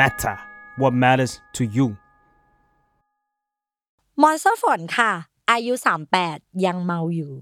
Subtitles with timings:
[0.00, 0.36] matter
[0.80, 1.86] what matters to you
[4.22, 5.12] มอนสเตอร์ฝนค่ะ
[5.50, 5.72] อายุ
[6.18, 7.34] 38 ยังเมาอยู่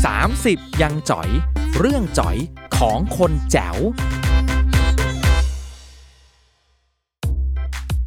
[0.00, 1.28] 30 ยังจ๋อย
[1.78, 2.36] เรื่องจ๋อย
[2.78, 3.76] ของคนแจ๋ว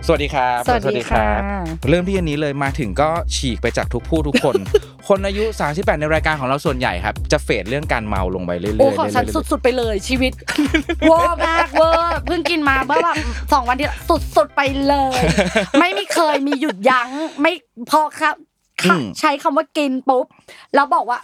[0.08, 1.26] สวัสดีครับสวัสดีค่ะ
[1.90, 4.56] เริ่มที่อันนี้เลยมาถึงก็ฉีกไปจากทุกผู้ทุกคน
[5.08, 5.44] คนอายุ
[5.74, 10.34] 38 ในรายการของเราส่วนใหญ่ครับ จะเฟดเรื่องการเมาลงไปเรื่อยๆโอ้ของฉันเรื่อยๆสุดๆไปเลยชีวิต
[11.08, 13.16] เวอร์มากเวอร์เพิ่งกินมาเมื่อแบบ
[13.54, 13.88] สองวันที่
[14.36, 15.20] สุดๆไปเลย
[15.80, 17.10] ไม่มีเคยมีหยุดยั้ง
[17.42, 17.54] ไม่
[17.92, 18.36] พอครับ
[18.84, 20.26] ค่ะใช้คำว่ากินปุ๊บ
[20.76, 21.20] แล้วบอกว่า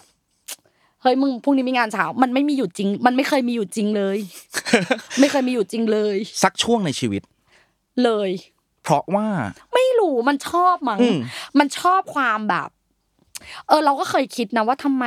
[1.02, 4.18] เฮ้ยมึงพรุ่งนี้มีงานเช้ามันไม่มีหยุดจริง มันไม่เคยมีหยุดจริงเลย
[5.20, 7.22] ไม่เคยมีหยุดจริงเลย สักช่วงในชีวิต
[8.06, 8.30] เลย
[8.90, 9.28] เพราะว่า
[9.74, 11.18] ไม่รู้มันชอบมั้งอืม
[11.60, 12.70] มันชอบความแบบ
[13.68, 15.06] เออ เราก็เคยคิดนะว่าทำไม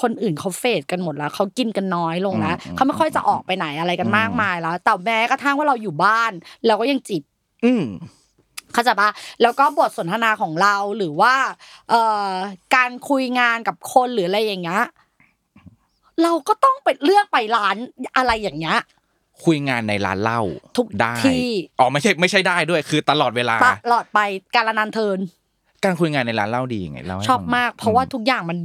[0.00, 6.32] คนอื่นเขาเฟดกันหมดแล้วเขากินกันน้อยลงแล้วเขาไม่ค่อยจะออกไปไหนอะไรกันมากมายแล้วแต่แม้กระทั่งว่าเราอยู่บ้าน
[6.66, 7.22] เราก็ยังจิบ
[7.64, 7.84] อืม
[8.72, 9.10] เข้าใจปะ
[9.42, 11.34] แล้วก็บทสนทนาของเราหรือว่า
[11.90, 12.30] เอ่อ
[12.74, 14.84] การคุยงานกับคนหรืออะไรอย่างเงี้ย
[16.22, 17.76] เราก็ต้องไปเลือกไปร้าน
[18.16, 18.78] อะไรอย่างเงี้ย
[19.44, 20.40] คุยงานในร้านเหล้า
[20.76, 24.20] ทุกได้ที่อ๋อไม่ใช่ไม่ใช่ได้ด้วยคือตลอดเวลาตลอดไป
[24.54, 25.18] การละนานเทิน
[25.84, 28.58] การคุยงานในร้านเหล้าดียังไงเล่าให้ชอบฟังมาก เพราะว่าทุกอย่างมัน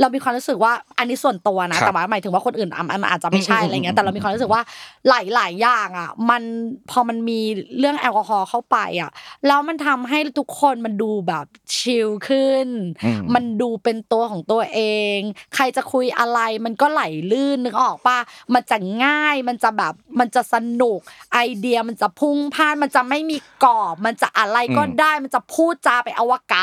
[0.00, 4.62] เรามีความรู้สึกว่าอันนี้ส่วนตัวนะครับแต่ว่าหมายถึงว่าคนอื่นอะมันอาจจะไม่ใช่อืมอะไรเงี้อืยมแต่เรามีความรู้สึกว่า
[5.08, 6.42] หลายๆอย่างอะ มัน
[6.90, 7.40] พอมันมี
[7.78, 9.10] เรื่องแอลกอฮอล์เข้าไปอะ
[9.46, 12.68] แล้วมันทำให้ทุกคนมันดูแบบชิลขึ้น
[13.04, 14.80] อืมมันดูเป็นตัวของตัวเอ
[15.16, 15.18] ง
[15.54, 18.18] ใครจะคุยอะไรมันก็ไหลลื่นนึกออกป่ะ
[18.54, 21.00] มันจะง่ายมันจะแบบมันจะสนุก
[21.34, 26.59] ไอเดียมันจะพุ่งพ่านมันจะไม่มีกรอบ มันจะอะไรก็อืมได้มันจะพูดจาไปอวกาศ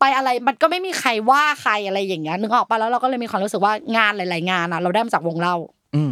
[0.00, 5.56] ไปอะไรมันก็ไม่มีใครว่าใครอะไรอย่างเงี้ยนึกออกปะแล้วเราก็เลยมีความรู้สึกว่างานหลาย ๆ งานอะเราได้มาจากวงเล่า
[5.94, 6.10] อืม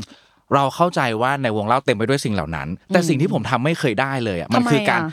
[0.55, 5.13] เราเข้าใจว่าในวงเล่าเต็มไปด้วยสิ่งเหล่านั้น แต่สิ่งที่ผมทำไม่เคยได้เลยอะมันทำไมคือการอะ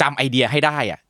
[0.00, 1.00] จำไอเดียให้ได้อะ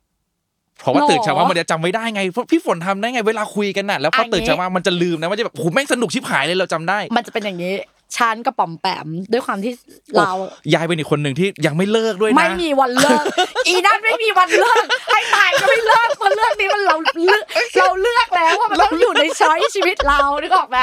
[0.79, 7.73] เพราะว่าหรอตื่นเช้ามามันจะจำไม่ได้ไงเพราะพี่ฝนทำได้ไงเวลาคุยกันน่ะแล้วพออันนี้ตื่นเช้ามามันจะลืมนะมันจะแบบโอ้โหแม่งสนุกชิบหายเลยเราจำได้ มันจะเป็นอย่างนี้
[8.17, 9.71] ฉันกระป๋อมแปมด้วยความที่
[10.17, 10.31] เรา
[10.73, 13.23] ยายเป็นอีกคนหนึ่งที่ยังไม่เลิกด้วยนะไม่มีวันเลิก
[13.67, 17.43] อีนั่นไม่มีวันเลิกให้ตายก็ไม่เลิกเพรเลือกนี้มันเราเลือก
[17.79, 20.77] เราเลือกแล้วว่ามันต้องอยู่ในช้อยชีวิตเรานึกออกไหม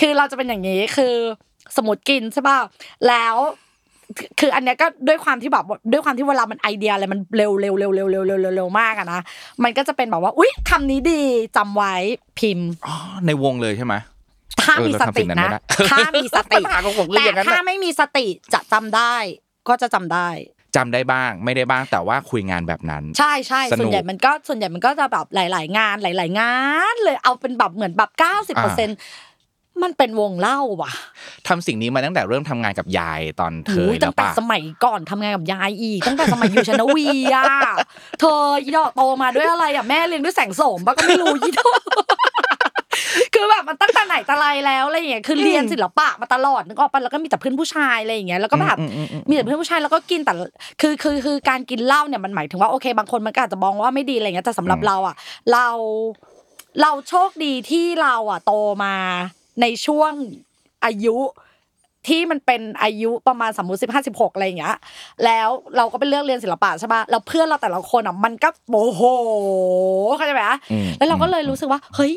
[0.00, 1.14] คือเราจะเป็นอย่างนี้คือ
[1.76, 2.58] สมุดกินใช่ป่ะ
[3.08, 3.36] แล้ว
[4.40, 9.20] คืออันเนี้ยก็ด้วยความที่แบบด้วยความที่เวลามันไอเดียอะไรมันเร็วเร็วเร็วเร็วเร็วเร็วเร็วมากอะนะ
[9.62, 11.22] มันก็จะเป็นแบบว่า อุ้ยคำนี้ดี
[11.56, 11.94] จำไว้
[12.38, 12.68] พิมพ์
[13.26, 13.94] ในวงเลยใช่ไหม
[14.62, 19.14] ถ้าเออมีเราสทำสิ่ติงนั้นนะไม่ได้ถ้ามีสติปัญหาของผมคือแต่อย่างนั้นถ้าน่ะไม่มีสติจะจำได้
[19.68, 20.28] ก็จะจำได้
[20.76, 26.54] จำได้บ้างไม่ได้บ้างแต่ว่าคุยงานแบบนั้น ใช่ใช่สนุกส่วนใหญ่มันก็ส่วนใหญ่มันก็จะแบบหลาย ๆ งานหลาย ๆ งา
[26.92, 28.90] น เลยเอาเป็นแบบเหมือนแบบเก้าสิบเปอร์เซ็น
[29.82, 30.92] มันเป็นวงเล่าว่ะ
[31.48, 37.44] ทำสิ่งนี้มาตั้งแต่เริ่มทำงานกับยายตอนเธอโอ้ยแล้ตั้วงแต่ป่ะสมัยก่อนทำงานกับยายอีกตั้งแต่สมัยอยู่ชนวีอะ
[38.20, 41.80] เธอยีดอกโตมาด้วยอะไรอะแม่เลี้ยงด้วยแสงโสมปะก็ไม่รู้ยีดอก
[43.44, 50.32] คือแบบมันตั้งแต่ไหนแต่ไรแล้วอะไรอย่างเงี้ยคือเรียนศิลปะมาตลอดนึกออกปะแล้วก็มีแต่เพื่อนผู้ชายอะไรอย่างเงี้ยแล้วก็แบบอืมอืมอืมมีแต่เพื่อนผู้ชายแล้วก็กินแต่
[50.80, 55.14] คือคือคือการกินเหล้าเนี่ยมันหมายถึงว่าโอเค บางคนมันก็อาจจะมองว่าไม่ดีอะไรเงี้ยแต่สำหรับเราอะ
[55.52, 55.68] เรา
[56.82, 58.52] เราโชคดีที่เราอะโต
[58.84, 58.94] มา
[59.60, 60.12] ในช่วง
[60.84, 61.16] อายุ
[62.08, 64.76] ที่มันเป็นอายุประมาณสมมติสิบห้าสิบหกอะไรอย่างเงี้ย
[65.24, 69.02] แล้วเราก็ไปเลือกเรียนศิลปะใช่ปะแล้วเพื่อนเราแต่ละคนอะมันก็โอ้โห
[70.16, 72.12] เข้าใจไหมอืมแล้วเราก็เลยรู้สึกว่า เฮ้ย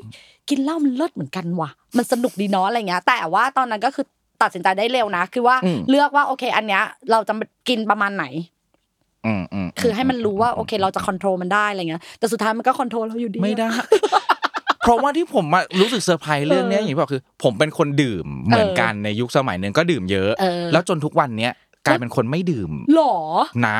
[0.49, 4.05] กินเหล้ามันเลิศเหมือนกันว่ะ มันสนุกดีเนาะอะไรเงี้ย แต่ว่าตอนนั้นก็คือ
[4.41, 7.33] ตัดสินใจได้เร็วนะ คือว่าอืมเลือกว่าโอเค อันเนี้ย เราจะ
[7.67, 8.25] กินประมาณไหน
[9.25, 13.69] อืมอืมคือให้มันรู้ว่าโอเค เราจะ control มันได้อะไรเงี้ย แต่สุดท้ายมันก็ control เราอยู่ดีไม่ได้
[14.81, 21.53] เพราะว่าที่ผมอะรู้สึกเซอร์ไพรส์เรื่องเนี้ยอย่างที่บอกคือ ผมเป็นคนดื่มเหมือนกันในยุคสมัยหนึ่งก็ดื่มเยอะเออแล้วจนทุกวันเนี้ย
[21.85, 23.15] กลายเป็นคนไม่ดื่มหรอ
[23.67, 23.77] นะ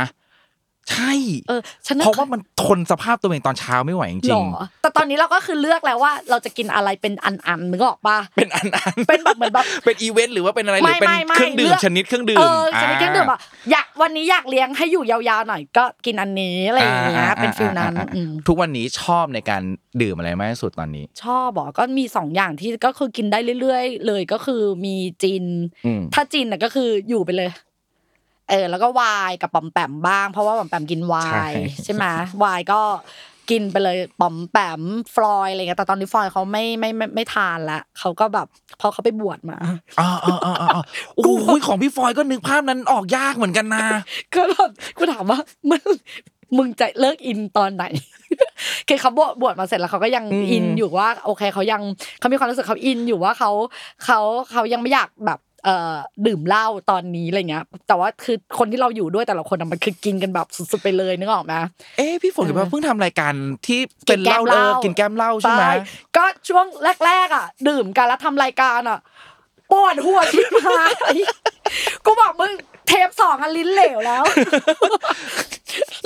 [0.92, 1.12] ใช่
[1.48, 13.40] เออฉันน่เพราะว่ามันทนสภาพตัวเองตอนเช้าไม่ไหวจริงหรอแต่ตอนนี้เราก็คือเลือกแล้วว่าเราจะกินอะไรเป็นอันๆนึกออกปะๆเป็นอันอันเป็นแบบเหมือนแบบเป็นอีเวนต์หรือว่าเป็นอะไรหรือเป็นไม่ไม่ไม่เครื่องดื่มเลือกชนิดเครื่องดื่มเออชนิดเครื่องดื่มอะ
[13.72, 19.62] อยากวันนี้อยากเลี้ยงให้อยู่ยาวๆหน่อยก็กินอันนี้อะไรอย่างเงี้ยเป็น feel นั้นอืมทุกวันนี้ชอบในการ
[20.02, 25.46] ดื่มอะไรมากที่สุดตอนนี้ ชอบบอกก็มีสองอย่างที่ก็คือกินได้เรื่อย ๆ เลยก็คือมีจิน
[25.86, 27.50] อืมถ้าจินน่ะก็คืออยู่ไปเลย
[28.50, 31.54] เออแล้วก็วายกับปอมแปมบ้าง เพราะว่าปอมแปมกินวาใช่ย
[31.84, 32.06] ใช่ไหม
[32.44, 32.82] วายก็
[33.50, 34.82] กินไปเลยปอมแปม
[35.16, 38.48] ฟลอยอะไรเงี้ยแต่ตอนนี้ฟลอยเขาไม่ไม่ไม่ไม่ทานละเขาก็แบบ
[38.80, 39.58] พอเขาไปบวชมา
[40.00, 40.84] อ่าอ่าอ่าอ่า
[41.16, 43.86] โอ้โหของพี่ฟอยก็นึกภาพนั้นออกยากเหมือนกันนะ
[44.34, 45.40] ก็แบบกูถามว่า
[45.70, 45.84] มึง
[46.58, 47.84] มึงจะเลิกอินตอนไหน
[48.88, 51.82] คือเขาบวชบวชมาเสร็จแล้วเขาก็ยังอืมอินอยู่ว่า โอเคเขายัง
[52.20, 53.52] เขามีความรู้สึกเขาอินอยู่ว่าเขา
[54.06, 54.20] เขา
[54.52, 55.47] เขายังไม่อยากแบบเอ่อ
[56.28, 61.54] ดื่มเหล้าตอนนี้อะไรเงี้ย แต่ว่าคือคนที่เราอยู่ด้วยแต่ละคนอะมันคือกินกันแบบสุดๆไปเลยนึกออกไหม
[61.98, 63.34] เอ๊ะพี่ฝนกับว่าเพิ่งทำรายการ
[63.68, 65.66] ที่เป็นกินแก้เหล้ามเหเอล้าอกินแก้มเหล้าใช่ไหม
[66.16, 66.66] ก็ช่วง
[67.06, 69.00] แรกๆอะ ดื่มกันแล้วทำรายการอะ
[69.72, 70.94] ปวดหัวชิบหาย
[72.06, 72.54] กูบอกมึง
[72.88, 74.24] เทปสองอะลิ้นเหลวแล้ว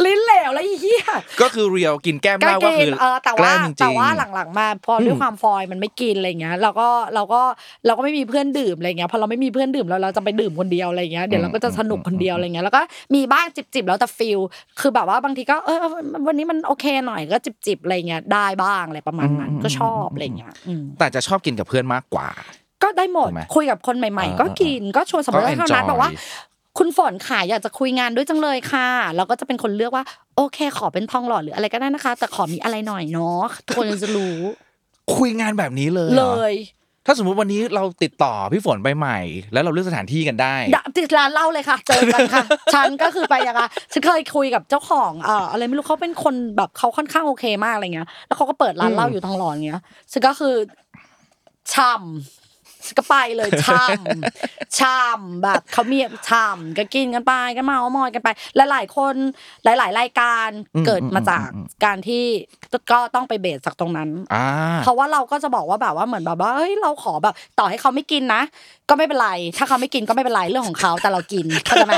[0.06, 1.06] ลิ้นเหลวแล้วไอ้เหี้ย
[1.42, 7.42] ก็คือเรียวกินแก้มเหล้าก็กิคืนอเออแต่แกล้ว่างจริงๆแต่ว่าหลังๆมาพอด้วยความฟอยล์มันไม่กินอะไรเงี้ยเราก็เราก็
[7.86, 12.82] เราก็ไม่มีเพื่อนดื่มอะไรเงี้ยพอเราไม่มีเพื่อนดื่มแล้วเราจะไปดื่มคนเดียวอะไรเงี้ยเดี๋ยวเราก็จะสนุกคนเดียวอะไรเงี้ยแล้วก็
[13.16, 14.40] มีบ้างจิบๆแล้วแต่ฟิล
[14.80, 15.78] คือแบบว่าบางทีก็เออ
[16.28, 22.30] วันนี้มันโอเคหน่อยก็จิบๆอะไรเงี้ยได้บ้างอะไรประมาณนั้นก็ชอบอะไรเงี้ยอืมแต่จะชอบกินกับเพื่อนมากกว่า
[22.84, 26.10] ก็ได้หมดถูกไหมคุยกับคนใหม่ ๆ ก็กินก็ชวนสมมติก็ว่าเท่านั้น enjoy บอกว่า
[26.78, 34.38] คุณฝนขายอยากจะคุยงานด้วยจังเลยค่ะ เราก็จะเป็นคนเลือกว่า โอเค ขอเป็นทองหล่อหรืออะไรก็ได้นะคะ แต่ขอมีอะไรหน่อยเนาะทุกคนจะรู้
[35.16, 36.54] คุยงานแบบนี้เลยหรเลอย
[37.06, 39.20] ถ้าสมมุติวันนี้เราติดต่อพี่ฝนไปใหม่
[39.54, 42.44] แล้วเราเลือกสถานที่กันได้ดะติดร้านเหล่าเลยค่ะ เจอกันค่ะ
[42.74, 49.82] ฉันก็คือไปยังไงฉันเคยคุยกับเจ้าของเอ่ออะไรไม่รู้เขาเป็นคนแบบเขาค่อนข้างโอเคมากอะไรเงี้ย แล้วเขาก็เปิดร้านเหล้าอยู่ทองหล่ออย่างเงี้ย
[50.12, 50.56] ฉันก็คือ
[51.74, 52.41] ช่ำฉัน
[52.98, 55.98] ก็ไปเลยช่ำช่ำแบบเขามี
[56.30, 59.16] ช่ำก็กินกันไปก็เมามอยกันไปและหลายคน
[59.64, 62.26] หลาย ๆ รายการอืมเกิดมาจากอืมอืมการที่
[62.92, 64.46] ก็ต้องไปเบสจากตรงนั้นอ่า
[64.84, 68.42] เพราะว่าเราก็จะบอกว่าแบบว่าเหมือนแบบว่าเฮ้ยเราขอแบบ ต่อให้เขาไม่กินนะ
[68.90, 71.98] ก็ไม่เป็นไร ถ้าเขาไม่กินก็ไม่เป็นไรเรื่องของเขาแต่เรากินเข้าใจไหม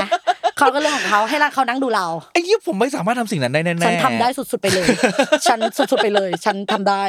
[0.58, 4.86] เขาก็เรื่องของเขาให้เขานั่งดูเราไอ้ยี่ผมไม่สามารถทำสิ่งนั้นได้แน่ๆฉันทำได้สุดๆไปเลย
[5.46, 7.02] ฉันสุดๆไปเลย ฉันทำได้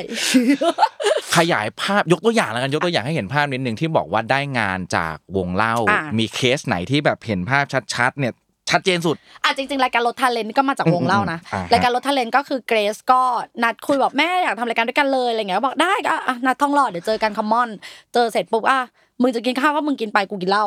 [1.36, 7.66] ขยายภาพยกตัวอย่างแล้วกันยกตัวอย่างให้เห็นภาพนิดนึงที่บอกว่าได้งานจากวงเหล้าอะมีเคสไหนที่แบบเห็นภาพ
[7.96, 8.34] ชัดๆเนี่ย
[8.72, 13.22] ชัดเจนสุดอะจริงๆรายการรถทาเลนก็มาจากวงเหล้านะอืมอืมอ่าฮะรายการรถทาเลนก็คือเกรซก็
[13.64, 17.70] นัดคุยบอกแม่อยากทำรายการด้วยกันเลยอะไรเงี้ยบอกได้ก็อะนัดทองหล่อเดี๋ยวเจอกัน Commons
[18.14, 18.80] เจอเสร็จปุ๊บอะ
[19.22, 20.66] มึงจะกินข้าวก็มึงกินไปกูกินเหล้า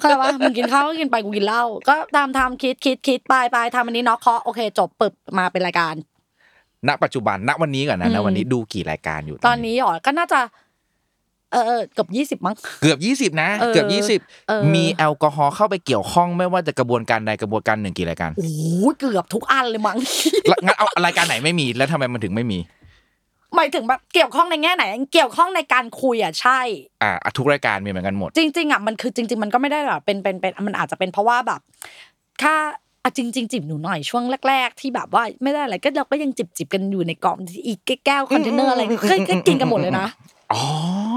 [0.00, 5.94] เข้าใจปะมึงกินข้าวก็กินไปกูกินเหล้าก็ตามทำคิดคิดคิดไปไปทำอันนี้เนาะเคาะโอเค จบปึบมาเป็นรายการ
[6.88, 10.40] ณปัจจุบันณวันนี้ก่อนนะณวันนี้ดูกี่รายการอยู่ตอนนี้อ๋อก็น่าจะ
[11.52, 14.20] เออเกือบยี่สิบมั้งเกือบยี่สิบนะ เกือบยี่สิบ
[14.74, 19.98] มีแอลกอฮอล์เข้าไปเกี่ยวข้องไม่ว่าจะกระบวนการใดกระบวนการหนึ่งกี่รายการโอ้โหเกือบทุกอันเลยมั้ง
[20.64, 22.58] งั้นเอารายการไหนไม่มีแล้วทำไมมันถึงไม่มี
[23.56, 26.60] หมายถึงแบบเกี่ยวข้องในแง่ไหน เกี่ยวข้องในการคุยอะใช่
[27.02, 31.60] อ่าอะทุกรายการมีเหมือนกันหมด จริง ๆอะมันคือจริง ๆ มันก็ไม่ได้แบบเป็นเป็นเป็นมันอาจจะเป็นเพราะว่าแบบ
[32.42, 32.54] ถ้า
[33.04, 37.36] อะจริงๆจิบหนูหน่อยช่วงแรก ๆ ที่แบบว่าไม่ได้อะไรก็เราก็ยังจิบจิบกันอยู่ในกล่อง
[37.66, 40.06] อีกแก้วคอนเทนเนอร์อะไรก็ก็ก็กินกันหมดเลยนะ
[40.52, 40.60] อ๋อ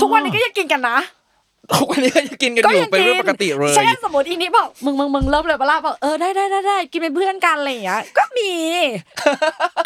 [0.02, 0.98] ทุกวันนี้ก็ยังกินกันนะ
[1.74, 8.52] ทุกวันนี้ก็ยังกินกันอยู่เป็นเรื่องปกติเลยเช่นสมมติอีนี้บอกมึงมึงมึงเริ่มเลยปะล่ะบอกเออได้ได้ได้ได้กินเป็นเพื่อนกันอะไรอย่างเงี้ยก็มี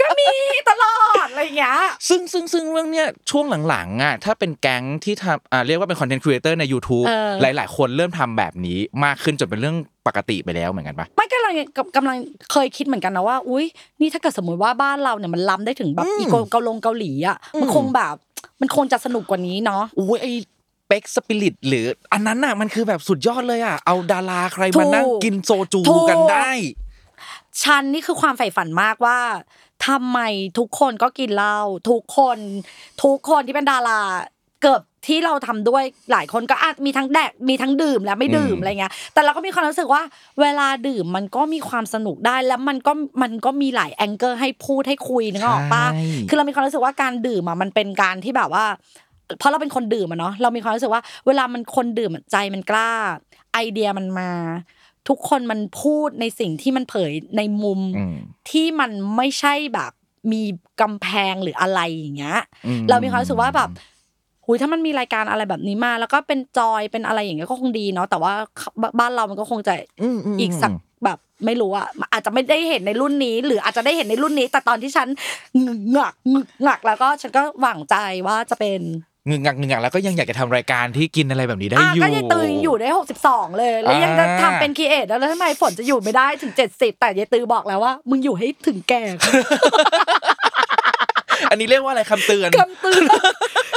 [0.01, 0.29] ก็มี
[0.69, 9.77] ตลอดอะไรอย่างเงี้ยซึ่งซึ่งซึ่งเรื่องเนี้ยช่วงหลังๆอะถ้าเป็นแก๊งที่ทำอ่าเรียกว่าเป็น content creator ใน YouTube เออหลาย ๆ คนเริ่มทำแบบนี้มากขึ้นจนเป็นเรื่อง
[10.07, 11.53] ปกติไปแล้วเหมือนกันปะไม่กำลัง
[11.95, 12.17] กำลัง
[12.51, 13.65] เคยคิดเหมือนกันนะว่า อุ้ย
[14.01, 18.15] นี่ถ้าเกิดสมมติว่าบ้านเราเนี่ยมันล้ำได้ถึงแบบอีโกเกาลงเกาหลีอะมันคงแบบ
[18.61, 20.31] มันคงจะสนุกกว่านี้เนาะอุ้ยไอ้
[20.91, 26.51] เป็กสปิริตหรืออันนั้นน่ะมันคือแบบสุดยอดเลยอะเอาดาราใครมานั่งถูกกินโซจูถูกกันได้
[27.63, 29.19] ฉันนี่คือความใฝ่ฝันมากว่า
[29.87, 30.19] ทำไม
[30.59, 31.59] ทุกคนก็กินเหล้า
[31.89, 32.37] ทุกคน
[33.03, 33.99] ทุกคนที่เป็นดารา
[34.61, 40.03] เกือบที่เราทำด้วยหลายคนก็อาจมีทั้งแดกมีทั้งดื่มและไม่ดื่มอืมอะไรเงี้ย แต่เราก็มีความรู้สึกว่า
[40.41, 48.65] เวลาดื่มมันก็มีความสนุกได้แล้วมันก็มันก็มีหลายแองเกิลให้พูดให้คุยนึกออกปะใช่คือเรามีความรู้สึกว่าการดื่มอะมันเป็นการที่แบบว่า
[49.37, 52.91] เพราะเราเป็นคนดื่มอะเนาะเรามีความรู้สึกว่า เวลามันคนดื่มอะใจมันกล้า
[53.53, 54.31] ไอเดียมันมา
[55.09, 58.15] ทุกคนมันพูดในสิ่งที่มันเผยในมุมอืม
[58.49, 59.91] ที่มันไม่ใช่แบบ
[60.31, 60.43] มี
[60.81, 63.69] กำแพงหรืออะไรอย่างเงี้ยอืเรามีความรู้สึกว่าแบบ
[64.45, 68.33] หุยถ้ามันมีรายการอะไรแบบนี้มา แล้วก็เป็นจอยเป็นอะไรอย่างเงี้ยก็คงดีเนาะแต่ว่า
[68.81, 69.73] บบ้านเรามันก็คงจะ
[70.13, 70.71] มมอีกสัก
[71.03, 75.07] แบบไม่รู้อะอาจจะไม่ได้เห็นในรุ่นนี้ หรืออาจจะได้เห็นในรุ่นนี้ แต่ตอนที่ฉัน
[75.91, 76.15] หงัก
[76.63, 77.95] หงักแล้วก็ฉันก็หวังใจ
[78.27, 78.81] ว่าจะเป็น
[79.29, 89.03] งึงงักงึงงักแล้วก็ยังอยากจะทำรายการที่กินอะไรแบบนี้ได้อะอยู่ก็ยายตือยังอยู่ได้หกสิบสองเลย แล้วยังจะอ่าทำเป็นคีเอทแล้วแล้วทำไมฝนจะอยู่ไม่ได้ถึงเจ็ดสิบแต่ยายตือบอกแล้วว่า มึงอยู่ให้ถึงแก่
[91.51, 93.03] อันนี้เรียกว่าอะไรคำเตือนคำเตือน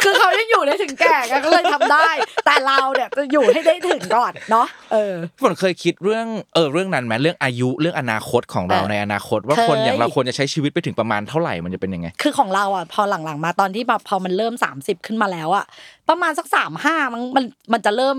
[0.05, 2.11] คือเขายังอยู่ได้ถึงแก่ไงก็เลยทำได้
[2.47, 15.65] แต่เราเนี่ยจะอยู่ให้ได้ถึงก่อนเนาะเออฝนเคยคิดเรื่องเออเรื่องนั้นไหมเรื่องอายุเรื่องอนาคตของเราเออในอนาคต ว่าเคยคนอย่างเราควรจะใช้ชีวิตไปถึงประมาณเท่าไหร่มันจะเป็นยังไง คือของเราอะพอหลังๆมาตอนที่แบบพอมันเริ่มสามสิบขึ้นมาแล้วอะ
[16.09, 18.17] ประมาณสักสามห้ามันมันมันจะเริ่ม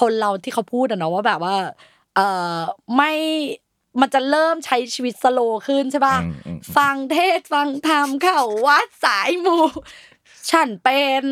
[0.00, 1.54] คนเราที่เขาพูดอะเนาะว่าแบบว่า
[2.16, 2.20] เอ
[2.56, 2.58] อ
[2.96, 3.12] ไม่
[4.00, 9.56] มันจะเริ่มใช้ชีวิตสโลว์ขึ้นใช่ป่ะอืมอืมอืมฟังเทศน์ฟังธรรมเข้าวัดสายมู
[10.50, 11.24] ฉันเป็น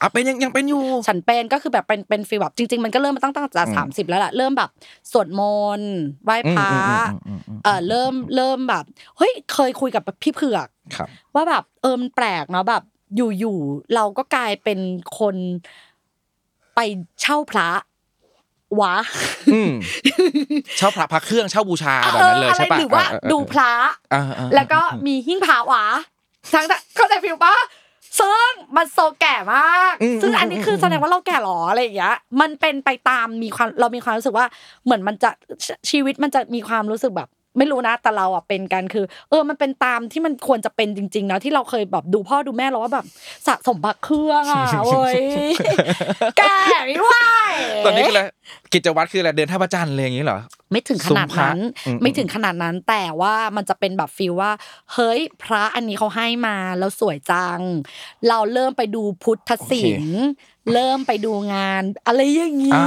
[0.00, 4.70] อะเป็นยังยังเป็นอยู่ ฉันเป็นก็คือแบบเป็นเป็นฟีลแบบจริง ๆ มันก็เริ่มมาตั้งตั้งแต่อืมสามสิบแล้วแหละเริ่มแบบ
[5.12, 5.40] สวดม
[5.78, 5.92] นต์
[6.24, 6.70] ไหว้พระ
[7.10, 8.84] อืมอืมอืมอืมเออเริ่มเริ่มแบบ
[9.16, 12.82] เฮ้ยเคยคุยกับพี่เผือกครับว่าแบบเออมันแปลกเนาะแบบ
[13.16, 14.78] อยู่ๆเราก็กลายเป็น
[15.18, 15.36] คน
[16.74, 16.80] ไป
[17.20, 17.68] เช่าพระ
[18.80, 18.94] วะ
[19.54, 19.72] อืม
[20.76, 23.72] เช่าพระพระเครื่องเช่าบูชาแบบนั้นเลยออใช่ปะอะไรหรือว่าเออเออดูพระ
[24.12, 25.84] เออเออแล้วก็มีหิ้งพระวะ
[26.54, 27.54] ทั้งแต่เข้าใจฟิลปะ
[28.20, 34.46] ซึ่งมันโซแก่มากอืมซึ่งอันนี้คือแสดงว่าเราแก่หรออะไรอย่างเงี้ย มันเป็นไปตามมีความเรามีความรู้สึกว่า
[34.84, 35.30] เหมือนมันจะ
[35.66, 43.06] ชชีวิตมันจะมีความรู้สึกแบบ ไม่รู้นะแต่เราอะเป็นกันคือ เออมันเป็นตามที่มันควรจะเป็นจริงๆนะที่เราเคยแบบดูพ่อดูแม่เราว่าแบบ
[43.46, 45.16] สะสมพระเครื่องอะเว้ย
[46.38, 47.10] แก่ไม่ไหว
[47.84, 48.22] ตอนนี้คืออะไร
[48.72, 50.38] กิจวัตรคืออะไรเดินท่าพระจันทร์อะไรอย่างนี้เหรอ
[50.70, 54.52] ไม่ถึงขนาดนั้นซุ้มพระอืมไม่ถึงขนาดนั้นแต่ว่ามันจะเป็นแบบฟีลว่า
[54.92, 57.60] เฮ้ยพระอันนี้เขาให้มาแล้วสวยจัง
[58.28, 60.26] เราเริ่มไปดูพุทธศิลป์
[60.72, 62.84] เริ่มไปดูงาน อะไรอย่างนี้อ่า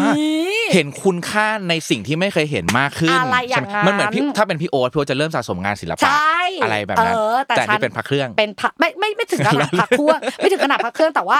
[0.73, 11.39] เห็นคุณค่าในสิ่งที่ไม่เคยเห็นมากขึ้นอะไรอย่างใช่ไหมมันเหมือนพี่นั้นถ้าเป็นพี่โอ๊ตพี่โอ๊ตจะเริ่มสะสมงานศิลปะใช่อะไรแบบนั้นเออแต่แต่ฉันนี่เป็นพระเครื่องเป็นพระไม่ไม่ไม่ถึงขนาดพระเครื่องไม่ถึงขนาดพระเครื่องแต่ว่า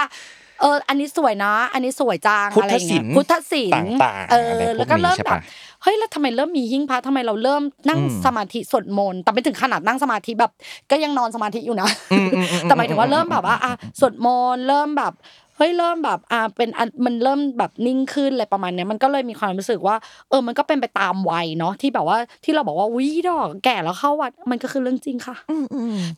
[0.60, 5.42] เออ อันนี้สวยนะ อันนี้สวยจังพุทอะไรธอย่างศิเงี้ลยป์พุทธศิลป์ต่างๆเอออะไรพวกแล้วก็เริ่มนี้ใช่แบปะบ
[5.82, 10.52] เฮ้ยแล้วทำไมเริ่มมีหิ้งพระทำไมเราเริ่มนั่งอืมสมาธิสวดมนต์แต่ไม่ถึงขนาดนั่งสมาธิแบบ
[10.90, 15.12] ก็ยังนอนสมาธิอยู่นะอืมอืมอืมแต่หมายถึงว่าเริ่มแบบว่าอะสวดมนต์เริ่มแบบ
[15.49, 19.96] เฮ้ยเริ่มแบบอะเป็นอันมันเริ่มแบบนิ่งขึ้นอะไรประมาณเนี้ยมันก็เลยมีความรู้สึกว่า
[20.28, 25.36] เออมันก็เป็นไปตามวัยเนาะที่แบบว่าที่เราบอกว่าวิดอกแก่แล้วเข้าวัดมันก็คือเรื่องจริงค่ะ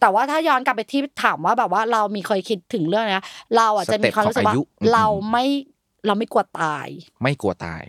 [0.00, 3.24] แต่ว่าถ้าย้อนกลับไปที่ถามว่าแบบว่าเรามีเคยคิดถึงเรื่องเนี้ย
[3.56, 5.44] เราอะจะมีความรู้สึกว่าสเต็ปของอายุเราไม่
[6.06, 6.86] เราไม่กลัวตาย
[7.22, 7.82] ไม่กลัวตาย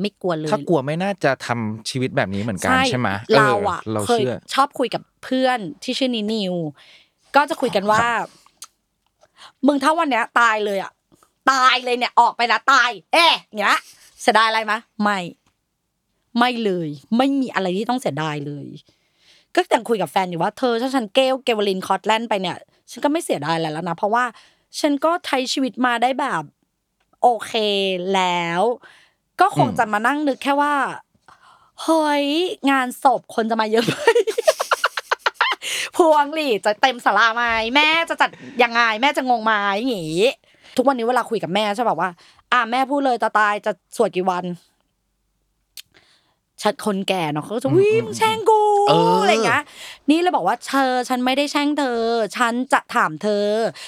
[0.00, 6.54] ไม่กลัวเลยถ้ากลัวไม่น่าจะทำชีวิตแบบนี้เหมือนกันใช่ไหมเราอะเราเคยเชื่อชอบคุยกับเพื่อนที่ชื่อนินิว
[7.36, 7.98] ก็จะคุยกันว่า
[9.66, 10.92] มึงถ้าวันเนี้ยตายเลยอะ
[11.50, 13.76] ตายเลยเนี่ยออกไปแล้วตาย เอ๊ะเนี้ย
[14.22, 15.18] เสียดายอะไรมะไม่
[16.38, 18.66] ไม่เลย ไม่มีอะไรที่ต้องเสียดายเลย
[19.54, 22.56] ก็ยังคุยกับแฟนอยู่ว่าเธอถ้าฉันเกลเกวลินคอตแลนด์ไปเนี่ย
[22.90, 24.24] ฉันก็ไม่เสียดายอะไรแล้วนะเพราะว่า
[24.80, 26.42] ฉันก็ใช้ชีวิตมาได้แบบ
[27.22, 27.52] โอเค
[28.14, 28.62] แล้ว
[29.40, 30.74] ก็คงจะมานั่งนึกแค่ว่า
[31.82, 32.26] เฮ้ย
[32.70, 33.94] งานศพคนจะมาเยอะไหม
[35.96, 38.30] พวงหลีดจะเต็มศาลาไหมแม่จะจัด
[38.62, 40.28] ยังไงแม่จะงงไหมอย่างงี้
[40.76, 42.10] ทุกวันนี้เวลาคุยกับแม่ใช่แบบว่า
[42.52, 44.44] อะแม่พูดเลยจะตายจะสวดกี่วัน
[46.62, 49.62] ฉันคนแก่เนาะเขาก็จะวิมึงแช่งกูเออออะไรอย่างเงี้ย
[50.10, 52.00] นี่เลยบอกว่าเธอฉันไม่ได้แช่งเธอ
[52.36, 53.46] ฉันจะถามเธอ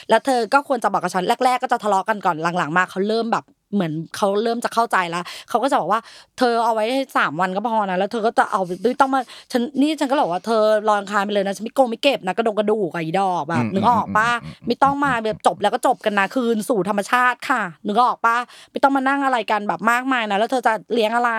[0.09, 6.01] แล้วเธอก็ควรจะบอกกับฉันแรก ๆ ก็จะทะเลาะกันก่อนหลังๆ มาเขาเริ่มแบบ เหมือนเขาเริ่มจะเข้าใจแล้วเขาก็จะบอกว่า
[6.39, 9.21] เธอเอาไว้ให้สามวันก็พอนะแล้วเธอก็จะเอาไม่ต้องมา
[9.53, 14.31] ฉันนี่ฉันก็บอกว่าเธอรอนคายไปเลยนะฉันไม่โกงไม่เก็บนะกระดงกระดูกอะอีดอกแบบนึกออกปะ
[14.67, 18.37] ไม่ต้องมาแบบจบแล้วก็จบกันนะคืนสู่ธรรมชาติค่ะนึกออกปะ
[18.71, 21.33] ไม่ต้องมานั่งอะไรกันแบบมากมายนะแล้วเธอจะเลี้ยงอะไร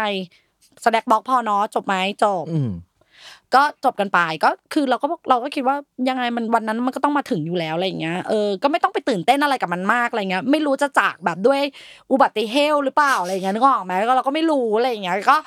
[0.84, 2.72] สแน็คบ็อกพอเนาะจบไหมจบอืม
[3.56, 5.76] ก็จบกันไปก็คือเราก็เราก็คิดว่า
[6.10, 11.62] ยังไงมันวันนั้นมันก็ต้องมาถึงอยู่แล้วอะไรอย่างเงี้ยเออก็ไม่ต้องไปตื่นเต้นอะไรกับมันมากอะไรเงี้ยไม่รู้จะจากแบบด้วย
[12.12, 15.38] อุบัติเหตุหรือเปล่าอะไรเงี้ยนึกออกไหมก็เราก็ไม่รู้อะไรอย่างเงี้ยก็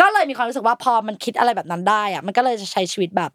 [0.00, 3.30] ก็เลยมีความรู้สึกว่าพอมันคิดอะไรแบบนั้นได้อะมันก็เลยจะใช้ชีวิตแบบ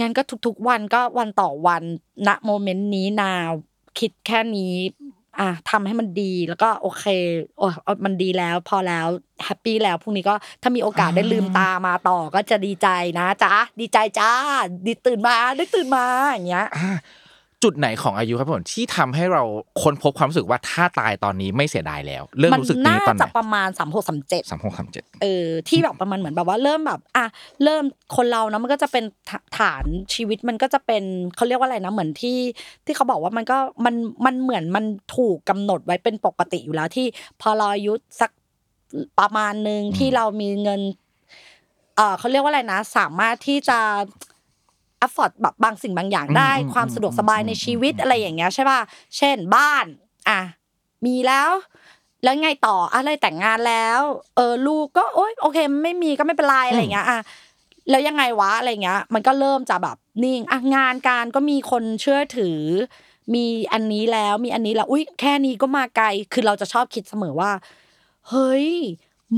[0.00, 1.82] งั้นก็ทุกๆวันก็วันต่อวัน
[2.28, 3.50] ณ moment นี้ now
[3.98, 4.74] คิดแค่นี้
[5.40, 7.04] อะทำให้มันดีแล้วก็โอเค
[7.58, 9.06] โอ้เอามันดีแล้ว พอแล้ว
[9.44, 12.88] happy แล้วพรุ่งนี้ก็ถ้ามีโอกาสได้ลืมตามาต่อก็จะดีใจ
[13.18, 14.30] นะจ๊ะดีใจจ้า
[14.86, 16.96] ดีตื่นมาได้ตื่นมาอย่างเงี้ยอ่า
[17.64, 19.42] จุดไหนของอายุครับผมที่ทำให้เรา
[19.82, 27.26] ค้นพบความรู้สึกว่าถ้าตายตอนนี้ไม่เสียดายแล้ว เริ่มมันรู้สึกนี้น่าตอนไหนจะประมาณสามหกสามเจ็ดสามหกสามเจ็ดเออที่แบบประมาณเหมือนแบบว่าเริ่มแบบอะ
[27.64, 27.84] เริ่ม
[28.16, 29.84] คนเรานะมันก็จะเป็นฐาฐาน
[30.14, 31.02] ชีวิตมันก็จะเป็น
[31.36, 32.38] เขาเรียกว่าอะไรนะเหมือนที่
[32.84, 33.94] ที่เขาบอกว่ามันก็มัน
[34.26, 34.84] มันเหมือนมัน
[35.16, 37.06] ถูกกำหนดไว้เป็นปกติอยู่แล้วที่
[37.40, 38.30] พอเราอายุสัก
[39.18, 40.80] ประมาณหนึ่งที่เรามีเงิน
[41.96, 43.78] เออเขาเรียกว่าอะไรนะ สามารถที่จะ
[45.02, 48.80] อัฟฟอร์ดแบบบางสิ่งบางอย่างได้อืมอืมความสะดวกสบายในอืมชีวิตอะไรอย่างเงี้ยใช่ป่ะ
[49.16, 49.84] เช่นบ้าน
[50.28, 50.40] อะ
[51.06, 51.50] มีแล้ว
[52.22, 54.00] แล้วไงต่ออะไรแต่งงานแล้ว
[54.36, 57.20] เออลูกก็โอ๊ยโอเค ไม่มีก็ไม่เป็นไรอะไรอย่างเงี้ยอะ
[57.90, 62.60] แล้วยังไงวะอะไรเงี้ย มันก็เริ่มจะแบบนิ่งอะงานการก็มีคนเชื่อถือ
[63.34, 67.50] มีอันนี้แล้วมีอันนี้แล้วอุ้ยแค่นี้ก็มาไกล คือเราจะชอบคิดเสมอว่า
[68.28, 68.68] เฮ้ย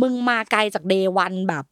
[0.03, 1.65] มึงมาไกลจากเดวันแบบ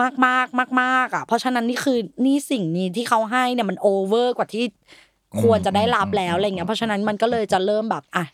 [0.00, 4.64] มากมากมากมากๆอะ เพราะฉะนั้นนี่คือนี่สิ่งนี้ที่เขาให้เนี่ยมันโอเวอร์กว่าที่
[5.42, 8.24] ควรจะได้รับแล้วอะไรเงี้ย เพราะฉะนั้นมันก็เลยจะเริ่มแบบอะ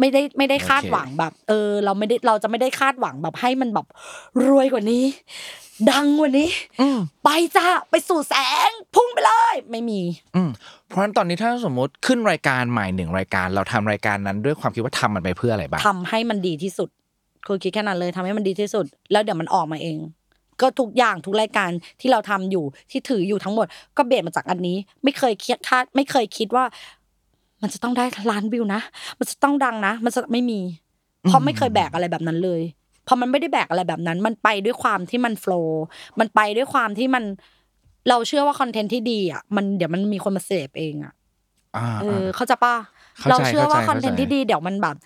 [0.00, 3.86] ไม่ได้ไม่ได้คาดโอเคหวังแบบ เออ เราไม่ได้เราจะไม่ได้คาดหวังแบบให้มันแบบ
[4.46, 5.04] รวยกว่านี้
[5.90, 6.50] ดังกว่านี้
[6.80, 8.34] อืมไปจ้าไปสู่แส
[8.68, 10.00] ง พุ่งไปเลย ไม่มี
[10.36, 10.50] อืม
[10.86, 16.88] เพราะฉะนั้นตอนนี้ถ้าสมมติขึ้นรายการใหม่หนึ่งรายการ เราทำรายการนั้นด้วยความคิดว่าทำมันไปเพื่ออะไรบ้างทำให้มันดีที่สุด
[17.46, 19.98] คือคิดแค่นั้นเลยทำให้มันดีที่สุด แล้วเดี๋ยวมันออกมาเอง
[20.60, 23.66] ก็ทุกอย่างทุกรายการที่เราทำอยู่ที่ถืออยู่ทั้งหมด
[23.96, 26.64] ก็เบสมาจากอันนี้ ไม่เคยคิดคาดไม่เคยคิดว่า
[27.62, 28.80] มันจะต้องได้ล้านวิวนะ
[29.18, 30.60] มันจะต้องดังนะ มันจะไม่มี
[31.28, 32.62] เพราะไม่เคยแบกอะไรแบบนั้นเลย
[33.04, 35.82] เพราะมันไม่ได้แบกอะไรแบบนั้น มันไปด้วยความที่มันโฟล์
[36.18, 37.24] มันไปด้วยความที่มัน
[38.08, 41.12] เราเชื่อว่าคอนเทนต์ที่ดีอะมันเดี๋ยวมันมีคนมาเสพเองอะ
[41.76, 42.74] อ่าเออ่าอเขาใจะป่ะ
[43.18, 44.96] เข้าใจเราเชื่อว่าเข้าใจคอนเทนต์เข้าใจที่ดีเดี๋ยวมันแบบ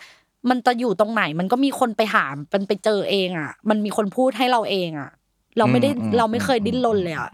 [0.50, 2.24] มันจะอยู่ตรงไหน มันก็มีคนไปหา
[2.54, 5.10] มันไปเจอเองอะ มันมีคนพูดให้เราเองอะ
[5.58, 7.30] เราไม่ได้อืมเราไม่เคยอืมดิ้นรนเลยอะ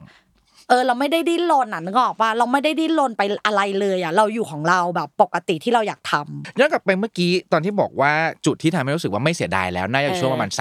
[0.69, 8.13] เออเราไม่ได้ดิ้นรนอะนึกออกป่ะเราไม่ได้ดิ้นรนไปอะไรเลยอะเราอยู่ของเราแบบปกติที่เราอยากทำย้อนกลับไปเมื่อกี้ตอนที่บอกว่า
[8.47, 10.59] จุดที่ทำให้รู้สึกว่าไม่เสียดายแล้วน่าจะช่วงประมาณ36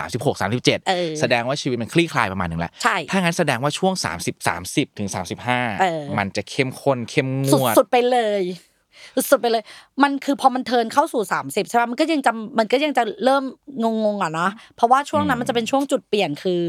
[0.88, 5.26] เออ37 แสดงว่าชีวิตมันคลี่คลายประมาณหนึ่งแล้วใช่ถ้างั้นแสดงว่าช่วง 30 30ถึงเออ
[6.14, 8.44] 35 มันจะเข้มข้นเข้มงวดสุดๆไปเลย
[9.32, 9.64] สุดๆไปเลย
[10.04, 13.44] มันคือพอมันเทิร์นเข้าสู่สามสิบใช่ไหมมันก็ยังจำมันก็ยังจะเริ่ม
[13.84, 16.64] งงๆอะเนาะเพราะว่าช่วงนั้นมันจะเป็นช่วงจุดเปลี่ยนคือ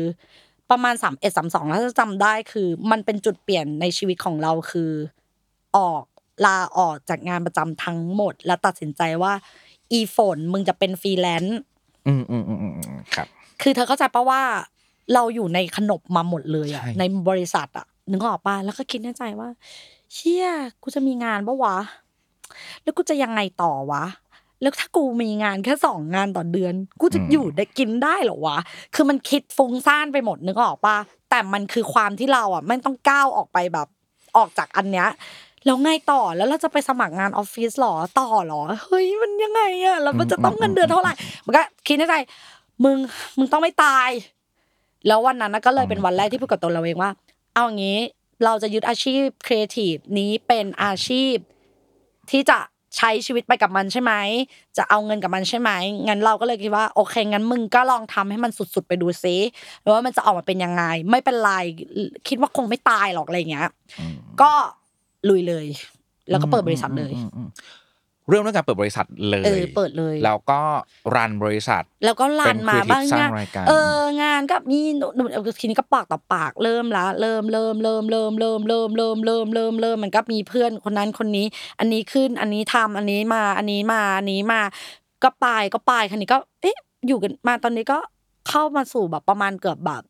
[0.72, 4.90] ประมาณสามเอ็ดสามสองถ้าจะจำได้คือ มันเป็นจุดเปลี่ยนในชีวิตของเราคือ
[5.76, 6.04] ออก
[6.46, 9.32] ลาออกจากงานประจำทั้งหมด แล้วตัดสินใจว่า
[9.92, 11.58] อีฝนมึงจะเป็นฟรีแลนซ์
[12.06, 13.26] อืมอืมอืมอืมอืมครับ
[13.62, 14.42] คือเธอเข้าใจปะว่า
[15.14, 19.48] เราอยู่ในขนบมาหมดเลยอะใช่ในบริษัทอะนึกออกปะแล้วก็คิดในใจว่า
[20.12, 20.46] เชี่ย
[20.82, 21.76] กูจะมีงานปะวะ
[22.82, 24.04] แล้วกูจะยังไงต่อวะ
[24.62, 28.58] แล้วถ้ากูมีงานแค่สองงานต่อเดือน กูจะอยู่ได้กินได้เหรอวะ
[28.94, 30.96] คือมันคิดฟุ้งซ่านไปหมดนึกออกปะ
[31.30, 33.88] แต่มันคือความที่เราอะไม่ต้องก้าวออกไปแบบ
[34.36, 35.08] ออกจากอันเนี้ย
[35.64, 41.12] แล้วไงต่อแล้วเราจะไปสมัครงานออฟฟิศหรอต่อหรอเฮ้ยมันยังไงอะแล้วมันจะต้องเงินเดือนเท่าไหร่
[41.46, 42.14] มันก็คิดในใจ
[42.84, 42.96] มึง
[43.38, 44.10] มึงต้องไม่ตาย
[45.06, 47.10] แล้ววันนั้นนะก็เลยเป็นวันแรกที่พูดกับตัวเราเองว่า
[47.54, 47.98] เอาอย่างนี้
[48.44, 51.34] เราจะยึดอาชีพครีเอทีฟนี้เป็นอาชีพ
[52.30, 52.58] ที่จะ
[52.96, 54.12] ใช้ชีวิตไปกับมันใช่ไหม
[54.76, 55.70] จะเอาเงินกับมันใช่ไหม
[56.08, 59.36] งั้นเราก็เลยคิดว่าโอเคงั้นมึงก็ลองทำให้มันสุด ๆ ไปดูซิ
[59.92, 61.52] ว่ามันจะออกมาเป็นยังไง ไม่เป็นไร
[62.28, 63.68] คิดว่าคงไม่ตายหรอกอะไรเงี้ย
[64.00, 64.52] อืมก็
[65.28, 65.66] ลุยเลย
[66.30, 67.12] แล้วก็เปิดบริษัทเลย
[68.28, 70.60] อืมอืมอืมเริ่มด้วยการเปิดบริษัทเลยเออเปิดเลย แล้วก็
[71.14, 81.46] รันบริษัท แล้วก็รันมาเป็นบ้าง creative สร้างงานรายการเอองานก็มีหนูหนูทีนี้ก็ปากต่อปากเริ่มละเริ่มเริ่มเริ่มเริ่มเริ่มเริ่มเริ่มเริ่มเริ่มเริ่มมันก็มีเพื่อนคนนั้นคนนี้
[81.78, 84.60] อันนี้ขึ้นอันนี้ทำอันนี้มาอันนี้มาอันนี้มา
[85.24, 87.98] ก็ไปก็ไปคันนี้ก็ เอ๊ะอยู่กันมาตอนนี้ก็
[88.48, 90.02] เข้ามาสู่แบบประมาณเกือบแบบ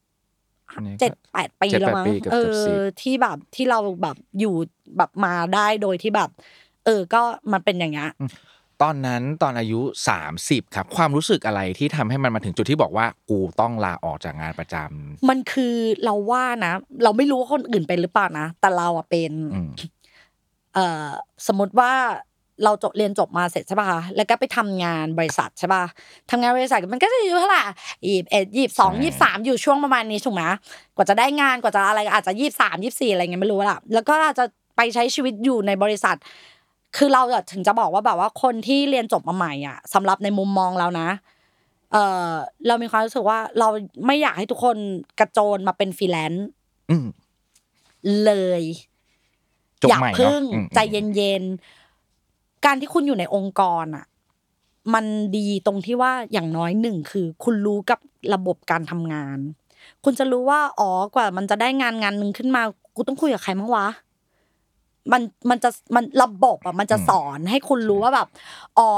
[0.70, 4.54] อันนี้ก็เจ็ดแปดปีเจ็ดแล้วแปดมั้งปีเกือบเอเกือบสิบอที่แบบที่เราแบบอยู่
[4.96, 6.30] แบบมาได้โดยที่แบบ
[6.84, 8.10] เออ ก็มันเป็นอย่างเงี้ย
[8.82, 9.80] ตอนนั้นตอนอายุ
[10.28, 19.70] 30 ครับ ความรู้สึกอะไรที่ทำให้มันมาถึงจุดที่บอกว่ากูต้องลาออกจากงานประจำมันคือเราว่านะ เราไม่รู้ว่าคนอื่นเป็นหรือเปล่านะ แต่เราอะเป็นอืม
[20.74, 21.08] เอ่อ
[21.46, 21.92] สมมติว่า
[22.64, 25.84] เราจบเรียนจบมาเสร็จใช่ป่ะคะแล้วก็ไปทำงานบริษัทใช่ป่ะ
[26.30, 27.62] ทำงานบริษัทมันก็จะอยู่เท่าไหร่
[28.06, 30.42] ยี่สิบเอ็ดยี่สิบสองยี่สิบสามอยู่ช่วงประมาณนี้ถูกไหม
[30.96, 34.44] กว่าจะได้งานกว่าจะอะไรอาจจะยี่สิบสามยี่สิบสี่อะไรเงี้ยไม่รู้ละแล้วก็อาจจะ
[34.76, 36.16] ไปใช้ชีวิตอยู่ในบริษัท
[36.96, 41.08] คือเราอะถึงจะบอกว่าแบบว่าคนที่เรียนจบมาใหม่อะสำหรับในมุมมองเรานะ
[41.92, 41.96] เอ
[42.28, 42.30] อ
[42.66, 43.68] เรามีความรู้สึกว่าเรา
[44.06, 44.76] ไม่อยากให้ทุกคน
[45.20, 46.46] กระโจนมาเป็นฟรีแลนซ์
[46.90, 47.06] อืม
[48.24, 48.62] เลย
[49.82, 54.04] จบอย่าใหม่เนอะพึ่งอืมใจเย็นๆการที่คุณอยู่ในองค์กรอะ
[54.94, 55.04] มัน
[55.36, 57.98] ดีตรงที่ว่าอย่างน้อยหนึ่งคือ คุณรู้กับ
[58.34, 59.38] ระบบการทำงาน
[60.04, 62.62] คุณจะรู้ว่าอ๋อกว่ามันจะได้งานงานหนึ่งขึ้นมา
[62.94, 63.86] กูต้องคุยกับใครมั้งวะ
[65.12, 68.28] มันมันจะมันระบบอะมันจะสอนให้คุณรู้ว่าแบบ
[68.78, 68.90] อ๋อ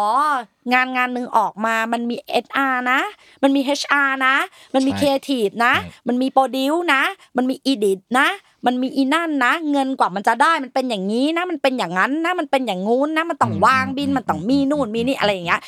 [0.72, 3.00] งานงานหนึ่งออกมา มันมี HR นะ
[3.42, 4.34] มันมี HR นะ
[4.74, 7.02] มันมีใช่ครีเอทีฟนะใช่มันมีโปรดิวนะ
[7.36, 8.28] มันมีอีดิทนะ
[8.66, 15.60] มันมีอีนั่นนะ เงินกว่ามันจะได้มันเป็นอย่างนี้นะ มันเป็นอย่างนั้นนะ มันเป็นอย่างงู้นนะมันต้องวางบินมันต้องมีนู่นมีนี่อะไรอย่างเงี้ย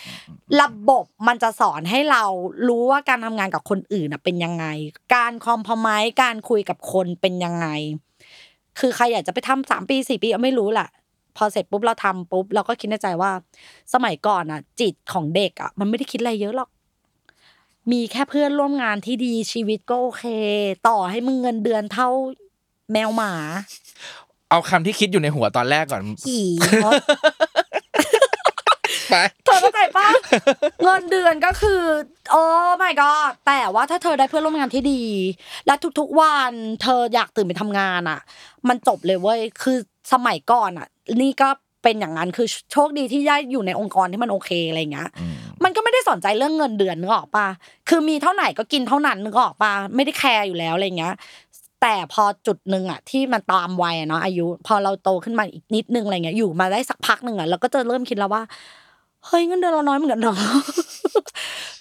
[0.61, 2.25] ระบบมันจะสอนให้เรา
[2.69, 4.65] รู้ว่าการทำงานกับคนอื่นน่ะเป็นยังไง
[5.15, 7.67] การคอมพมายการคุยกับคนเป็นยังไง
[8.79, 10.89] คือใครอยากจะไปทำสามปีสี่ปีไม่รู้แหละ
[11.37, 13.31] พอเสร็จปุ๊บเราทำปุ๊บเราก็คิดในใจว่า
[13.95, 16.71] สมัยก่อนอะ จิตของเด็กอะ มันไม่ได้คิดอะไรเยอะหรอก
[17.93, 20.25] มีแค่เพื่อนร่วมงานที่ดีชีวิตก็โอเค
[20.89, 22.09] ต่อให้มึงเงินเดือนเท่า
[22.93, 23.33] แมวหมา
[24.51, 26.41] เอาคำที่คิดอยู่ในหัวตอนแรกก่อนอี
[26.85, 26.93] มด
[29.11, 30.09] ไปเธอเข้าใจปะ
[30.83, 31.83] เงินเดือนก็คือ
[32.31, 32.43] โอ้
[32.83, 35.03] my god แต่ว่าถ้าเธอได้เพื่อนร่วมงานที่ดี
[35.67, 38.21] และทุกๆวันเธออยากตื่นไปทำงานอะ
[38.69, 39.77] มันจบเลยเว้ยคือ
[40.13, 40.87] สมัยก่อนอะ
[41.23, 41.49] นี่ก็
[41.83, 47.47] เป็นอย่างนั้นคือโชคดีที่ได้อยู่ในองค์กรที่มันโอเคอะไรเงี้ยอืมมันก็ไม่ได้สนใจเรื่องเงินเดือนนึกออกปะ
[47.89, 51.15] คือมีเท่าไหร่ก็กินเท่านั้นนึกออกปะไม่ได้แคร์อยู่แล้วอะไรเงี้ย
[51.83, 58.43] แต่พอจุดหนึ่งอะที่มันตามวัยอะเนาะอายุ พอเราโตขึ้นมาอีกนิดนึงอะไรเงี้ยอยู่มาได้สักพักหนึ่งอะเราก็จะเริ่มคิดแล้วว่า
[59.27, 60.39] เฮ้ยเงินเดือนเราน้อยเหมือนกันเนาะ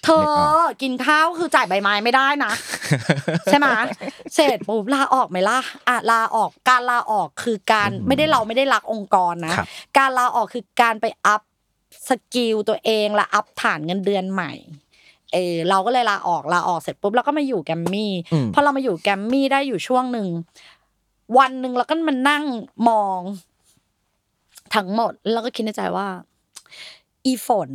[0.03, 0.25] เธอ
[0.81, 2.51] กินข้าวคือจ่ายใบไม้ไม่ได้นะ
[3.45, 3.67] ใช่ไหม
[4.33, 11.41] เสร็จปุ๊บลาออกไหมล่ะอะลาออกการลาออกคือการไม่ได้เราไม่ได้รักองค์กรนะครับการลาออกคือการไป up
[12.09, 14.51] skill ตัวเองและ up ฐานเงินเดือนใหม่
[15.33, 20.27] เออเราก็เลยลาออกลาออกเสร็จปุ๊บเราก็มาอยู่แกรมมี่อืมพอเรามาอยู่แกรมมี่ได้อยู่ช่วงหนึ่ง
[21.37, 22.43] วันหนึ่งเราก็มานั่ง
[22.89, 23.19] มอง
[24.75, 26.07] ทั้งหมดแล้วก็คิดในใจว่า
[27.25, 27.69] อีฝน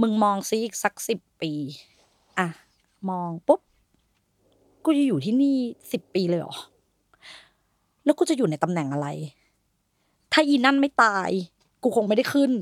[0.00, 1.52] มึงมองซิอีกสักสิบปี
[2.38, 2.48] อะ
[3.10, 3.60] มองปุ๊บ
[4.84, 5.56] กูจะอยู่ที่นี่
[5.92, 6.54] สิบปีเลยเหรอ
[8.04, 9.08] แล้วกูจะอยู่ในตำแหน่งอะไร
[10.32, 11.30] ถ้าอีนั่นไม่ตาย
[11.82, 12.52] กูคงไม่ได้ขึ้น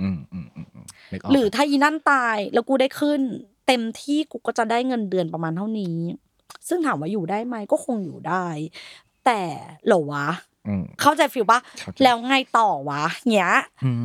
[0.00, 3.20] อืมอืมอืมอืมนึกออกหรือถ้าอีนั่นตายแล้วกูได้ขึ้น
[3.66, 5.96] เต็มที่กูก็จะได้เงินเดือนประมาณเท่านี้
[6.68, 8.46] ซึ่งถามว่าอยู่ได้ไหมก็คงอยู่ได้
[9.24, 9.40] แต่
[9.86, 10.49] เหรอวะอืม
[11.00, 13.50] เข้าใจฟิลปะเข้าใจแล้วไงต่อวะเนี้ย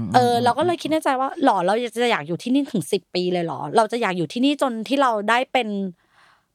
[0.03, 5.67] มเออเราก็เลยคิดในใจว่าหรอเราจะอยากอยู่ที่นี่ถึงสิบปีเลยเหรอ เราจะอยากอยู่ที่นี่จนที่เราได้เป็น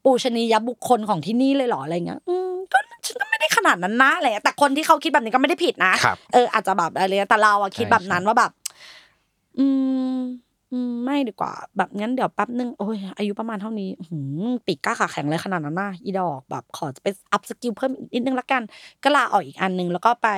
[0.04, 8.50] ปูชนียบุคคลของที่นี่เลยเหรออะไรเงี้ยอืมก็ฉันก็ไม่ได้ขนาดนั้นนะอะไรเงี้ยแต่คนที่เขาคิดแบบนี้ก็ไม่ได้ผิดนะครับเอออาจจะแบบอะไรเงี้ยแต่เราอะคิดใช่แบบนั้นใช่ว่าแบบ
[9.58, 9.66] อื
[10.12, 10.14] ม
[10.72, 18.62] อืม ไม่ดีกว่า แบบงั้นเดี๋ยวแป๊บนึงโอ้ยอายุประมาณเท่านี้หืมปีกกล้าขาแข็งเลยขนาดนั้นนะอีดอก แบบขอจะไป up skill เพิ่มอีกนิดนึงละกัน
[19.02, 20.28] ก็ลาออกอีกอันนึงแล้วก็ไป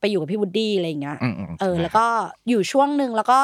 [0.00, 2.06] ไปอยู่กับพี่วูดดี้ อะไรอย่างเงี้ย อืมอืมเออ แล้วก็
[2.48, 3.38] อยู่ช่วงหนึ่ง แล้วก็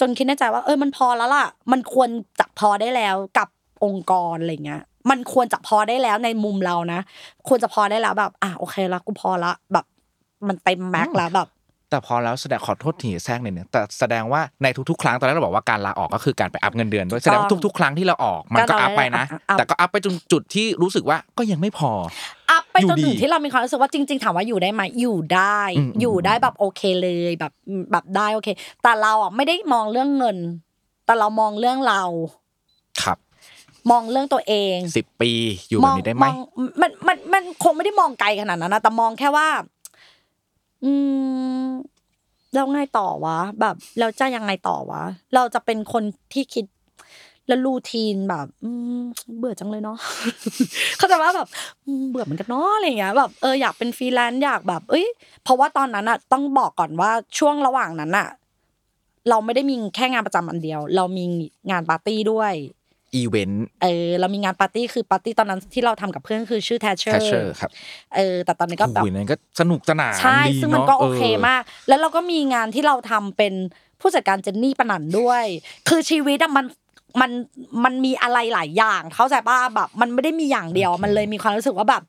[0.00, 2.08] จนคิดในใจว่า เออ มันพอแล้วล่ะ มันควร
[2.38, 3.48] จะพอได้แล้วกับ
[3.84, 7.00] องค์กร อะไรเงี้ย มันควรจะพอได้แล้วในมุมเรานะ
[7.48, 9.86] ควรจะพอได้แล้วแบบ อะโอเคละกูพอละแบบ
[10.48, 11.48] มันเต็ม max แล้วแบบ
[11.92, 21.92] แต่พอแล้วแสดงขอโทษทีแทรกหน่อยนึงแต่แสดงว่าในทุกๆ ครั้งตอนแรกเราบอกว่าการลาออกก็คือการไป up เงินเดือนด้วยแสดงว่าทุกๆ ครั้งที่เราออกมันก็ก็เรา up ไปนะได้ up แต่ก็ up ไปจนจุดที่รู้สึกว่าก็ยังไม่พอ
[22.50, 27.52] อัพไปจนอยู่ดีถึงที่เรามีความรู้สึกว่าจริง ๆ ถามว่าอยู่ได้ไหมอยู่ได้อืมอยู่ได้แบบโอเคเลยแบบ
[27.92, 28.48] แบบได้โอเค
[28.82, 30.36] แต่เราอะไม่ได้มองเรื่องเงิน
[31.06, 32.02] แต่เรามองเรื่องเรา
[33.02, 33.18] ครับ
[33.90, 35.30] มองเรื่องตัวเองสิบปี
[35.68, 36.36] อยู่แบบนี้ได้ไหมอง
[36.80, 39.48] มันมันมันคงไม่ได้มองไกลขนาดนั้นนะแต่มองแค่ว่า
[40.84, 40.92] อื
[41.64, 41.68] ม
[42.54, 45.02] แล้วไงต่อวะ แบบเราจะยังไงต่อวะ
[45.34, 46.64] เราจะเป็นคนที่คิด
[47.48, 49.00] แล้วรูทีนแบบ อืม
[49.38, 49.98] เบื่อจังเลยเนาะ
[50.98, 51.48] เขาใจว่าแบบ
[52.10, 55.06] เบื่อเหมือนกันเนาะอะไรอย่างเงี้ยแบบเอออยากเป็นฟรีแลนซ์อยากแบบ เอ้ย
[55.42, 58.28] เพราะว่าตอนนั้นอะต้องบอกก่อนว่าช่วงระหว่างนั้นอะ
[59.28, 61.24] เราไม่ได้มีแค่งานประจำอันเดียว เรามี
[61.70, 62.52] งานปาร์ตี้ด้วย
[63.14, 67.70] อีเวนต์เออเรามีงานปาร์ตี้คือปาร์ตี้ตอนนั้นที่เราทำกับเพื่อนคือชื่อ Trasher Trasher ครับ
[68.16, 73.54] เออแต่ตอนนี้ก็แบบโอ้ยนั่นก็สนุกสนานใช่ดีซึ่งมันเนาะก็โอเคมาก แล้วเราก็มีงานที่เราทำเป็น
[74.00, 75.44] ผู้จัดการเจนนี่ปนันด้วย
[75.88, 76.66] คือชีวิตอะมัน
[77.20, 77.30] มัน
[77.84, 82.02] มันมีอะไรหลายอย่าง เข้าใจป่ะแบบมันไม่ได้มีอย่างเดียว มันเลยมีความรู้สึกว่าแบบ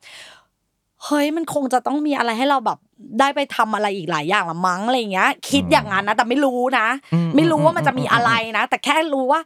[1.04, 2.78] เฮ้ยมันคงจะต้องมีอะไรให้เราแบบ
[3.20, 9.40] ได้ไปทำอะไรอีกหลายอย่างละมั้งอะไรอย่างเงี้ย คิดอย่างนั้นนะแต่ไม่รู้นะอืไม่รู้ว่ามันจะมีอะไรนะ แต่แค่รู้ว่า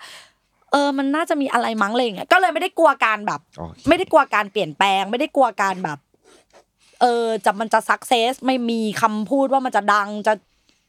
[0.73, 5.99] เออมันน่าจะมีอะไรมั้งอะไรอย่างเงี้ยก็เลยไม่ได้กลัวการแบบโอเคไม่ได้กลัวการเปลี่ยนแปลง ไม่ได้กลัวการแบบ
[7.01, 10.33] เออจะมันจะสักเซสไม่มีคำพูดว่ามันจะดังจะ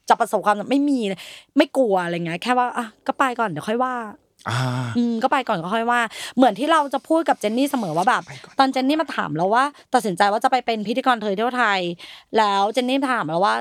[0.08, 1.00] จะประสบความสำเร็จไม่มี
[1.56, 3.94] ไม่กลัวอะไรเงี้ยแค่ว่าอะก็ไปก่อนเดี๋ยวค่อยว่า
[4.48, 4.58] อ่า
[4.96, 6.00] อืมก็ไปก่อนก็ค่อยว่า
[6.36, 9.64] เหมือนที่เราจะพูดกับเจนนี่เสมอว่าแบบไปก่อนตอนเจนนี่มาถามเราว่า
[9.94, 11.80] ตัดสินใจว่าจะไปเป็นพิธีกรเทยเที่ยวไทย
[12.38, 13.54] แล้วเจนนี่ถามเราว่า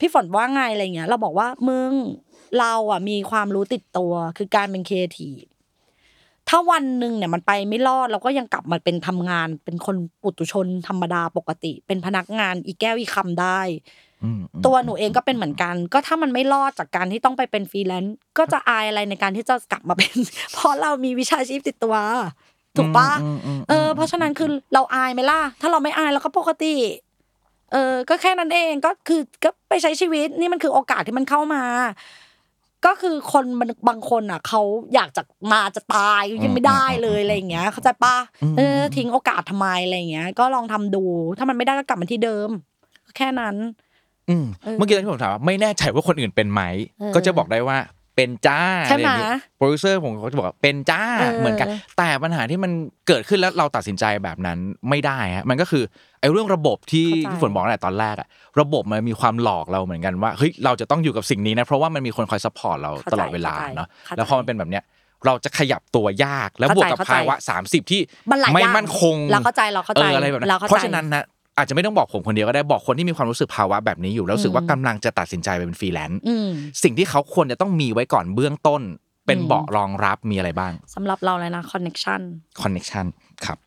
[0.00, 1.92] พี่ฝนว่าไงอะไรเงี้ย เราบอกว่ามึง
[2.58, 5.42] เราอะมีความรู้ติดตัวคือการเป็นครีเอทีฟ
[6.54, 13.60] ถ้าวันหนึ่งเนี่ยมันไปไม่รอดเราก็ยังกลับมาเป็นทำงาน เป็นคนปุถุชนธรรมดาปกติ เป็นพนักงานอีแก้วอีคำได้
[14.24, 20.14] อืมอืมตัวหนูเองก็เป็นเหมือนกัน ก็ถ้ามันไม่รอดจากการที่ต้องไปเป็นฟรีแลนซ์ก็จะอายอะไรในการที่จะกลับมาเป็น
[20.52, 21.96] เพราะเรามีวิชาชีพติดตัว
[22.76, 26.74] ถูกปะอืมอืมเออ เพราะฉะนั้นคือเราอายไหมล่ะ ถ้าเราไม่อายเราก็ปกติ
[27.72, 31.62] เออ ก็แค่นั้นเองก็คือก็ไปใช้ชีวิตนี่มันคือโอกาสที่มันเข้ามา
[32.86, 34.60] ก็คือคนมันบางคนอะเขา
[34.94, 38.16] อยากจะมาจะตายยังไม่ได้เลยอะไรอย่างเงี้ย เข้าใจปะ
[38.58, 41.04] เออทิ้งโอกาสทำไมอะไรอย่างเงี้ย ก็ลองทำดู
[41.38, 42.48] ถ้ามันไม่ได้ก็กลับมาที่เดิม
[43.16, 43.56] แค่นั้น
[44.28, 46.62] อืมเออเมื่อกี้ที่ผมถามว่าไม่แน่ใจว่าคนอื่นเป็นไหม
[46.98, 47.76] เออก็จะบอกได้ว่า
[48.16, 51.66] เป็นจ้าใช่ไหมอะรอย่างเงี้ยโปรดิวเซอร์ผมเขาจะบอกว่าเป็นจ้าเออเหมือนกัน
[51.98, 52.72] แต่ปัญหาที่มัน
[53.08, 55.84] เกิดขึ้นแล้วเราตัดสินใจแบบนั้นไม่ได้ฮะมันก็คือ
[56.20, 58.28] ไอ้เรื่องระบบที่เข้าใจที่ฝนบอกตั้งแต่ตอนแรกอะ
[58.60, 64.84] ระบบมันมีความหลอกเราเหมือนกันว่าเฮ้ยเราจะต้องอยู่กับสิ่งนี้นะเพราะว่ามันมีคนคอย support เราเข้าใจตลอดเวลาเข้าใจเนาะเข้าใจแล้วพอมันเป็นแบบเนี้ย
[65.26, 71.24] เราจะขยับตัวยากแล้วบเข้าวกใจกับเข้าใจภาวะ 30 ที่มันหลายไม่อย่างมั่นคงเราเข้าใจเราเข้าใจอออะไรแบบนั้นเราเข้าใจเพราะฉะนั้นนะ
[71.56, 76.48] อาจจะไม่ต้องบอกผมคนเดียวก็ได้บอกคนที่มีความรู้สึกภาวะแบบนี้อยู่แล้วรู้สึกว่าอืมกำลังจะตัดสินใจไปเป็นฟรีแลนซ์อืม
[76.82, 78.82] สิ่งที่เขาควรจะต้องมีไว้ก่อนเบื้องต้น
[79.26, 83.06] เป็นอืมเบาะรองรับมีอะไรบ้างสำหรับเราเลยนะ connection connection
[83.44, 83.58] ครับ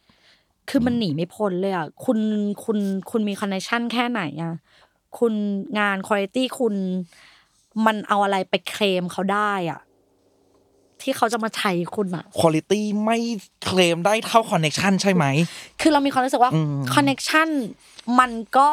[0.69, 2.19] คือมันหนีไม่พ้นเลยอะคุณ
[2.63, 2.77] คุณ
[3.11, 4.53] คุณมี connection แค่ไหนอะ
[5.19, 5.33] คุณ
[5.79, 6.75] งานคุณภาพคุณ
[7.85, 9.79] มันเอาอะไรไปเคลมเขาได้อะ
[11.01, 12.73] ที่เขาจะมาใช้คุณอะคุณภาพ
[13.05, 13.17] ไม่
[13.65, 15.25] เคลมได้เท่าคอนเน็ชันใช่ไหม
[15.81, 17.49] คือเรามีความรู้สึกว่าอืมคอนเน t ชัน
[18.19, 18.69] มันก็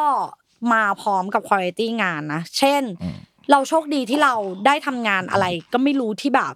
[0.72, 3.16] มาพร้อมกับคุณภาพงานนะ เช่นอืม
[3.50, 4.34] เราโชคดีที่เรา
[4.66, 6.54] ได้ทำงานอะไร ก็ไม่รู้ที่แบบ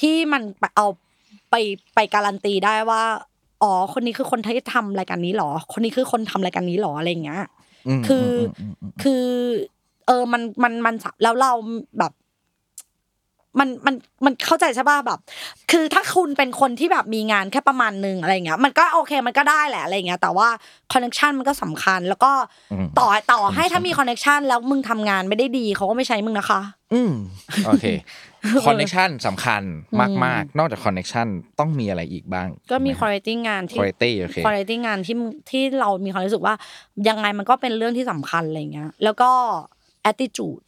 [0.00, 0.86] ที่มันไปเอา
[1.50, 1.54] ไป
[1.94, 3.02] ไปการันตีได้ว่า
[3.62, 7.42] อ๋อ คนนี้คือคนที่ทำรายการนี้หรอ คนนี้คือคนทำรายการนี้หรออะไรอย่างเงี้ย
[8.00, 9.24] มคือมมอืมคือ
[10.06, 11.52] เออมันมันมันแล้วเรา
[11.98, 12.12] แบบ
[13.58, 15.18] มันมันมันเข้าใจใช่ป่ะแบบ
[15.70, 20.48] คือถ้าคุณเป็นคนที่แบบมีงานแค่ประมาณหนึ่งอะไรเงี้ย มันก็โอเคมันก็ได้แหละอะไรเงี้ยแต่ว่า
[20.92, 22.32] คอนเน t ชันมันก็สำคัญ แล้วก็
[22.72, 26.60] อืมต่อต่อให้ถ้ามีคอนเน t ชันแล้วมึงทำงานไม่ได้ดีเขาก็ไม่ใช้มึงนะคะ
[26.92, 27.12] อืม
[27.66, 27.86] โอเค
[28.66, 29.62] connectionันสำคัญ
[30.24, 31.26] มากๆ นอกจาก connection
[31.58, 35.16] ต้องมีอะไรอีกบ้าง ก็มีคุณภาพงานคุณที่ภาพโอเคคุณภาพงานที่
[35.50, 36.54] ที่เรามีความรู้สึกว่า
[37.08, 39.30] ยังไงมันก็เป็นเรื่องที่สำคัญอะไรเงี้ยแล้วก็
[40.10, 40.62] attitude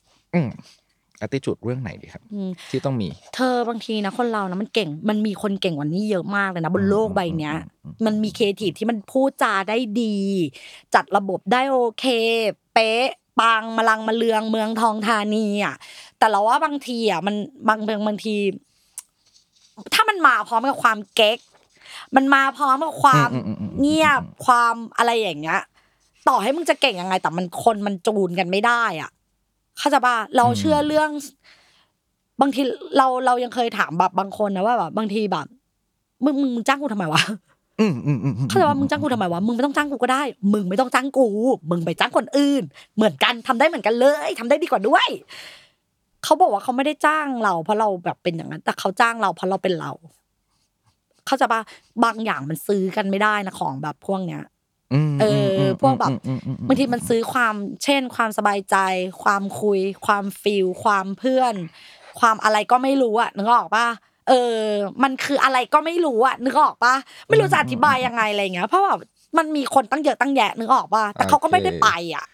[1.23, 7.57] อืม attitude เรื่องไหนดีครับอืมที่ต้องมี เธอบางทีนะคนเรานะมันเก่งมันมีคนเก่งกว่านี้เยอะมากเลยนะบนโลกใบเนี้ย
[8.07, 10.17] มันมีครีเอทีฟที่มันพูดจาได้ดี
[10.95, 12.05] จัดระบบได้โอเค
[12.75, 13.07] เป๊ะ
[13.41, 15.75] ปังมาลังมาเลืองเมืองทองธานีอะ
[16.19, 17.35] แต่เราว่าบางทีอะมัน
[17.69, 18.35] บางบางบางที
[19.95, 21.39] ถ้ามันมาพร้อมกับความเก๊ก
[22.17, 25.61] มันมาพร้อมกับความอืมอืมอืมอืมเงียบความอะไรอย่างเงี้ย
[26.29, 29.11] ต่อให้มึงจะเก่งยังไง แต่มันคนมันจูนกันไม่ได้อะ
[29.79, 31.11] เข้าใจป่ะเราเชื่อเรื่อง
[32.41, 32.63] บางที
[32.97, 35.47] เราเรายังเคยถามแบบบางคนนะว่าแบบบางทีแบบ
[36.25, 37.23] มึงมึงมึงจ้างกูทำไมวะ
[37.81, 40.23] อืมอืมอืมอืมเข้าใจว่ามึงจ้างกูทำไมวะมึงไม่ต้องจ้างกูก็ได้
[40.55, 41.27] มึงไม่ต้องจ้างกู
[41.71, 42.63] มึงไปจ้างคนอื่น
[42.97, 45.09] เหมือนกันทำได้เหมือนกันเลยทำได้ดีกว่าด้วย
[46.25, 49.93] เขาบอกว่าเขาไม่ได้จ้างเรา เพราะเราแบบเป็นอย่างนั้น แต่เขาจ้างเราเพราะเราเป็นเรา
[51.27, 51.61] เข้าใจป่ะ
[52.05, 54.45] บางอย่างมันซื้อกันไม่ได้นะของแบบพวกเนี้ยม
[55.21, 55.25] เอ
[55.55, 58.77] อมพวกแบบอืมอืมอืบางทีมันซื้อความเช่น ความสบายใจ
[59.23, 61.55] ความคุย ความฟิลความเพื่อน
[62.21, 63.87] ความอะไรก็ไม่รู้อะนึกออกปะ
[64.29, 64.59] เออ
[65.03, 66.95] มันคืออะไรก็ไม่รู้อะนึกออกปะ
[67.29, 69.01] ไม่รู้จะอธิบายยังไงอะไรเงี้ยเพราะแบบ
[69.39, 72.25] มันมีคนตั้งเยอะตั้งแยะนึกออกปะแต่เขาก็ไม่ได้ไปอะ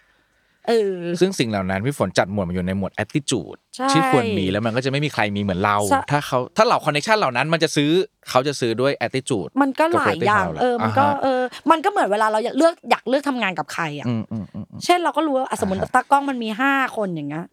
[0.69, 7.91] เออซึ่งสิ่งเหล่านั้นพี่ฝนจัดหมวดมันอยู่ในหมวด attitude ใช่ที่ควรมีแล้วมันก็จะไม่มีใครมีเหมือนเราใช่ถ้าเขาถ้าเหล่า connection เหล่านั้นมันจะซื้อ
[8.31, 17.47] เขาจะซื้อด้วย attitude มันก็หลายอย่างกับ quality เออมันก็อ่าฮะเออมันก็เหมือนเวลาเราอยากเลือกอยากเลือกทำงานกับใครอะอืมอืมอืมอืมเช่นเราก็รู้ว่าอะสมมติอ่าฮะตากล้องมันมีห้าคนอย่างเงี้ย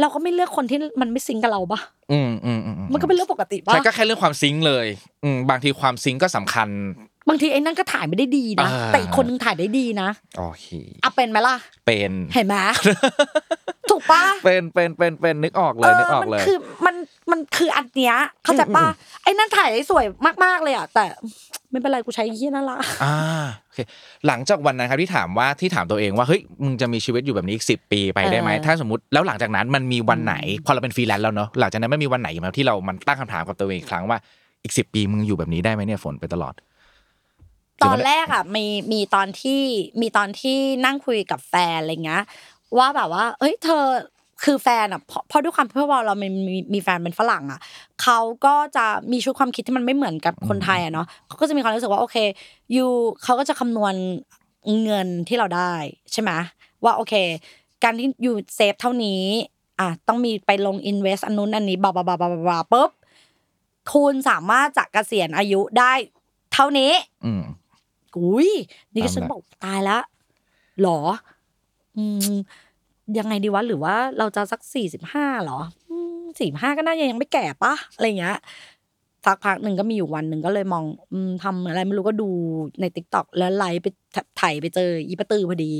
[0.00, 1.80] เราก็ไม่เลือกคนที่มันไม่ซิงก์กับเราปะ
[2.12, 4.86] อืมอืมอืมอืมันก็เป็นเรื่องปกติปะใช่ก็แค่เรื่องความซิงค์เลย
[5.24, 6.68] อืมบางทีความซิงค์ก็สำคัญ
[7.28, 10.66] บางทีไอ้นั่นก็ถ่ายไม่ได้ดีนะ อ่า แต่อีกคนนึงถ่ายได้ดีนะโอเค
[11.04, 11.56] อะเป็นไหมล่ะ
[11.86, 12.56] เป็นเห็นไหม
[13.90, 16.94] ถูกปะเป็นเป็นเป็นเป็นนึกออกเลยนึกออกมัเลยคือมัน
[17.30, 18.86] มันคืออันเนี้ยเข้าใจปะ
[19.22, 20.04] ไอ้นั่นถ่ายได้สวย
[20.44, 21.04] มากๆเลยอะแต่
[21.70, 23.16] ไม่เป็นไรกูใช้อีนั่นละอ่า
[23.64, 23.78] โอเค
[24.26, 34.18] หลังจากวันนั้นครับที่ถามว่าที่ถามตัวเองว่าเฮ้ยมึงจะมีชีวิตอยู่แบบนี้อีกสิปีไปได้ไหมเออถ้าสมมติแล้วหลังจากนั้นมันมีวันไหน พอเราเป็นฟรีแลนซ์แล้วเนาะหลังจากนั้นมันมีวันไหนไหมที่เรามันตั้งคำถามกับตัวเองอีกครั้งว่า
[34.64, 36.54] อีกสิปีมึงอยู่แบบนี้ได้ไหมเนี่ยฝนไปตลอด
[37.84, 39.62] ตอนแรกอะมีมีตอนที่
[40.00, 42.24] มีตอนที่นั่งคุยกับแฟนอะไรเงี้ย
[42.78, 43.84] ว่าแบบว่า เอ้ย เธอ
[44.44, 47.60] คือแฟนอะเพราะเพราะด้วยความที่ว่าเรามีมีมีแฟนเป็นฝรั่งอะ
[48.02, 52.16] เขาก็จะมีชุดความคิดที่มันไม่เหมือนกับคนไทยอะเนาะเขาก็จะมีความรู้สึกว่าโอเค
[52.76, 52.86] you
[53.22, 53.94] เขาก็จะคำนวณ
[54.82, 55.72] เงินที่เราได้
[56.12, 56.30] ใช่ไหม
[56.84, 57.14] ว่าโอเค
[57.84, 59.22] การที่ you save เท่านี้
[59.80, 62.90] อะต้องมีไปลงอินเวสอันนู้นอันนี้บาบาบาบาบาปุ๊บ
[63.92, 65.92] คุณสามารถจะเกษียณอายุได้
[66.52, 66.92] เท่านี้
[68.14, 68.50] อืมอุ้ย
[68.92, 69.98] นี่ก็ตามฉันละบอกตายละ
[70.82, 70.98] หรอ
[71.96, 72.32] อืม
[73.18, 75.58] ยังไงดีวะหรือว่าเราจะสักสี่สิบห้าหรอ
[76.38, 78.38] สี่ห้าก็น่าจะยังไม่แก่ปะอะไรเงี้ย
[79.24, 82.28] สักพักหนึ่งก็มีอยู่วันหนึ่งก็เลยมองอืมทำอะไรไม่รู้ก็ดู
[82.80, 83.86] ใน TikTok แล้วไลฟ์ไป
[84.36, 85.72] ไถไปเจอ อีป้าตือพอดี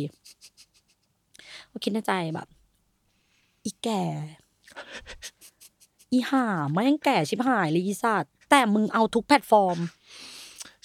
[1.71, 2.49] ก็คิดในใจแบบ
[3.65, 4.03] อีแก่
[6.13, 9.79] อีห่าแม่งแก่ชิบหายเลยอีสัตว์แต่มึงเอาทุกแพลตฟอร์ม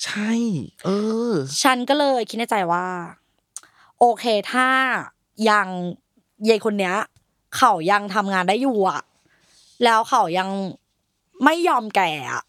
[0.03, 0.31] ใช่
[0.85, 0.89] เอ
[1.31, 2.85] อ ฉันก็เลยคิดในใจว่า
[3.99, 4.67] โอเคถ้า
[5.49, 5.67] ยัง
[6.49, 6.95] ยายคนเนี้ย
[7.57, 9.01] เขายังทำงานได้อยู่อะ
[9.83, 10.49] แล้วเขายัง
[11.43, 12.43] ไม่ยอมแก่อะ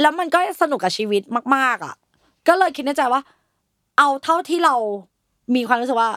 [0.00, 1.22] แล้วมันก็สนุกกับชีวิต
[1.56, 1.94] มาก ๆอะ
[2.48, 3.22] ก็เลยคิดในใจว่า
[3.98, 4.74] เอาเท่าที่เรา
[5.54, 6.10] มีความรู้สึกว่า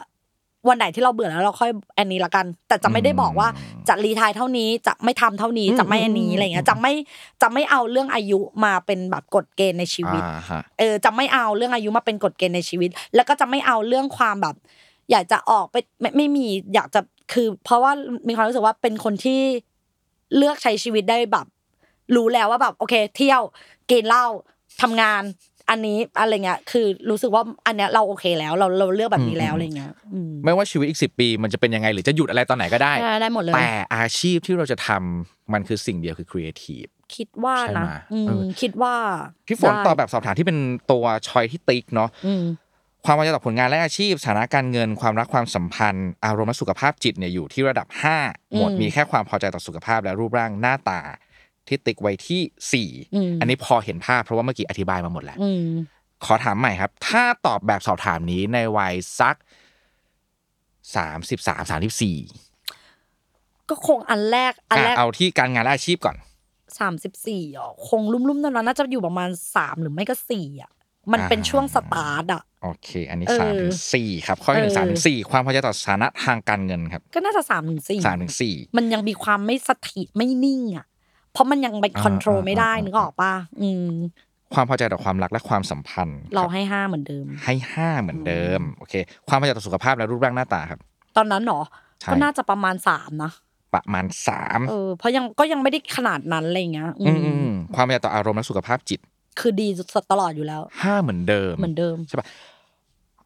[0.68, 3.48] วันไหนที่เราเบื่อแล้วเราค่อยอันนี้ละกัน แต่จะไม่ได้บอกว่า
[3.88, 6.94] จะรีไทายเท่านี้จะไม่ทำเท่านี้จะไม่อันนี้อะไรเงี้ยจะไม่
[7.42, 14.56] จะไม่เอาเรื่องอายุมาเป็นแบบกฎเกณฑ์ในชีวิตอ่าฮะเออจะไม่เอาเรื่องอายุมาเป็นกฎเกณฑ์ในชีวิต แล้วก็จะไม่เอาเรื่องความแบบ
[15.12, 17.02] อยากจะออกไปไม่ไม่มีอยากจะ
[17.34, 17.92] คือ เพราะว่า
[18.28, 19.42] มีความรู้สึกว่าเป็นคนที่
[20.36, 21.46] เลือกใช้ชีวิตได้แบบ
[22.16, 23.42] รู้แล้วว่าแบบ โอเค เที่ยว
[23.92, 24.26] กินเหล้า
[24.82, 25.24] ทำงาน
[25.70, 38.96] อันนี้อะไรเงี้ยคือรู้สึกว่าอันเนี้ยเราโอเคแล้ว เราเราเลือกแบบนี้แล้วอะไรเงี้ยอืมไม่ว่าชีวิตอีกสิปี มันจะเป็นยังไงหรือจะหยุดอะไรตอนไหนก็ได้ได้ได้หมดเลยแต่อาชีพที่เราจะทำมันคือสิ่งเดียวคือครีเอทีฟคิดว่าใช่นะไหมอืมเออคิดว่า
[39.48, 40.58] พี่ฝนได้ตอบแบบสอบถามที่เป็น
[40.92, 42.44] ตัวชอยที่ติ๊กเนาะอืม
[43.06, 47.88] ความพอใจต่อผลงานและอาชีพสถานะการเงินความรักความสัมพันธ์ อารมณ์และสุขภาพจิตเนี่ยอยู่ที่ระดับ
[48.22, 51.02] 5 หมวดอืมมีแค่ความพอใจต่อสุขภาพและรูปร่างหน้าตา
[51.70, 52.42] ที่ติ๊กไว้ที่
[53.16, 55.66] อืม4อันนี้พอเห็นภาพเพราะว่าเมื่อกี้อธิบายมาหมดแล้วอืม
[56.26, 59.36] ขอถามใหม่ครับ ถ้าตอบแบบสอบถามนี้ในวัยสัก
[60.96, 66.18] 33 34ก็คงอันแรกอันอะแรกเอาที่การงานและอาชีพก่อน
[66.80, 70.72] สามสิบสี่อ๋อคงลุ่มๆตอนนั้นน่าจะอยู่ประมาณสามหรือไม่ก็สี่อะ
[71.14, 80.86] มันเป็นอ่าช่วงสตาร์ทอะโอเค อันนี้เออสามถึงสี่ครับ ข้อที่หนึ่งเออสามถึงสี่ความพอใจต่อสถานะทางการเงินครับ ก็น่าจะสามถึงสี่สามถึงสี่มันยังมีความไม่สถิตไม่นิ่งอะ
[81.34, 83.92] เพราะมันยังไปอ่าคอนโทรลอ่าไม่ได้อ่านึกออกป่ะอืม
[84.54, 88.94] ความพอใจต่อความรักและความสัมพันธ์ เราคบให้ห้าเหมือนเดิม ให้ห้าเหมือนเดิมโอเค
[89.28, 90.80] ความพอใจต่อสุขภาพและรูปร่างหน้าตาครับ
[91.18, 91.62] ตอนนั้นเหรอ
[92.02, 93.32] ใช่ก็น่าจะประมาณสามนะ
[93.74, 99.00] ประมาณสามเออเพราะยังก็ยังไม่ได้ขนาดนั้นอะไรเงี้ยอือืมมอืมอืมความพอใจต่ออารมณ์และสุขภาพจิต
[99.40, 102.28] คือดีสุดตลอดอยู่แล้วห้าเหมือนเดิมเหมือนเดิมใช่ปะ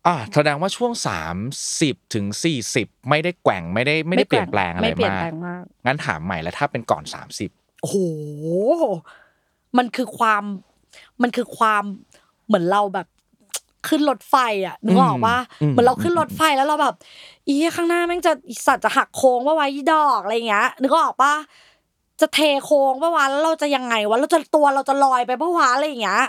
[0.07, 1.37] อ่าแสดงว่าช่วงสาม
[1.81, 7.49] สิบถึงสี่สิบไม่ได้แกว่งไม่ได้ไม่ได้เปลี่ยนแปลงอะไรไม่เปลี่ยนมาแปลกงมากงั้นถามใหม่แล้วถ้าเป็นก่อนสามสิบ
[7.83, 7.97] โอ้โห
[9.77, 10.43] มันคือความ
[11.21, 11.83] มันคือความ
[12.47, 13.07] เหมือนเราแบบ
[13.87, 15.37] ขึ้นรถไฟอะนึกออกว่า
[15.69, 16.95] เหมือนเราขึ้นรถไฟแล้วเราแบบ
[17.47, 21.33] อีข้างหน้าแม่งจะอีสัตว์จะหักโค้งว่าไว้ดอกอะไรอย่างเงี้ยนึกออกปะ
[22.21, 26.21] จะเทโค้งปะวะแล้วเราจะยังไงวะเราจะตัวเราจะลอยไปปะวะอะไรอย่างเงี้ย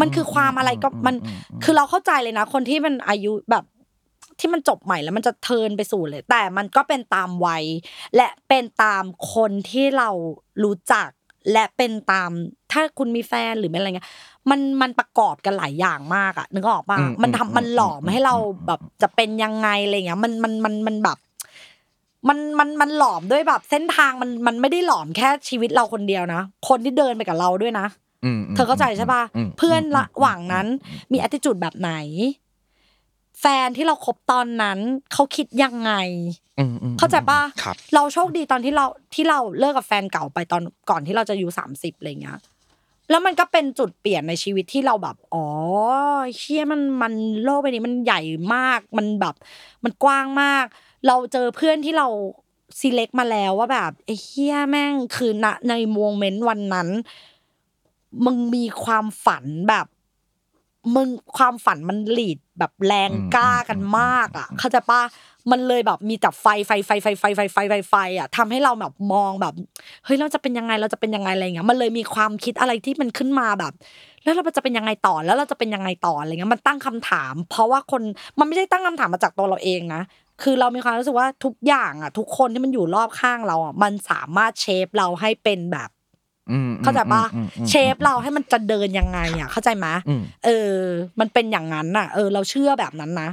[0.00, 1.14] มันคือความอะไรก็มัน
[1.64, 3.64] คือเราเข้าใจเลยนะ คนที่มันอายุแบบ
[4.40, 7.64] ที่มันจบใหม่แล้วมันจะเทิร์นไปสู่เลย แต่มันก็เป็นตามวัย
[8.16, 10.08] และเป็นตามคนที่เรา
[10.64, 11.08] รู้จัก
[11.52, 12.30] และเป็นตาม
[12.72, 14.08] ถ้าคุณมีแฟนหรือเป็นอะไรเงี้ย
[14.50, 21.18] มันมันประกอบกันหลายอย่างมากอะนึกออกป่ะอืมมันอืมทำมันหลอมอืมให้เราอืมแบบจะเป็นยังไงอะไรเงี้ยมันมันมันมันแบบ
[22.28, 27.86] มันมันมันหลอมด้วยแบบเส้นทางมันมันไม่ได้หลอมแค่ชีวิตเราคนเดียวนะ คนที่เดินไปกับเราด้วยนะ
[28.24, 30.66] อืมเธอเข้าใจใช่ป่ะอืมเพื่อนอืมระหว่างนั้น
[31.12, 31.92] มี attitude แบบไหน
[33.40, 34.78] แฟนที่เราคบตอนนั้น
[35.12, 35.92] เขาคิดยังไง
[36.58, 42.38] อืมอืมเข้าใจป่ะครับเราโชคดีตอนที่เราที่เราเลิกกับแฟนเก่าไปตอนก่อนที่เราจะอายุสามสิบอะไรเงี้ย
[43.10, 45.46] แล้วมันก็เป็นจุดเปลี่ยนในชีวิตที่เราแบบ อ๋อ
[46.36, 47.12] เชี่ยมันมัน
[47.44, 48.20] โลกใบนี้มันใหญ่
[48.54, 49.34] มาก มันแบบ
[49.84, 50.64] มันกว้างมาก
[51.06, 52.06] เราเจอเพื่อนที่เรา
[52.80, 56.88] select มาแล้วว่าแบบไอ้เฮียแม่งคือณในโมเมนต์วันนั้น
[58.24, 59.86] มึงมีความฝันแบบ
[60.94, 65.02] มึงความฝันมันหลีดแบบแรงอืมกล้ากันมากอะเข้าใจปะ
[65.50, 69.54] มันเลยแบบมีแต่ไฟไฟไฟไฟไฟไฟไฟไฟไฟอะทำให้เราแบบมองแบบ
[70.04, 73.72] เฮ้ยเราจะเป็นยังไงเราจะเป็นยังไงอะไรเงี้ยมันเลยมีความคิดอะไรที่มันขึ้นมาแบบ
[74.24, 78.02] แล้วเราจะเป็นยังไงต่อแล้วเราจะเป็นยังไงต่ออะไรเงี้ยมันตั้งคำถาม เพราะว่าคน
[78.38, 80.02] มันไม่ได้ตั้งคำถามมาจากตัวเราเองนะ
[80.42, 85.99] คือเรามีความรู้สึกว่าทุกอย่างอะ ทุกคนที่มันอยู่รอบข้างเราอะมันสามารถเชฟเราให้เป็นแบบอืม
[86.82, 90.76] เข้าใจปะอืมอืมเชฟเราให้มันจะเดินยังไงอะเข้าใจไหมอืมเออ
[91.20, 93.30] มันเป็นอย่างนั้นน่ะ เออ เราเชื่อแบบนั้นนะ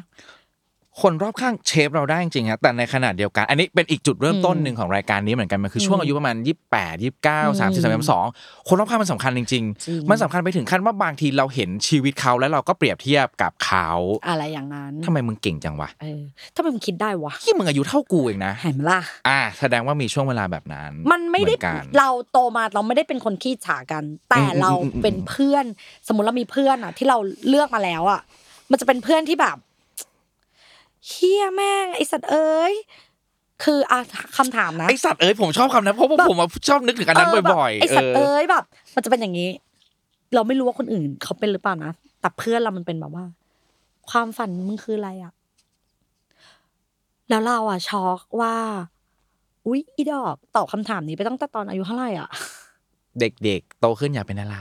[1.01, 8.25] คนรอบข้างเชฟเราได้จริงๆครับแต่ในขณะเดียวกัน อันนี้เป็นอีกจุดเริ่มต้นอืมหนึ่งของรายการนี้เหมือนกันมันคือช่วงอืมอายุประมาณยี่แปดยี่เก้าอืมสามสิบสามสอง
[8.67, 13.89] คนรอบข้างมันสำคัญจริงจริง ๆ มันสำคัญไปถึงขั้นว่าบางทีเราเห็นชีวิตเขาแล้วเราก็เปรียบเทียบกับเขา
[14.27, 16.21] อะไรอย่างนั้นทำไมมึงเก่งจังวะเออ
[16.55, 25.65] ทำไมมึงคิดได้วะที่มึงอายุเท่ากูเองนะเห็นไหมล่ะอ่า แสดงว่ามีช่วงเวลาแบบนั้น มันไม่ได้เหอนกันเราโตมาเราไม่ได้เป็นคนขี้ฉากัน แต่อืมอืมเราอืมอืมเป็นเพื่อน
[26.07, 27.17] สมมติเรามีเพื่อนอะ ที่เรา
[27.49, 28.21] เลือกมาแล้วอะ
[28.71, 29.57] มันจะเป็นเพื่อนที่แบบ
[31.09, 32.73] เฮียแม่งไอสัตว์เอ้ย
[33.63, 33.99] คืออะ
[34.37, 38.63] คำถามนะไอสัตว์เอ้ยผมชอบคำนั้นเพราะว่าผมอะชอบนึกถึงอันนั้นเแบบบ่อยไอๆสัตว์เออเอ้ยแบบ
[38.95, 39.49] มันจะเป็นอย่างนี้
[40.35, 41.91] เราไม่รู้ว่าคนอื่นเขาเป็นหรือเปล่านะ
[42.21, 43.25] แต่เพื่อนเรามันเป็นแบบว่า
[44.09, 45.33] ความฝันมึงคืออะไรอะ
[47.29, 48.55] แล้วเราอะช็อกว่า
[49.67, 52.29] อุ๊ยอีดอกตอบคำถามนี้ไปตั้งแต่ตอนอายุเท่าไหร่อะ
[53.19, 54.57] เด็กๆโตขึ้นอยากเป็นอะไร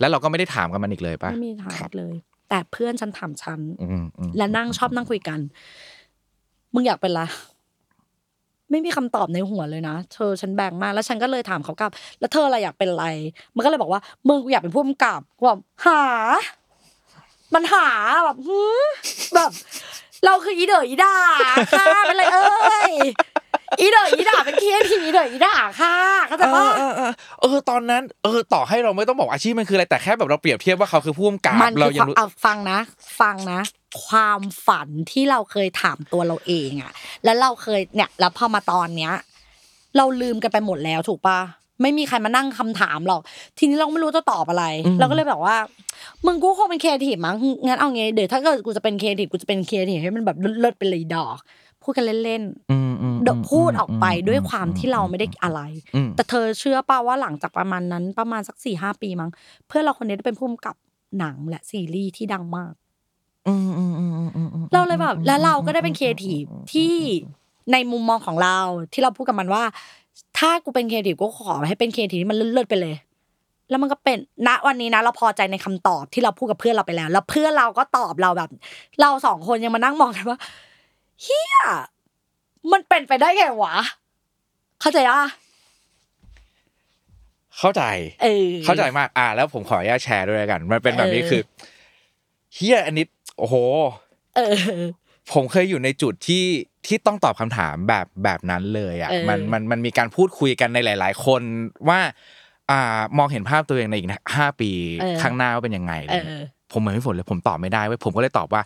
[0.00, 2.14] แล้วเราก็ไม่ได้ถามกันมันอีกเลยปะไม่มีทางครับเลย
[2.54, 5.40] แต่เพื่อนฉันถามฉันอืมอืมและนั่งชอบนั่งคุยกัน
[6.74, 7.22] มึงอยากเป็นอะไร
[8.70, 11.90] ไม่มีคำตอบในหัวเลยนะเธอฉันแบ่งมากแล้วฉันก็เลยถามเขากลับ
[12.20, 13.06] แล้วเธออะไรอยากเป็นอะไร
[13.54, 16.02] มันก็เลยบอกว่ามึงกูอยากเป็นผู้กำกับกูแบบหา
[17.54, 17.88] มันหา
[18.24, 18.82] แบบหือ
[19.34, 19.50] แบบ
[20.24, 21.16] เราคืออีเดออีด่า
[21.72, 22.46] ค่ะเป็นไรเอ้
[22.92, 22.94] ย
[23.80, 25.96] อีเดออีด่าเป็นเคียทีอีเดออีด่าค่ะ
[26.28, 32.78] เข้าใจเอปะเออเออเออตอนนั้นเออต่อให้เราไม่ต้องบอกอาชีพมันคืออะไรแต่แค่แบบเราเปรียบเทียบว่าเขาคือผู้กำกับมันเราคือยัความรู้เอาฟังนะ
[33.20, 33.60] ฟังนะ
[34.04, 36.92] ความฝันที่เราเคยถามตัวเราเองอะ
[37.24, 39.12] แล้วเราเคยเนี่ย แล้วพอมาตอนเนี้ย
[39.96, 41.38] เราลืมกันไปหมดแล้วถูกปะ
[41.82, 43.20] ไม่มีใครมานั่งคำถามหรอก
[43.58, 44.64] ทีนี้เราไม่รู้จะตอบอะไร
[44.98, 45.56] เราก็เลยแบบว่า
[46.26, 51.38] มึงกูคงเป็นเอทีฟมั้งงั้นเอาไงเดี๋ยวถ้าเกิดกูจะเป็นเอทีฟกูจะเป็นเอทีฟให้มันแบบเลิศไปเลยดอก
[51.84, 55.60] พูดกันเล่นอืมอืมๆเดยวพูดออกไปด้วยอืความที่เราไม่ได้อะไร
[55.94, 59.30] อืมแต่เธอเชื่อป่าว่าหลังจากประมาณนั้นประมาณสักสี่ห้าปีมั้ง
[59.66, 60.76] เพื่อนเราคนนี้ได้เป็นผู้กำกับ
[61.18, 62.72] หนังและซีรีส์ที่ดังมาก
[63.48, 66.94] อืมอืมอืมอืมอืมอืมเราเลยแบบแล้วเราก็ได้เป็นครีเอทีฟที่
[67.72, 68.58] ในมุมมองของเรา
[68.92, 69.62] ที่เราพูดกับมันว่า
[70.38, 72.94] ถ้ากูเป็นครีเอทีฟก็ขอให้เป็นครีเอทีฟที่มันเลิศๆไปเลย
[73.70, 78.50] แล้วมันก็เป็นณวันนี้นะ เราพอใจในคำตอบที่เราพูดกับเพื่อนเราไปแล้ว แล้วเพื่อนเราก็ตอบเราแบบ
[79.00, 80.38] เราสองคนยังมานั่งมองกันว่า
[81.22, 81.56] เหี้ย
[82.72, 83.74] มันเป็นไปได้ไงวะ
[84.80, 85.20] เข้าใจอะ
[87.58, 87.82] เข้าใจ
[88.22, 91.42] เออเข้าใจมาก อ่า แล้วผมขออนุญาตแชร์ด้วยแล้วกัน มันเป็นแบบนี้เออคือ
[92.54, 93.06] เหี้ยอันนี้
[93.38, 93.54] โอ้โห
[94.36, 94.54] เออ
[95.32, 96.44] ผมเคยอยู่ในจุดที่
[96.86, 101.42] ที่ต้องตอบคำถามแบบแบบนั้นเลยอะเออมันมันมันมีการพูดคุยกันในหลาย ๆ คน
[101.88, 102.00] ว่า
[102.70, 104.70] อ่ามองเห็นภาพตัวเองในอีกห้าปี
[105.22, 108.62] ข้างหน้าว่าเป็นยังไงอะไรเอเงี้ยอผมเหมือนพี่ฝนเลยผมตอบไม่ได้เว้ยผมก็เลยตอบว่า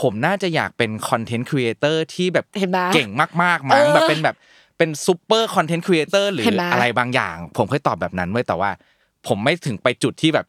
[0.00, 3.10] ผมน่าจะอยากเป็น content creator ที่แบบเห็นไหมเก่ง
[3.42, 4.36] มากๆมั้งเออแบบเป็นแบบ
[4.78, 8.70] เป็น super content creator หรือเห็นไหมอะไรบางอย่าง ผมเคยตอบแบบนั้นเว้ยแต่ว่า
[9.26, 10.46] ผมไม่ถึงไปจุดที่แบบ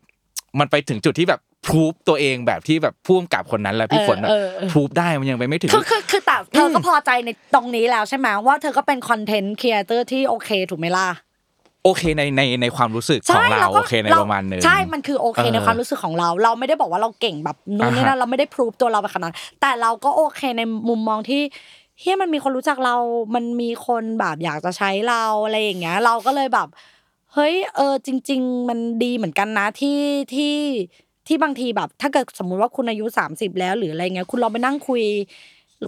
[0.59, 11.07] มันไปถึงจุดที่แบบพูฟตัวเองแบบที่แบบพุ่มกับคนนั้นแล้วพี่ฝนแบบเออเออเออพูฟได้มันยังไปไม่ถึงคือคือคือแต่เธอก็พอใจในตรงนี้แล้วใช่ไหมว่าเธอก็เป็น content creator ที่โอเคถูกไหมล่ะ
[11.83, 21.41] โอเคในในในความรู้สึกของเราก็โอเคในประมาณหนึงใช่มันคือโอเคเออในความรู้สึกของเรา เราไม่ได้บอกว่าเราเก่งแบบนู้นนี่อ่านั่ฮะนเราไม่ได้ prove ตัวเราไปขนาดนั้นแต่เราก็โอเคในมุมมองที่
[21.99, 22.95] เฮียมันมีคนรู้จักเรา
[23.35, 26.67] มันมีคนแบบอยากจะใช้เราอะไรอย่างเงี้ย เราก็เลยแบบ
[27.33, 29.99] เฮ้ยเออจริง ๆ มันดีเหมือนกันนะที่
[30.33, 30.55] ที่
[31.27, 35.03] ที่บางทีแบบ ถ้าเกิดสมมุติว่าคุณอายุสามสิบแล้วหรืออะไรเงี้ยคุณลองไปนั่งคุย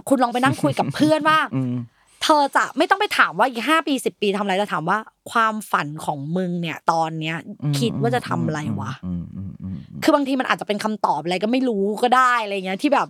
[0.08, 1.74] คุณลองไปนั่งคุยกับเพื่อนว่าอืม
[2.22, 4.98] เธอจะไม่ต้องไปถามว่าอีกห้าปีสิบปีทำอะไรจะถามว่า
[5.30, 7.36] ความฝันของมึงเนี่ย ตอนเนี้ย
[7.78, 13.08] คิดว่าจะทำอะไรวะอืมอืมอืมอืมคือบางทีมันอาจจะเป็นคำตอบอะไรก็ไม่รู้ก็ได้อะไรเงี้ยที่แบบ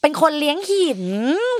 [0.00, 1.02] เป็นคนเลี้ยงหิน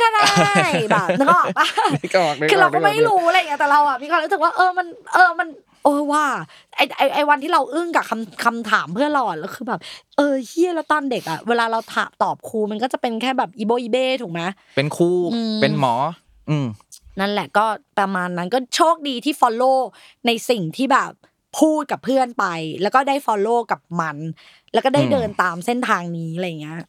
[0.02, 0.54] ก็ได้
[0.90, 1.66] แบบนึกออกปะ
[2.02, 5.48] นึกออกนึกออกคือเราก็ไม่นึกออกรู้อะไรเงี้ยแต่เราอะมีความรู้สึกว่าเออมัน เออมัน
[5.84, 6.24] เออว่า
[6.76, 9.80] ไอไอไอวันที่เราอึ้งกับคำคำถามเพื่อนเราอะแล้วคือแบบ
[10.16, 14.40] เออเฮียแล้วตอนเด็กอะเวลาเราถามตอบครูมันก็จะเป็นแค่แบบอีโบอีเบ้ถูกไหม
[14.76, 15.94] เป็นครูอืมเป็นหมอ
[16.50, 16.66] อืม
[17.20, 17.66] นั่นแหละก็
[17.98, 19.78] ประมาณนั้นก็โชคดีที่ follow
[20.26, 21.12] ในสิ่งที่แบบ
[21.58, 22.44] พูดกับเพื่อนไป
[22.82, 24.16] แล้วก็ได้ follow กับมัน
[24.72, 26.80] แล้วก็ได้อืมเดินตามเส้นทางนี้อะไรเงี้ย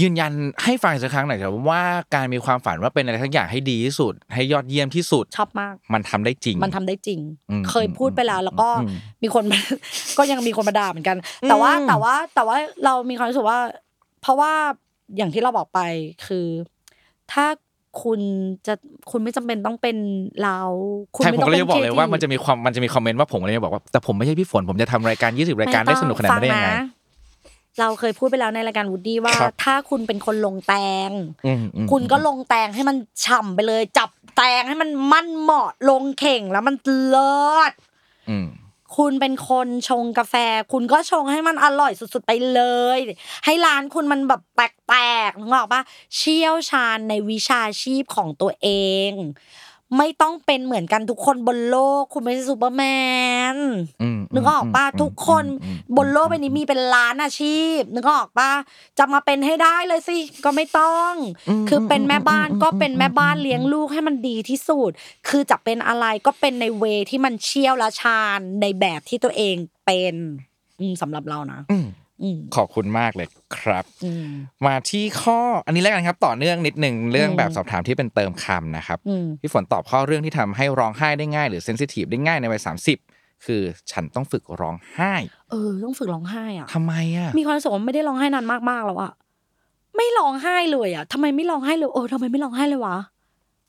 [0.00, 0.32] ยืนยัน
[0.64, 1.82] ให้ฟังสักครั้งหน่อยครับว่า
[2.14, 7.20] การมีความฝันว่าเป็นอะไรสักอย่างให้ดีที่สุด ให้ยอดเยี่ยมที่สุดชอบมาก มันทำได้จริง มันทำได้จริง
[7.50, 9.60] อืมเคยพูดไปแล้วแล้วก็อืมมีคนมา
[10.18, 11.16] ก็ยังมีคนมาด่าเหมือนกัน
[11.48, 13.58] แต่ว่าอืมแต่ว่าแต่ว่าเรามีความรู้สึกว่า
[14.22, 14.52] เพราะว่า
[15.16, 15.80] อย่างที่เราบอกไป
[16.26, 16.46] คือ
[17.32, 17.46] ถ้า
[18.02, 18.20] คุณ
[18.66, 18.74] จะ
[19.10, 19.96] คุณไม่จำเป็นต้องเป็น
[20.42, 20.58] เรา
[21.14, 26.86] คุณใช่ไม่ผมต้องก็เลยเป็นจะบอกเลยว่า creative มันจะมีความมันจะมีคอมเมนต์ว่าผมเลยจะบอกว่าแต่ผมไม่ใช่พี่ฝนผมจะทำรายการ20รายการได้สนุกขนาดนั้นได้ยังไงฟัะ
[27.80, 30.74] เราเคยพูดไปแล้วในรายการวูดดี้ว่าครับถ้าคุณเป็นคนลงแต
[31.08, 31.10] ง
[31.46, 36.74] อืมอืมคุณก็ลงแตงให้มันฉ่ำไปเลย จับแตงให้มันมั่นเหมาะลงเข่งแล้วมัน
[37.08, 37.72] เลิศ
[38.30, 38.46] อืม
[38.96, 40.34] คุณเป็นคนชงกาแฟ
[40.72, 42.62] คุณก็ชงให้มันอร่อยสุดๆไปเล
[42.96, 42.98] ย
[43.44, 44.94] ให้ร้านคุณมันแบบแต
[45.28, 45.82] กๆนึกออกปะ
[46.16, 48.68] เชี่ยวชาญในวิชาชีพของตัวเอ
[49.10, 49.12] ง
[49.98, 52.82] ไม่ต้องเป็นเหมือนกันทุกคนบนโลก คุณไม่ใช่ซูเปอร์แม
[53.54, 53.56] น
[54.02, 58.52] อืมนึกออกปะอืมทุกคนอืมบนโลกใบนี้มีเป็นล้านอาชีพ นึกออกปะ
[58.98, 61.12] จะมาเป็นให้ได้เลยสิก็ไม่ต้อง
[61.68, 64.90] คือเป็นแม่บ้านก็เป็นแม่บ้านเลี้ยงลูกให้มันดีที่สุด
[65.28, 70.14] คือจะเป็นอะไรก็เป็นในเวที่มันเชี่ยวและชาญในแบบที่ตัวเองเป็น
[70.80, 71.86] อืมสำหรับเรานะอืมอืม
[72.56, 74.28] ขอบคุณมากเลยครับอืม
[74.66, 82.98] มาที่ข้ออันนี้แล้วกันครับ ต่อเนื่องนิดหนึ่งเรื่องอืมแบบสอบถามที่เป็นเติมคำนะครับอืมพี่ฝนตอบข้อเรื่องที่ทำให้ร้องไห้ได้ง่าย หรือเซนซิทีฟได้ง่ายในวัยสามสิบ
[83.44, 83.62] คือ
[83.92, 85.14] ฉันต้องฝึกร้องไห้
[85.50, 89.12] เออ ต้องฝึกร้องไห้อะทำไมอะมีความรู้สึกว่าไม่ได้ร้องไห้นานมากๆแล้วอะ
[89.96, 92.96] ไม่ร้องไห้เลยอะทำไมไม่ร้องไห้เลยเออทำไมไม่ร้องไห้เลยวะ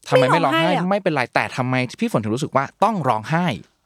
[0.10, 3.46] ทำไมไม่ร้องไห้ไม่ร้องไห้อะไม่เป็นไรแต่ทำไมพี่ฝนถึงรู้สึกว่าต้องร้องไห้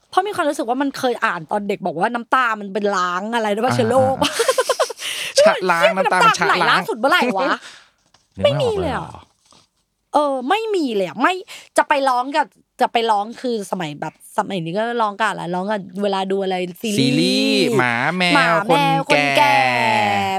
[0.10, 4.16] เพราะมีความรู้สึกว่ามันเคยอ่านตอนเด็กบอกว่าน้ำตามันเป็นล้างอะไรนะว่าเชื้อโรค
[5.42, 7.50] ชะล้างน้ำตามันชะไหลล้าล่างสุดเมื่อไหร่วะ
[8.38, 9.18] นึกไม่มีออกเลยอะหร
[10.14, 11.34] เออ ไม่มีเลยอะไม่
[11.78, 12.48] จะไปร้องกับ
[12.82, 19.60] จะไปร้องคือสมัยแบบสมัยนี้ก็ร้องกันแหละร้องกันเวลาดูอะไรซีซีรีส์หมาแมหมาวคนแมวคนแก่แก่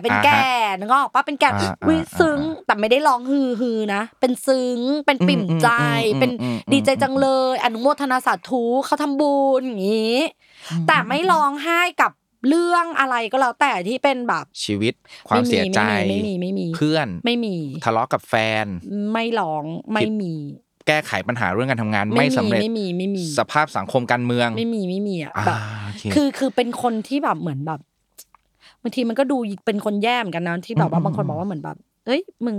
[0.02, 0.44] เป็นแก่
[0.78, 5.68] นึกออกปะเป็นแก่อ่าอ่าวิอ่าซึ้งแต่ไม่ได้ร้องฮือฮือนะเป็นซึ้งเป็นปิ่มใจ
[6.12, 10.18] อืมอืมเป็นอืมอืมดีใจจังเลย อนุโมทนาสาธุเขาทำบุญอย่างนี้
[10.86, 12.12] แต่ไม่ร้องไห้กับ
[12.48, 14.94] เรื่องอะไรก็แล้วแต่ที่เป็นแบบชีวิต
[15.28, 15.80] ความเสียใจ
[16.10, 18.34] ไม่มีไม่มีไม่มีเพื่อนไม่มีทะเลาะกับแฟ
[18.64, 18.66] น
[19.12, 20.34] ไม่ร้องไม่มี
[20.86, 27.80] แก้ไขปัญหาเรื่องการทำงานไม่สำเร็จไม่มีไม่มีสภาพสังคมการเมืองไม่มีไม่มีอะอ่าแบบโอเคคือคือเป็นคนที่แบบเหมือนแบบ
[28.82, 29.36] บางทีมันก็ดู
[29.66, 31.76] เป็นคนแย่เหมือนกันนะที่แบบว่าอืมบางคนบอกว่าเหมือนแบบ
[32.06, 32.56] เอ้ยมึง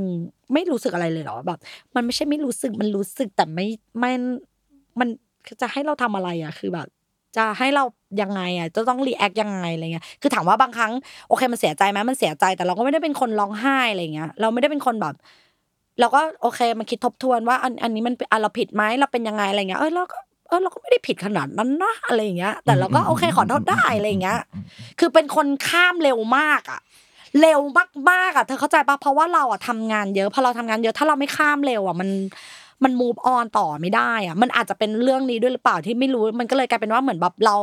[0.53, 1.59] ไม่รู้สึกอะไรเลยเหรอแบบ
[1.95, 3.67] มันไม่ใช่ไม่รู้สึกมันรู้สึกแต่ไม่
[3.99, 4.11] ไม่
[4.99, 5.09] มัน
[5.61, 6.87] จะให้เราทำอะไรอะ คือแบบ
[7.35, 7.83] จะให้เรา
[8.21, 10.91] ยังไงอะจะต้องรีแอคยังไงอะไรเงี้ยคือถามว่าบางครั้ง
[11.27, 15.15] โอเคมันเสียใจไหมมันเสียใจแต่เราก็ไม่ได้เป็นคนร้องไห้อะไรเงี้ยเราไม่ได้เป็นคนแบบ
[15.99, 20.17] เราก็โอเคมาคิดทบทวนว่าอันอันนี้มันเป็นอะเราผิดไหมเราเป็นยังไงอะไรเงี้ยเออเราก็
[20.47, 24.39] เออเราก็ไม่ได้ผิดขนาดนั้นนะอะไรอย่างเงี้ย แต่เราก็โอเคขอโทษได้อะไรอย่างเงี้ย
[24.99, 26.79] คือเป็นคนข้ามเร็วมากอะ
[27.41, 27.59] เร็ว
[28.11, 32.09] มากๆอะเธอเข้าใจปะเพราะว่าเราอะทำงานเยอะพอเราทำงานเยอะถ้าเราไม่ข้ามเร็วอะมัน
[32.83, 37.55] มัน move on ต่อไม่ได้อะมันอาจจะเป็นเรื่องนี้ด้วยหรือเปล่าที่ไม่รู้ มันก็เลยกลายเป็นว่าเหมือนแบบเรา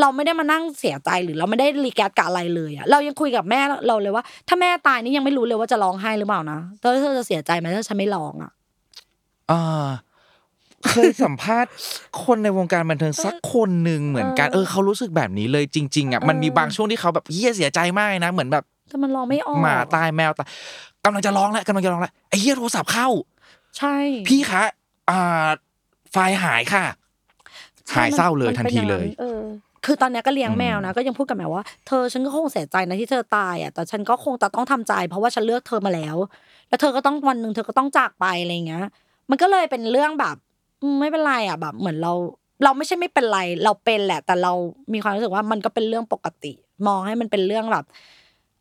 [0.00, 8.50] เราไม่ได้มานั่งเสียใจหรือเราไม่ได้รีแกสกับอะไรเลยอะเรายังคุยกับแม่เราเลยว่า ถ้าแม่ตายนี่ยังไม่รู้เลยว่าจะร้องไห้หรือเปล่านะแล้วเธอจะเสียใจไหมถ้าฉันไม่ร้องอะ
[9.50, 9.88] อ่า
[10.88, 11.72] เคยสัมภาษณ์
[12.24, 20.48] คนในวงการบันเทิงสักคนหนึ่งเหมือนกันเอเอออเขารู้สึกแบบนี้เลยจริงๆอะมันมีบางช่วงที่เขาแบบเฮียเสียใจมากเลยนะเหมือนแบบแต่มันร้องไม่ออกหมาตายแมวตาย
[21.04, 23.08] กำลังจะร้องแล้วกำลังจะร้องแล้วไอ้เฮียโทรศัพท์เข้า
[23.78, 23.96] ใช่
[24.28, 24.62] พี่คะ
[25.10, 25.48] อ่า
[26.10, 26.84] ไฟล์หายค่ะ
[27.88, 29.42] ใช่หายเศร้าเลยมัทันป็ทีอางเลยเออ
[29.84, 36.16] คือตอนเนี้ยก็เลี้ยงอืมแมวนะก็ยังพูดกับแมวว่าเธอฉันก็คงเสียใจนะที่เธอตายอะแต่ฉันก็คงจะต้องทำใจ เพราะว่าฉันเลือกเธอมาแล้ว
[36.68, 38.84] แล้วเธอก็ต้องวันหนึ่งเธอก็ต้องจากไปอะไรเงี้ย
[39.30, 40.36] มันก็เลยเป็นเรื่องแบบ
[40.82, 42.12] อืมไม่เป็นไรอะแบบ เหมือนเรา
[42.64, 44.52] เราไม่ใช่ไม่เป็นไร เราเป็นแหละ แต่เรา
[44.92, 46.52] มีความรู้สึกว่ามันก็เป็นเรื่องปกติ
[46.86, 47.84] มองให้มันเป็นเรื่องแบบ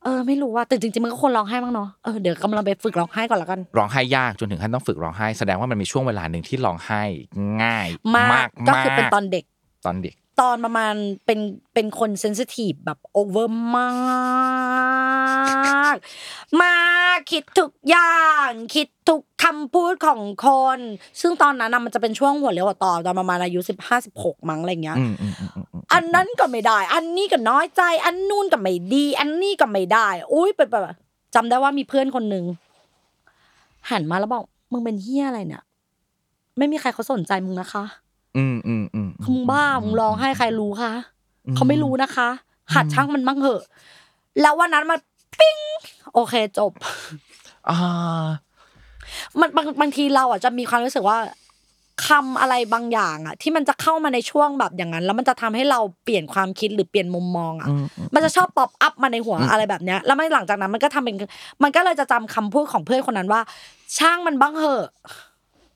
[0.04, 7.04] เออไม่รู้ว่าแต่จริงๆมันก็ควรร้องไห้บ้างเนาะเออเดี๋ยวกำลังไปฝึกร้องไห้ก่อนละกันร้องไห้ยากจนถึงขั้นต้องฝึกร้องไห้ แสดงว่ามันมีช่วงเวลาหนึ่งที่ร้องไห้
[7.64, 9.44] ง่ายมามากกก็คือเป็นตอนเด็ก
[9.86, 10.94] ตอนเด็ก ตอนประมาณ
[11.26, 11.40] เป็น
[11.74, 13.90] เป็นคนเซนซิทีฟแบบโอเวอร์มา
[15.96, 15.98] ก
[16.62, 16.76] มา
[17.16, 20.80] กคิดทุกอย่าง คิดทุกคำพูดของคน
[21.22, 30.84] ซึ่งตอนนั้นนะมันจะเป็นช่วงหัวเรียวหัวต่อตอนประมาณอายุสิบห้าสิบหกมั้งอะไรเงี้ยอืมอืมอืมอืมอืมอันนั้นก็ไม่ได้ อันนี้ก็น้อยใจ อันนู่นก็ไม่ดี อันนี้ก็ไม่ได้ อุ้ยเป็นแบบ
[31.36, 32.46] จำได้ว่ามีเพื่อนคนหนึ่ง
[33.90, 35.64] หันมาแล้วบอกมึงเป็นเหี้ยอะไรเนี่ย
[36.58, 37.84] ไม่มีใครเขาสนใจมึงนะคะ
[38.38, 40.92] อืมอืมอืมมึงบ้ามึงร้องไห้ใครรู้คะ
[41.56, 42.30] เขาไม่รู้นะคะ
[42.74, 43.64] หัดช่างมันบ้างเหอะ
[44.42, 45.00] แล้ววันนั้นมัน
[45.40, 45.58] ปิ๊ง
[46.14, 46.72] โอเคจบ
[47.70, 48.26] อ่า
[49.40, 51.18] มันบางบางทีเราอะจะมีความรู้สึกว่า
[52.08, 61.16] คำอะไรบางอย่าง อะ ที่มันจะเข้ามาในช่วงแบบอย่างนั้น แล้วมันจะทำให้เราเปลี่ยนความคิดหรือเปลี่ยนมุมมองอะอืมอืมมันจะชอบ pop up มาในหัวอะไรแบบเนี้ย แล้วไม่หลังจากนั้นมันก็ทำเป็น
[61.64, 63.42] มันก็เลยจะจำคำพูดของเพื่อนคนนั้นว่า
[63.98, 64.86] ช่างมันบ้างเหอะ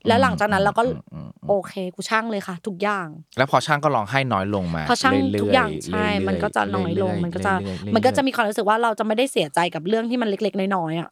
[0.06, 3.06] แล้วหลังจากนั้นเราก็อืมอืมโอเคกูช่างเลยค่ะ ทุกอย่าง
[3.38, 11.08] แล้วพอช่างก็ร้องไห้น้อยลงมาพอช่างเรื่ๆทุกอย่างใช่เรื่อยๆมันก็จะน้อยลงเรื่ๆมันก็จะเรื่อยๆมันก็จะเรื่อยๆมีความรู้สึกว่าเราจะไม่ได้เสียใจกับเรื่องที่มันเล็ก ๆ น้อยๆอะ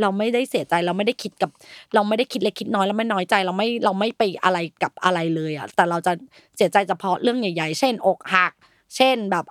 [0.00, 1.50] เราไม่ได้เสียใจเราไม่ได้คิดกับ
[1.94, 6.12] เราไม่ได้คิดเล็กคิดน้อยเราไม่น้อยใจเราไม่เราไม่ไปอะไรกับอะไรเลยอะแต่เราจะ
[6.56, 8.52] เสียใจเฉพาะเรื่องใหญ่ ๆ เช่น อกหัก
[8.96, 9.44] เช่นแบบ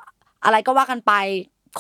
[0.46, 1.14] อะไรก็ว่ากันไป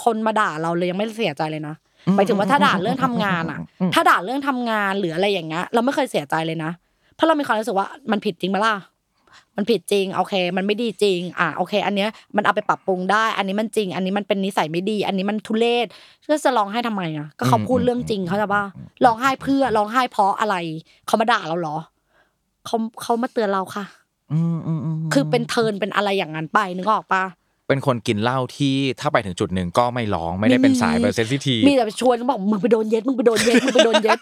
[0.03, 1.75] คนมาด่าเราเลยยังไม่เสียใจเลยนะ
[2.15, 3.59] หมายถึงว่าถ้าด่าเรื่องทำงานอะ
[3.93, 6.71] ถ้าด่าเรื่องทำงานหรืออะไรอย่างเงี้ยเราไม่เคยเสียใจเลยนะ
[7.15, 8.75] เพราะเรามีความรู้สึกว่ามันผิดจริงไหมล่ะ
[9.55, 15.87] มันผิดจริงโอเค มันไม่ดีจริง อะโอเค อันเนี้ยมันเอาไปปรับปรุงได้ อันนี้มันจริง อันนี้มันเป็นนิสัยไม่ดี อันนี้มันทุเลศ
[16.29, 18.63] ก็จะร้องไห้ทำไมอะก็เขาพูดเรื่องจริงเขาจะว่า
[19.05, 20.55] ร้องไห้เพื่อร้องไห้เพราะอะไร
[21.05, 21.77] เขามาด่าเราเหรอ
[22.65, 23.85] เขาเขามาเตือนเราค่ะ
[24.33, 27.23] อืมอืมอืมคือเป็นเทิร์นเป็นอะไรอย่างนั้นไปนึกออกปะ
[27.69, 34.17] เป็นคนกินเหล้าที่ถ้าไปถึงจุดหนึ่งก็ไม่ร้องไม่ได้เป็นสายแบบเซนซิทีฟมีแต่ชวนบอกมึงไปโดนเย็ดมึงไปโดนเย็ดมึงไปโดนเย็ด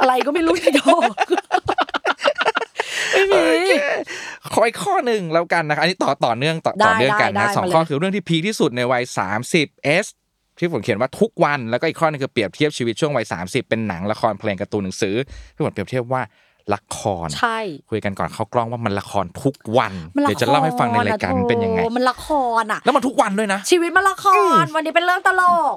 [0.00, 1.10] อะไรก็ไม่รู้ที่โดน
[3.12, 3.42] ไม่มี
[4.52, 9.02] ขออีกข้อหนึ่งแล้วกันนะคะอันนี้ต่อต่อเนื่องต่อได้ต่อเนื่องกันได้นะได้สองมาเลยข้อคือเรื่องที่พีคที่สุดในวัย
[9.50, 10.06] 30 S
[10.58, 15.14] ที่ผมเขียนว่าทุกวันแล้วก็อีกข้อหนึงคือเปรียบเทียบชีวิตช่วงวัย30 เป็นหนังละครเพลงการ์ตูนหนังสือ
[15.54, 16.22] ที่ผมเปรียบเทียบว่า
[16.72, 17.58] ละครใช่
[17.90, 22.28] คุยกันก่อนเข้ากล้องว่ามันละครทุกวันมันละเดี๋ยวจะเล่าให้ฟังในรายการคอะเป็นยังไงโธ่มันละค
[22.62, 24.26] รอะแล้วมันทุกวันด้วยนะ ชีวิตมันละค
[24.62, 25.42] ร วันนี้เป็นเรื่องตล
[25.72, 25.74] ก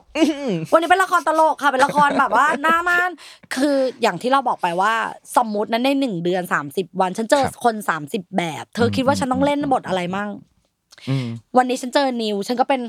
[0.73, 3.09] วันนี้เป็นละครตลกค่ะเป็นละครแบบว่าหน้ามัน
[3.55, 4.93] คืออย่างที่เราบอกไปว่า
[5.37, 10.29] สมมตินั้นในหนึ่งเดือนสามสิบวัน ฉันเจอครับคนสามสิบแบบ เธอคิดว่าฉันต้องเล่นบทอะไรมั่ง
[11.09, 11.27] อืม
[11.57, 12.81] วันนี้ฉันเจอนิวฉันก็เป็น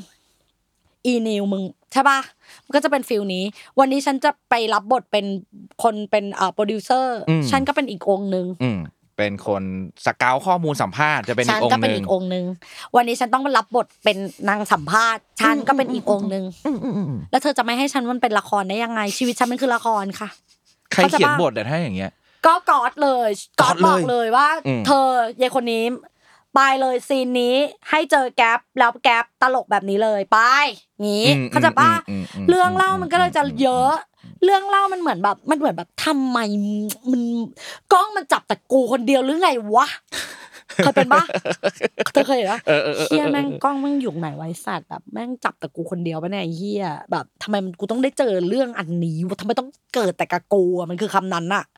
[1.06, 1.62] อีนิวมึง
[1.92, 2.20] ใช่ปะ
[2.64, 3.44] มันก็จะเป็น feel นี้
[3.78, 5.26] วันนี้ฉันจะไปรับบทเป็น
[5.82, 7.18] คนเป็นเอ่อโปรดิวเซอร์
[7.50, 8.78] ฉันก็เป็นอีกองค์หนึ่งอืม
[9.16, 9.62] เป็นคน
[10.06, 12.44] สเกาวข้อมูลสัมภาษณ์จะเป็นอีฉักองก็ค์หเป็นนึ่งอีกองค์หนึ่ง
[12.96, 14.16] วันนี้ฉันต้องมารับบทเป็น
[14.48, 16.44] นางสัมภาษณ์ฉันก็เป็นอีกองค์หนึ่ง
[17.30, 20.28] แล้วเธอจะไม่ให้ฉันมันเป็นละครได้ยังไง ชีวิตฉันมันคือละครค่ะ
[20.92, 22.10] ใครเขาจะเขียนบ้าบทอะถ้าอย่างเงี้ย
[22.46, 23.28] ก็กอดเลย
[23.60, 25.06] กอดกอดเลยบอกเลยว่า อืม เธอ
[25.42, 25.84] ยายคนนี้
[26.54, 27.56] ไปเลย scene นี้
[27.90, 30.38] ให้เจอแก๊ปแล้วแก๊ปตลกแบบนี้เลยไป
[31.04, 33.92] งี้อืมเขาใจะป้าอืมอืมเรื่องเล่ามันก็เลยจะเยอะ
[34.44, 36.38] เรื่องเล่ามันเหมือนแบบ มันเหมือนแบบทำไม
[37.10, 37.22] มัน
[37.92, 39.86] กล้องมันจับแต่กูคนเดียวหรือไงวะ
[40.76, 41.24] เคยเป็นปะ
[42.12, 51.77] เธอเคยเห็นปะเออเออเออเฮียแม่งกล้องแม่งอยู่ไหนไว้สัตว์แบบแม่งจับแต่กูคนเดียวปะเนี่ยไอ้เฮียแบบทำไมมันกูต้องได้เจอเรื่องอันนี้วะทำไมต้องเกิดแต่กับกูอะมันคือคำนั้นอะอ่าอ่าอ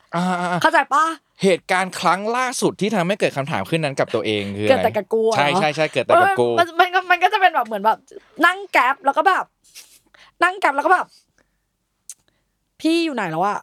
[0.61, 1.03] เข้าใจปะ
[1.43, 7.97] เหตุการณ์ครั้งล่าสุดที่ทำให้เกิดคำถามขึ้นนั้นกับตัวเองคือเกิดอะไรแต่กับกูอะใช่เหรอใช่ใช่เกิดแต่กับกูมันมันก็มันก็จะเป็นแบบเหมือนแบบ
[8.45, 9.45] นั่งแก๊ปแล้วก็แบบ
[10.43, 11.07] นั่งแก๊ปแล้วก็แบบ
[12.81, 13.59] พี่อยู่ไหนแล้วอะ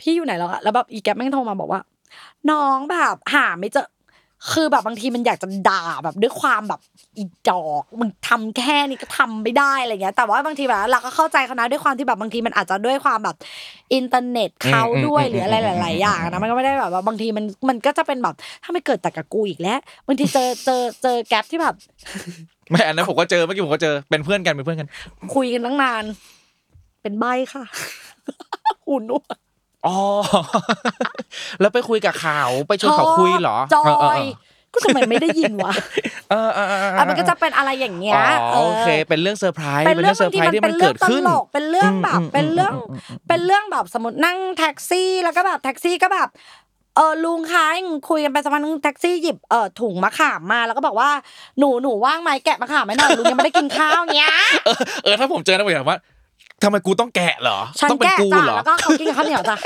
[0.00, 1.80] พี่อยู่ไหนแล้วอะแล้วแบบอีแก๊ปแม่งโทรมาบอกว่า
[2.50, 3.86] น้องแบบ หาไม่เจอ
[4.50, 6.80] คือแบบบางทีมันอยากจะด่าแบบด้วยความแบบ
[7.18, 13.36] อีจอกมึงทำแค่นี้ก็ทำไม่ได้อะไรเงี้ย แต่ว่าบางทีแบบเราก็เข้าใจเขานะด้วยความที่แบบบางทีมันอาจจะด้วยความแบบ
[13.94, 21.74] อินเทอร์เน็ตเขาด้วยหรืออะไรหลาย ๆ อย่างนะมันก็ไม่ได้แบบว่าบางทีมันมันก็จะเป็นแบบถ้าไม่เกิดแต่กับกูอีกแล้วบางทีเจอเจอเจอแก๊ปที่แบบ
[22.70, 24.88] ไม่อันนั้นผมก็เจอเมื่อกี้ผมก็เจอเป็นเพื่อนกันเป็นเพื่อนกัน
[25.34, 26.04] คุยกันตั้งนาน
[27.02, 27.24] เป็นใบ
[27.54, 27.64] ค่ะ
[28.86, 29.36] หูหนวก
[29.86, 29.96] อ๋อ
[31.60, 34.22] แล้วไปคุยกับเขาไปชวนเขาคุยเหรอจอเเย
[34.74, 35.74] ก็ทำไมไม่ได้ยินวะ
[36.30, 38.20] เออเออเออเอออะมันก็จะเป็นอะไรอย่างเงี้ย
[38.52, 46.28] อ๋อโอเค เป็นเรื่องเซอร์ไพรส์เป็นเรื่องเซอบางร์ไพทีรส์ที่มัมันนเป็นเรื่เกิองดตขึ้นลกเป็นเรื่องแบบอืมอืมเป็นเรื่องอืมอืมเป็นเรื่องแบบสมมตินั่งแท็กซี่แล้วก็แบบแท็กซี่ก็แบบ
[46.96, 47.64] เออลุงคะ
[48.10, 51.10] คุยกันไปสักพักนึงแท็กซี่หยิบเออถุงมะขามมาแล้วก็บอกว่า
[51.58, 54.30] หนูหนูว่างไหมแกะมะขามไหมหน่อยลุงยังไม่ได้กินข้าวเนี้ย
[54.64, 55.98] เออเออถ้าผมเจอนะผมอยากว่า
[56.62, 59.56] ทำไมกูต้องแกะเหรอฉันต้องเป็นแกะกูจ้ะเหรอแล้วก็เขากินกับข้าวเหนียวจ้ะ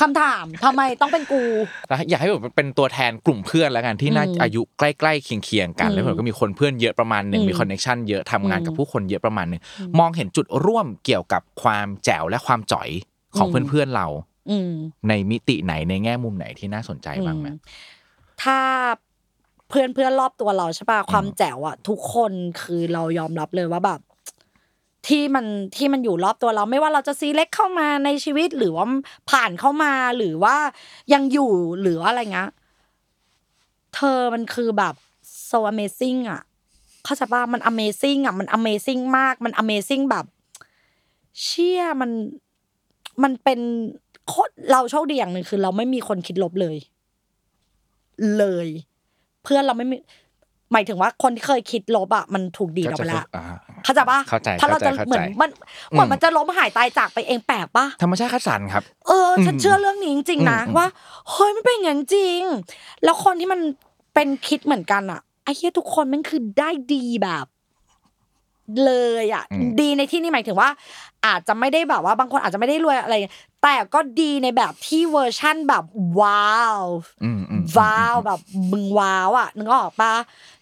[0.00, 1.42] คำถามทำไมต้องเป็นกู
[1.88, 9.60] แล้วอยากให้ผมเป็นตัวแทนกลุ่มเพื่อนแล้วกันที่น่าอืมอายุใกล้ๆเคียงๆกันอืมแล้วผมก็มีคนเพื่อนเยอะประมาณหนึ่งอืมมี connection เยอะทำงานกับอืมผู้คนเยอะประมาณหนึ่ง
[9.98, 12.88] มองเห็นจุดร่วมเกี่ยวกับความแจ๋วและความจ่อย
[13.36, 14.06] ของอืม เพื่อนๆเรา
[14.50, 14.72] อืม
[15.08, 17.56] ในมิติไหนในแง่มุมไหนที่น่าสนใจบ้างไหม อืม
[18.42, 18.58] ถ้า
[19.68, 24.00] เพื่อนเพื่อนรอบตัวเราใช่ป่ะความแจ๋วอะทุกคนคือเรายอมรับเลยว่าแบบ
[25.06, 25.46] ที่มัน
[25.76, 28.86] ที่มันอยู่รอบตัวเราไม่ว่าเราจะซีเล็กเข้ามาในชีวิตหรือว่า
[29.30, 30.56] ผ่านเข้ามาหรือว่า
[31.12, 32.50] ยังอยู่หรือว่าอะไรเงี้ย
[33.94, 34.94] เธอมันคือแบบ
[35.50, 36.40] so amazing อะ
[37.04, 40.24] เข้าใจป่ะมัน amazing อะมัน amazing มากมัน amazing แบบ
[41.42, 42.10] เชี่ยมัน
[43.22, 43.60] มันเป็น
[44.28, 46.76] โคตรเราโชคดีอย่างหนึ่งคือ เราไม่มีคนคิดลบเลย
[48.38, 48.68] เลย
[49.42, 49.96] เพื่อนเราไม่มี
[50.72, 53.44] หมายถึงว่าคนที่เคยคิดลบอะมันถูกดีดออกไปแล้วอ่า
[53.84, 55.50] เข้าใจปะเข้าใจเพราะเราจะเข้าใจเหมือนเข้าใจมัน
[55.90, 60.86] เหมือนมันจะล้มหายตายจากไปเองแปลกปะธรรมชาติคัดสรรครับ เออฉันเชื่อเรื่องนี้จริงๆนะอืมว่า
[61.30, 62.40] เฮ้ยมันเป็นอย่างนั้นจริง
[63.04, 63.60] แล้วคนที่มัน
[64.14, 67.46] เป็นคิดเหมือนกันอะไอ้เหี้ยทุกคนมันคือได้ดีแบบ
[68.84, 68.92] เล
[69.24, 69.44] ยอะ
[69.80, 70.68] ดีในที่นี้หมายถึงว่า
[71.26, 73.16] อาจจะไม่ได้แบบว่าบางคนอาจจะไม่ได้รวยอะไร
[73.62, 75.84] แต่ก็ดีในแบบที่เวอร์ชั่นแบบ
[76.20, 76.80] ว้าว
[77.24, 78.40] อืมอืมว้าวแบบ
[78.72, 80.14] มึงว้าวอะนึกออกปะ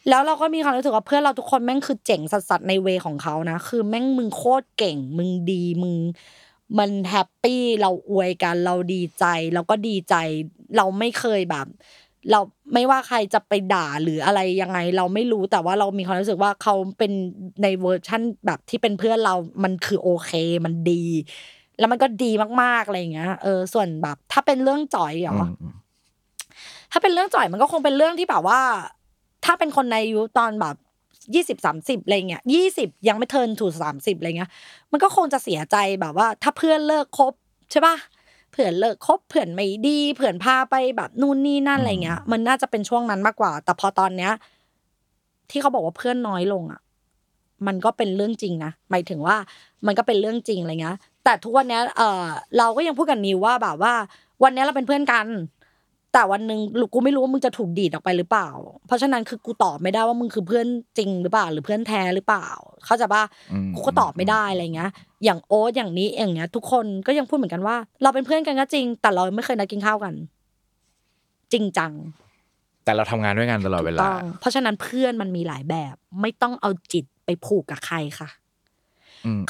[0.08, 5.96] แล้วเราก็มีความรู้สึกว่าเพื่อนเราทุกคนแม่งคือเจ๋งสัสๆในเวของเขานะ คือแม่งมึงโคตรเก่ง มึงดีมึง
[6.78, 9.24] มัน happy เราอวยกันเราดีใจ
[9.54, 10.14] เราก็ดีใจ
[10.76, 11.66] เราไม่เคยแบบ
[12.30, 12.40] เรา
[12.74, 17.12] ไม่ว่าใครจะไปด่าหรืออะไรยังไง เราไม่รู้แต่ว่าเรามีความรู้สึกว่าเขาเป็น
[17.62, 19.34] ในเวอร์ชั่นแบบที่เป็นเพื่อนเรา
[19.64, 20.30] มันคือโอเค
[20.64, 21.04] มันดี
[21.80, 22.30] แล้วมันก็ดี
[22.62, 25.74] มากๆอะไรอย่างเงี้ยเออส่วนแบบ ถ้าเป็นเรื่องจ่อยเหรออืม
[26.92, 28.60] ถ้าเป็นเรื่องจ่อยมันก็คงเป็นเรื่องที่แบบว่า
[29.44, 30.76] ถ้าเป็นคนในอายุตอนแบบ
[31.34, 34.50] ยี่สิบสามสิบอะไรเงี้ยยี่สิบยังไม่ turn to สามสิบอะไรเงี้ย
[34.92, 37.32] มันก็คงจะเสียใจแบบว่า ถ้าเพื่อนเลิกคบ
[37.70, 37.96] ใช่ปะ
[38.52, 44.32] เพื่อนเลิกคบเพื่อนไม่ดีเพื่อนพาไปแบบนู่นนี่นั่นอะไรเงี้ย มันน่าจะเป็นช่วงนั้นมากกว่า แต่พอตอนเนี้ย
[45.50, 46.80] ที่เขาบอกว่าเพื่อนน้อยลงอะ
[47.66, 49.36] มันก็เป็นเรื่องจริงนะหมายถึงว่า
[49.86, 52.24] มันก็เป็นเรื่องจริงอะไรเงี้ย แต่ทุกวันเนี้ยเออ
[52.58, 53.94] เราก็ยังพูดกับนิวว่าแบบว่า
[54.42, 55.26] วันเนี้ยเราเป็นเพื่อนกัน
[56.12, 56.60] แต่วันหนึ่ง
[56.94, 58.48] กูไม่รู้ว่ามึงจะถูกดีดออกไปหรือเปล่า
[58.86, 60.66] เพราะฉะนั้นคือกูตอบไม่ได้ว่ามึงคือเพื่อน
[60.98, 62.48] จริงหรือเปล่า หรือเพื่อนแท้หรือเปล่า
[62.84, 64.90] เข้าใจปะอืมกูก็ตอบไม่ได้อะไรเงี้ย
[65.24, 70.14] อย่างโอ๊ตอย่างนี้อย่างเงี้ย ทุกคนก็ยังพูดเหมือนกันว่า เราเป็นเพื่อนกันก็จริง แต่เราไม่เคยนัดกินข้าวกัน
[71.52, 71.92] จริงจัง
[72.84, 78.39] แต่เราทำงานด้วยกันตลอดเวลาต้องเพราะฉะนั้นเพื่อนมันมีหลายแบบ ไม่ต้องเอาจิตไปผูกกับใครค่ะอืม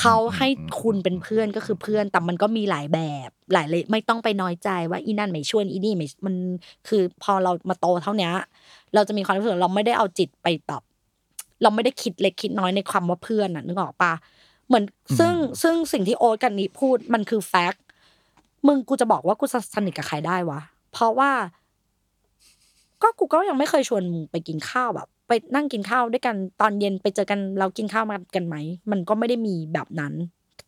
[0.00, 0.48] เขาให้
[0.82, 6.34] คุณเป็นเพื่อนก็คือเพื่อนแต่มันก็มีหลายแบบ หลายเลยไม่ต้องไปน้อยใจว่าอีนั่นไม่ชวนอีนี่ไม่มัน
[6.88, 8.32] คือพอเรามาโตเท่าเนี้ย
[8.94, 10.82] เราจะมีความรู้สึกว่าเราไม่ได้เอาจิตไปแบบ
[11.62, 14.12] เราไม่ได้คิดเล็กคิดน้อยในความว่าเพื่อนน่ะนึกออกปะ
[14.66, 14.84] เหมือน
[15.18, 17.82] ซึ่งซึ่งสิ่งที่โอ๊ตกันนี้พูดมันคือแฟกต์
[18.66, 19.44] มึงกูจะบอกว่ากู
[19.74, 20.60] สนิทกับใครได้วะ
[20.92, 21.30] เพราะว่า
[23.02, 28.56] ก็กูก็ยังไม่เคยชวนมึงไปกินข้าวแบบ ไปนั่งกินข้าวด้วยกันตอนเย็นไปเจอกันเรากินข้าวมากันไหม
[28.90, 30.14] มันก็ไม่ได้มีแบบนั้น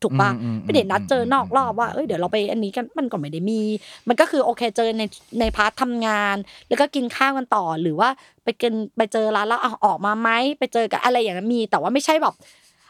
[0.03, 3.61] ถูกปะอืมอืมไม่ได้นัดเจออืมนอกรอบว่าเอ้ยเดี๋ยวเราไปอันนี้กันมันก็ไม่ได้มี
[4.09, 5.03] มันก็คือโอเคเจอใน
[5.41, 6.37] ในพาร์ททำงาน
[6.69, 8.09] แล้วก็กินข้าวกันต่อหรือว่า
[8.45, 12.35] ไปกินไปเจอร้านแล้วเอาออกมาไหมไปเจอกันอะไรอย่างนั้นมี แต่ว่าไม่ใช่แบบ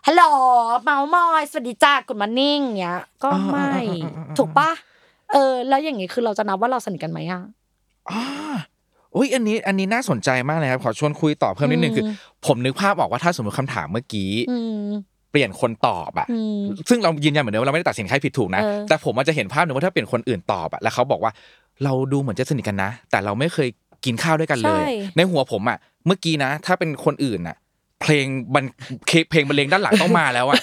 [0.06, 0.22] ฮัลโหล
[0.82, 3.70] เมามอยสวัสดีจ้ากุดมานิ่งเงี้ยก็ไม่
[4.38, 4.70] ถูกปะ
[5.32, 7.42] เออ แล้วอย่างงี้คือเราจะนับว่าเราสนิทกันไหมอะ
[9.14, 12.04] อ่าอุ้ยอันนี้อันนี้น่าสนใจมากเลยครับขอชวนคุยต่อเพิ่มนิดนึงอืมคือ
[12.46, 14.90] ผมนึกภาพออกว่าถ้าสมมติคำถามเมื่อกี้อืม
[15.30, 21.32] เปลี่ยนคนตอบอะอืมซึ่งเรายืนยันเหมือนเดิมว่าเราไม่ได้ตัดสินใครผิดถูกนะเออแต่ผมอาจจะเห็นภาพหนึ่งว่าถ้าเปลี่ยนคนอื่นตอบอะแล้วเขาบอกว่า
[21.84, 23.68] เราดูเหมือนจะสนิทกันนะ แต่เราไม่เคย
[24.04, 27.56] กินข้าวด้วยกันเลยใช่ในหัวผมอะเมื่อกี้นะ ถ้าเป็นคนอื่นอะ
[28.00, 28.64] เพลงบรร
[29.30, 30.56] เพลงบรรเลงด้านหลังต้องมาแล้วอะ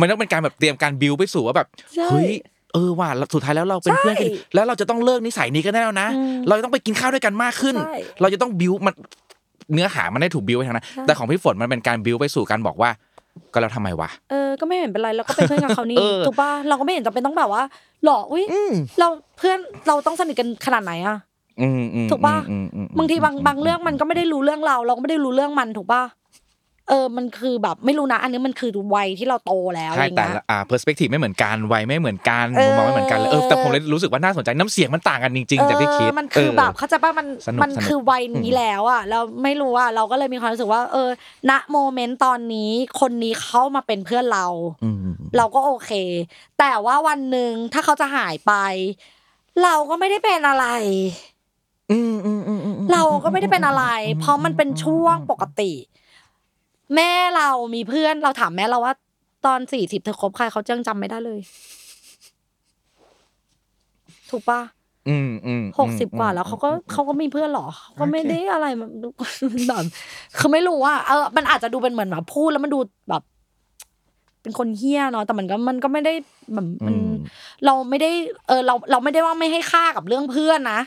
[0.00, 2.30] มันต้องเป็นการแบบเตรียมการบิวไปสู่ว่าแบบใช่เฮ้ย
[2.74, 8.94] เออว่าสุดท้ายแล้วเราเป็นเพื่อนกันใช่แล้วเราจะต้องเลิกนิสัยนี้กันได้แล้วนะอืมเราจะต้องไปกินข้าวด้วยกันมากขึ้นใช่เราจะต้องบิวมัน
[9.72, 12.90] เนื้อหามันได้ถูกบิวไปทางนั้นใช่แต่ของพี่ฝนมันเป็นการบิวไปสู่การบอกว่า
[13.52, 17.62] ก็แล้วทำไมวะเออก็ไม่เห็นเป็นไรเราก็เป็นเพื่อนกับเขานี่เออถูกปะเราก็ไม่เห็นจำเป็นต้องแบบว่า
[18.04, 19.08] หรออุ้ยอืมเรา
[19.38, 21.16] เพื่อนเราต้องสนิทกันขนาดไหนอะ
[21.60, 26.02] อืมอืมถูกปะอืมอืมบางทีบางบางเรื่องมันก็ไม่ได้รู้เรื่องเรา เราก็ไม่ได้รู้เรื่องมันถูกปะ
[26.88, 41.08] เออมันคือแบบไม่รู้นะ อันนี้มันคือวัยที่เราโตแล้วอะใช่ไรแต่เงี้ยละอ่าเพอร์สเปกทีฟไม่เหมือนกันวัยไม่เหมือนกันเออมุมมองไม่เหมือนกันเลยเออแต่ผมเลยรู้สึกว่าน่าสนใจน้ำเสียงมันต่างกันจริงๆจากที่คิดเออมันคือเแบบเข้าใจป่ะมันสนุกมันสนุกคือวัยนี้แล้วอะเราไม่รู้อะเราก็เลยมีความรู้สึกว่า เออ
[41.50, 42.70] ณโมเมนต์ตอนนี้
[43.00, 44.46] คนนี้เข้ามาเป็นเพื่อนเรา
[44.84, 44.96] อืม
[45.36, 45.90] เราก็โอเค
[46.58, 48.52] แต่ว่าวันหนึ่งถ้าเขาจะหายไป
[49.62, 50.66] เราก็ไม่ได้เป็นอะไร
[51.92, 53.84] อืมอืมอืมอืมอืมเราก็ไม่ได้เป็นอะไร
[54.20, 55.72] เพราะมันเป็นช่วงปกติ
[56.96, 58.94] แม่เรามีเพื่อนเราถามแม่เราว่า
[59.46, 61.40] ตอนสี่สิบเธอคบใครเขาจังจำไม่ได้เลย
[64.30, 64.60] ถูกปะ
[65.08, 68.90] อืมอืมหกสิบกว่าแล้วเขาก็เขาก็มีเพื่อนเหรอเขาก็ไม่ได้อะไรมัน
[69.68, 69.84] แบบ
[70.38, 72.78] คือไม่รู้ว่าเออมันอาจจะดูเป็นเหมือนแบบพูดแล้วมันดู
[73.08, 73.22] แบบ
[74.42, 76.12] เป็นคนเฮี้ยเนาะแต่มันก็มันก็ไม่ได้
[76.54, 76.96] แบบมัน
[77.64, 78.10] เราไม่ได้
[78.48, 80.80] เออ เราเราไม่ได้ว่าไม่ให้ค่ากับเรื่องเพื่อนนะ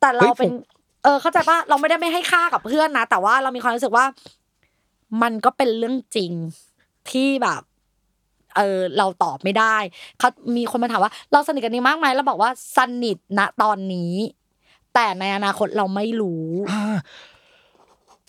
[0.00, 0.50] แต่เราเป็น
[1.04, 4.04] เออ เข้าใจปะเราไม่ได้ไม่ให้ค่ากับเพื่อนนะแต่ว่าเรามีความรู้สึกว่า
[5.22, 6.32] มันก็เป็นเรื่องจริง
[7.10, 7.62] ที่แบบ
[8.56, 9.76] เออเราตอบไม่ได้
[10.18, 14.12] เขามีคนมาถามว่า เราสนิทกันนี้มากไหมเราบอกว่าสนิทณตอนนี้
[14.94, 16.82] แต่ในอนาคตเราไม่รู้อ่า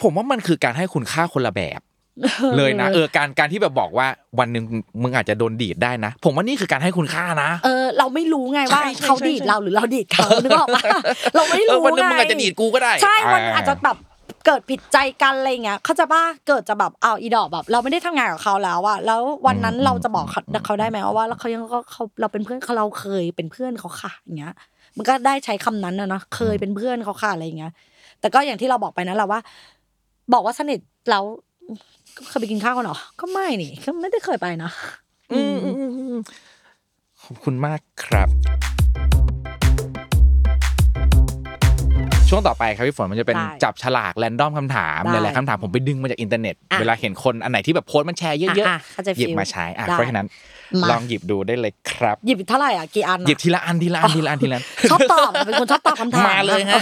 [0.01, 1.81] ผมว่ามันคือการให้คุณค่าคนละแบบ
[2.57, 4.07] เลยนะเออการการที่แบบบอกว่า
[4.39, 4.63] วันหนึ่ง
[5.01, 10.81] มึงอาจจะโดนดีดได้นะ ผมว่านี่คือการให้คุณค่านะเออเราไม่รู้ไงว่าใช่ใช่เขาดีดใช่เราหรือเราดีดเขานึกออกปะ
[11.35, 13.97] เราไม่เออรู้วันหนึงไงมึงอาจจะดีดกูก็ได้ ใช่วันอาจจะแบบ
[14.45, 24.53] เกิดผิดใจกันอะไรเงี้ยเขาใจะป่ะเกิดจะแบบเอาอีดอกแบบ เราไม่ได้ทำงานกับเขาแล้วอะแล้ววันนั้นเราจะบอกเขาเขาได้ไหมว่าแล้วเขายังก็เขาเราเป็นเพื่อนเขาเราเคยเป็นเพื่อนเขาค่ะอย่างเงี้ย
[24.97, 27.71] มันก็ได้ใช้คำนั้นนะเนาะเคยเป็นเพื่อนเขาค่ะอะไรเงี้ย
[28.19, 29.39] แต่ก็อย่างที่เราบอกไปนะเราว่า
[30.33, 30.79] บอกว่าสนิท
[31.09, 31.23] แล้ว
[32.27, 34.69] เคยไปกินข้าวกันเหรอก็ไม่นี่ก็ไม่ได้เคยไปนะ
[35.31, 36.21] อืมอืมอืมอืม
[37.23, 38.29] ขอบคุณมากครับ
[42.33, 50.27] ช่วงต่อไปครับพี่ฝนมันจะเป็นได้จับฉลาก random คำถามได้หลายๆคำถามผมไปดึงมาจากอินเทอร์เน็ตอะเวลาเห็นคนอันไหนที่แบบโพสต์มันแชร์เยอะอะเข้าใจๆหยิบ feel มาใช้อะได้เพราะฉะนั้น
[50.81, 56.81] มาลองหยิบดูได้เลยครับ หยิบเท่าไหร่อะกี่อันอะหยิบทีละอันทีละอันทีละอันทีละอันชอบตอบเป็นคนชอบตอบคำถามมาเลยฮะ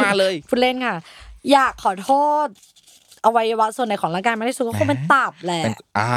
[0.00, 0.96] มาเลยพูดเล่นค่ะ
[1.52, 2.10] อยากขอโท
[2.44, 2.48] ษ
[3.26, 6.10] อวัยวะส่วนไหนของร่างกายไม่ได้สุดก็คงเป็นตับแหละเป็นอ่า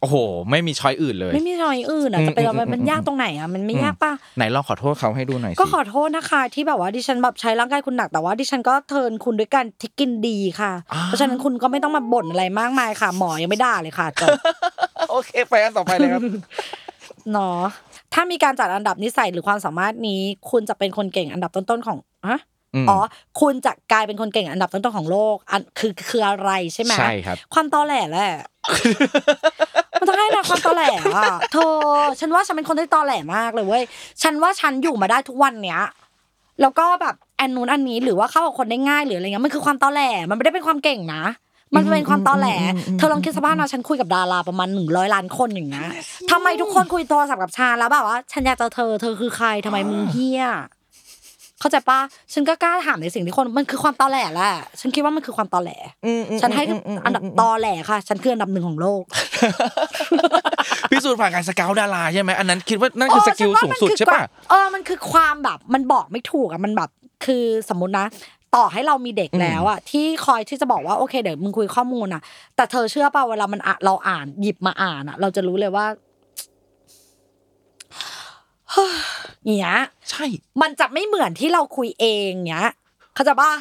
[0.00, 0.16] โอ้โห
[0.50, 10.72] ไม่มีช้อยอื่นเลย ไม่มีทางอื่นอะจะเป็นอืมอะไรมันอืมยากตรงไหนอะมันไม่อืมยากป่ะไหนลองขอโทษเขาให้ดูหน่อยสิก็ขอโทษนะคะที่แบบว่าดิฉันแบบใช้ร่างกายคุณหนักแต่ว่าดิฉันก็เทิร์นคุณด้วยการที่กินดีค่ะ
[11.04, 14.28] เพราะฉะนั้นคุณก็ไม่ต้องมาบ่นอะไรมากมายค่ะ หมอยังไม่ด่าเลยค่ะจบ
[15.10, 16.22] โอเคไปอันต่อไปเลยครับ
[17.32, 17.62] เนาะ
[18.14, 21.98] ถ้ามีการจัดอันดับนิสัยหรือความสามารถนี้ คุณจะเป็นคนเก่งอันดับต้นๆของ
[22.28, 22.38] ฮะ
[22.74, 22.98] อืมอ๋อ
[23.40, 28.32] คุณจะกลายเป็นคนเก่งอันดับต้นๆของโลกอันคือคืออะไรใช่ไหมใช่ครับความตอแหลแหละ
[29.98, 30.84] มันต้องให้นะความตอแหล
[31.16, 31.74] อะเธอ
[32.20, 33.82] ฉันว่าฉันเป็นคนที่ตอแหลมากเลยเว้ย
[34.22, 35.82] ฉันว่าฉันอยู่มาได้ทุกวันเนี้ย
[36.60, 41.22] แล้วก็แบบอันนู้นอันนี้หรือว่าเข้ากับคนได้ง่ายหรืออะไรเงี้ยมันคือความตอแหลมันไม่ได้เป็นความเก่งนะ
[41.74, 42.48] มันเป็นความตอแหล
[42.98, 45.88] เธอลองคิดสภาพนะฉันคุยกับดาราประมาณหนึ่งร้อยล้านคนอย่างเงี้ย
[46.30, 50.44] ทำไมทุกคนคุยโทรศัพท์กับฉันแล้วแบบว่า ฉันอยากเจอเธอ เธอคือใครทำไมมึงเฮี้ย
[51.60, 51.98] เข้าใจปะ
[52.32, 55.70] ฉันก็กล้าถามในสิ่งที่คนมันคือความตอแหลแหละฉันคิดว่ามันคือความตอแหล
[56.40, 56.64] ฉันให้
[57.04, 59.02] อันดับตอแหลค่ะ ฉันคืออันดับหนึ่งของโลก
[60.90, 66.90] พิสูจน์ผ่านการสเกลดาราใช่ไหมอันนั้นคิดว่านั่นคือสกิลเฉัสูนงว่าสุดมันคือใช่ป่ะเออมันคือความแบบมันบอกไม่ถูกอะมันแบบ
[67.24, 68.06] คือสมมตินะ
[68.56, 72.22] ต่อให้เรามีเด็กแล้วอะที่คอยที่จะบอกว่าโอเคเดี๋ยวมึงคุยข้อมูลอะ
[72.56, 75.86] แต่เธอเชื่อป่ะเวลามันอะเราอ่านหยิบมาอ่านอะ เราจะรู้เลยว่า
[79.46, 79.72] เนี้ย
[80.10, 80.24] ใช่
[80.62, 82.68] มันจะไม่เหมือนที่เราคุยเองเนี้ย
[83.14, 83.52] เขาใจป่ะ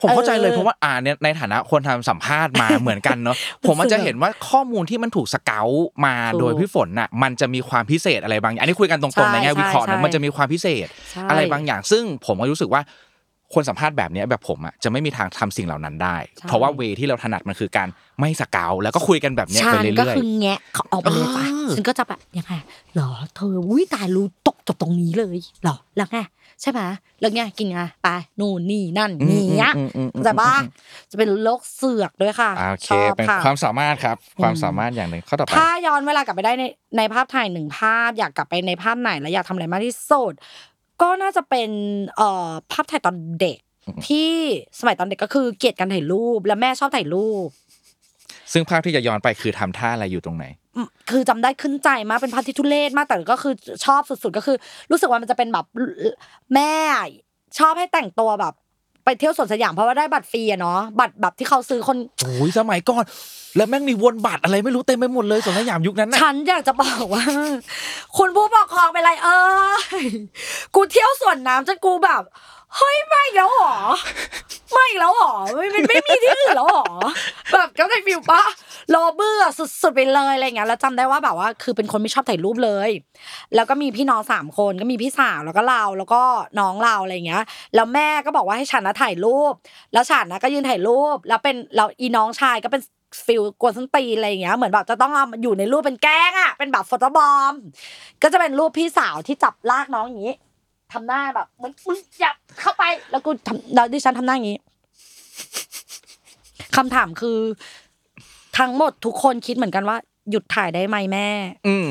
[0.00, 3.36] ผมเข้าใจเลยเออเพราะว่าอ่าเนี่ยในฐานะคนทำสัมภาษณ์มาเหมือนกันเนาะ
[3.66, 5.68] ผมมันจะเห็นว่าข้อมูลที่มันถูกสเกล
[6.06, 12.82] มาถูกโดยพี่ฝนน่ะมันจะมีความพิเศษอะไรบางอย่างอันนี้คุยกันตรงใช่ๆในแง่วิเคราะห์ใช่นะมันจะมีความพิเศษใช่อะไรบางอย่าง ซึ่งผมก็รู้สึกว่า
[13.54, 17.88] คนสัมภาษณ์แบบเนี้ยแบบผมอะจะไม่มีทางทำสิ่งเหล่านั้นได้ใช่เพราะว่าเวที่เราถนัดมันคือการ
[18.20, 22.52] ไม่สเกลแล้วก็คุยกันแบบเนี้ยฉัไปนเรื่ก็อยคือแงะเขาออกไปเลยจ้ะเออฉันก็จะแบบยังไง
[22.94, 26.18] เหรอเธออุ้ยตายรู้ตกจบตรงนี้เลยเหรอแล้วไง
[26.62, 26.80] ใช่ไหม
[27.20, 28.08] แล้วไงกินไงไป
[28.40, 30.68] นู่นนี่นั่นอืมนี่เนี้ยอืมอืมอืมแต่ว่าอืม
[31.10, 36.64] จะเป็นโรคเสือกด้วยค่ะอ่าโอเคชอบเป็นค่ะความสามารถครับ ความอืมสามารถอย่างหนึ่งข้อต่อไปถ้าย้อนเวลากลับไปได้ใน
[36.96, 40.32] ในภาพถ่ายหนึ่งภาพ อยากกลับไปในภาพไหนแล้วอยากทำอะไรมากที่สุด
[41.02, 41.70] ก็น่าจะเป็น
[42.16, 43.58] เอ่อภาพถ่ายตอนเด็ก
[44.06, 44.30] ที่
[44.80, 47.48] สมัยตอนเด็กก็คือเกลียดการถ่ายรูป แล้วแม่ชอบถ่ายรูป
[48.52, 50.44] ซึ่งภาพที่จะย้อนไปคือทำท่าอะไรอยู่ตรงไหน
[50.76, 54.56] อืมคือจำได้ขึ้นใจมากเป็นภาพที่ทุเรศมากแต่ก็คือชอบสุดๆ ก็คือ
[54.90, 55.66] รู้สึกว่ามันจะเป็นแบบ
[56.54, 56.74] แม่
[57.58, 58.54] ชอบให้แต่งตัวแบบ
[59.04, 63.04] ไปเที่ยวสวนสยามเพราะว่าได้บัตรฟรีอะเนาะบัตรแบบที่เขาซื้อคนโอ้ยสมัยก่อน
[63.56, 67.24] แล้วแม่งมีวนบัตรอะไรไม่รู้เต็มไปหมดเลยสวนสยามยุคนั้นน่ะฉันอยากจะบอกว่า
[68.18, 69.40] คุณผู้ปกครองเป็นไรเอ้
[70.00, 70.04] ย
[70.74, 72.22] กูเที่ยวสวนน้ำจนกูแบบ
[72.76, 73.76] เฮ้ยไม่แล้วหรอ
[74.72, 76.86] ไม่แล้วหรอไม่ไม่ไม่มีที่อื่นแล้วหรอ
[77.52, 78.42] แบบก็ในฟิลปะ
[78.94, 82.90] รอเบื่อสุดๆไปเลยอะไรเงี้ยแล้วจำได้ว่าแบบว่า คือเป็นคนไม่ชอบถ่ายรูปเลย
[83.54, 86.22] แล้วก็มีพี่น้องสามคนก็มีพี่สาวแล้วก็เราแล้วก็
[86.60, 87.42] น้องเราอะไรเงี้ย
[87.74, 89.52] แล้วแม่ก็บอกว่าให้ฉันนะถ่ายรูป
[89.92, 92.82] แล้วฉันนะก็ยืนถ่ายรูป แล้วเป็นเราอีน้องชายก็เป็น
[93.26, 97.54] ฟิลกวนส้นตีอะไรอย่างเงี้ยเหมือนแบบจะต้องเอาอยู่ในรูปเป็นแก้งอะเป็นแบบโฟโต้บอม
[98.22, 100.34] ก็จะเป็นรูปพี่สาวที่จับลากน้องอย่างงี้
[100.92, 104.58] ทำหน้าแบบเหมือนมึงจับ เข้าไปแล้วกูทำแล้วดิฉันทำหน้าอย่างงี้
[106.76, 107.38] คำถามคือ
[108.58, 109.96] ทั้งหมดทุกคนคิดเหมือนกันว่า
[110.30, 111.28] หยุดถ่ายได้ไหมแม่
[111.66, 111.90] อืม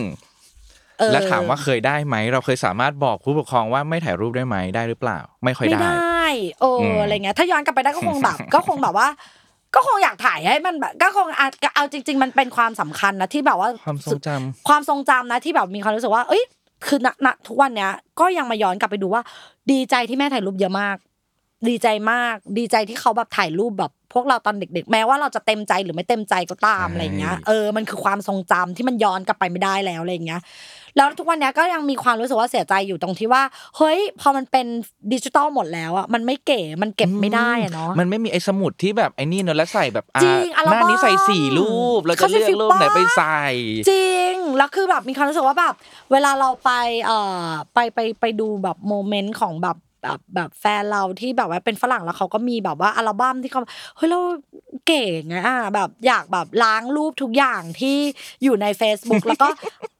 [0.99, 6.25] เออ แล้วถามว่าเคยได้ไหม เราเคยสามารถบอกผู้ปกครองว่าไม่ถ่ายรูปได้ไหมได้หรือเปล่า ไม่ค่อยไม่ได้ ได้
[6.61, 9.07] เออมอะไรเงี้ย ถ้าย้อนกลับไปได้ก็คงแบบ ก็คงแบบว่า
[9.75, 16.43] ก็คงอยากถ่ายให้มันแบบ ก็คงอาจเอาจริง ๆ มันเป็นความสำคัญนะที่แบบว่าความทรงจำ ความทรงจำนะที่แบบมีความรู้สึกว่า เอ้ย
[16.85, 19.23] คือณณทุกวันเนี้ย ก็ยังมาย้อนกลับไปดูว่า
[19.71, 20.97] ดีใจที่แม่ถ่ายรูปเยอะมาก
[21.67, 30.41] ดีใจมาก ดีใจที่เขาแบบถ่ายรูปแบบพวกเราตอนเด็ก ๆ แม้ว่าเราจะเต็มใจหรือไม่เต็มใจก็ตามใช่อะไรเงี้ย เออ มันคือความทรงจำที่มันย้อนกลับไปไม่ได้แล้วอะไรเงี้ย
[30.97, 33.43] แล้วทุกวันเนี้ยก็ยังมีความรู้สึกว่าเสียใจอยู่ตรงที่ว่า
[33.77, 34.65] เฮ้ย พอมันเป็น
[35.13, 43.41] ดิจิตอลหมดแล้วอะมันไม่เก๋มันเก็บไม่ได้อะเนาะมันไม่มีไอ้สมุดที่แบบไอ้นี่เนอะแล้วใส่แบบอ่าจริงอัลหน้าบั้มนี้ใส่สี่รูปเราจะเขาใช้เลือกรูปไหนฟิลเตอร์ไปใส่
[43.89, 45.73] จริงแล้วคือแบบมีความรู้สึกว่าแบบ
[46.11, 46.71] เวลาเราไป
[47.05, 53.61] เอ่อไปไปไปดูแบบ moment ของแบบ แบบแบบแฟนเราที่แบบว่าเป็นฝรั่งแล้วเขาก็มีแบบว่าอัลบั้มที่เขา
[53.97, 54.19] เฮ้ยเรา
[54.85, 57.97] เก๋ไงอะแบบอยากแบบล้างรูปทุกอย่างที่
[58.43, 59.47] อยู่ใน Facebook แล้วก็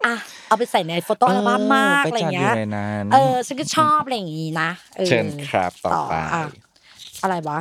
[0.05, 0.13] อะ
[0.47, 6.43] เอาไปใส่ในโฟโต้อัลบั้มมากไปอะไรจัดอเงี้ยู่ยในนั้นเออฉันก็ชอบอะไรอย่างงี้นะออเชิญครับต่อไปะ
[7.23, 7.59] อะไรวะ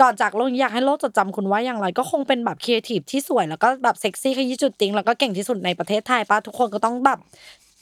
[0.00, 7.18] ก่อนจากโลกนี้อยากให้โลกจดจำคุณว่าอย่างไร ก็คงเป็นแบบครีเอทีฟที่สวยแล้วก็แบบเซ็กซี่ขยี้จุดติ้งแล้วก็เก่งที่สุดในประเทศไทยป้าทุกคนก็ต้องแบบ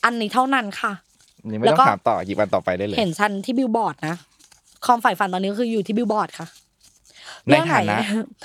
[0.05, 0.93] อันนี้เท่านั้นค่ะ
[1.51, 4.17] นี่ไม่แล้วต้อก็ งถามต่อหยิบอันต่อไปได้เลย เห็นฉันที่บิลบอร์ดนะ
[4.87, 6.47] ความฝ่ายฝันตอนนี้ก็คืออยู่ที่บิลบอร์ดค่ะ
[7.47, 8.43] ในฐานะเรื่องไ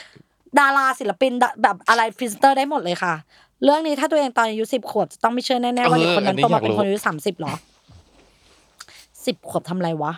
[0.57, 3.13] หดาราศิลปินดะแบบอะไรพรีเซนเตอร์ได้หมดเลยค่ะ
[3.63, 7.53] เรื่องนี้ถ้าตัวเองตอนอายุสิบขวบจะต้องไม่เชื่อแน่ๆว่าเด็กคนนั้นเออโตอันนี้มาเป็นอยากรู้คนอายุสามสิบหรอ
[9.25, 10.13] สิบขวบทำอะไรวะ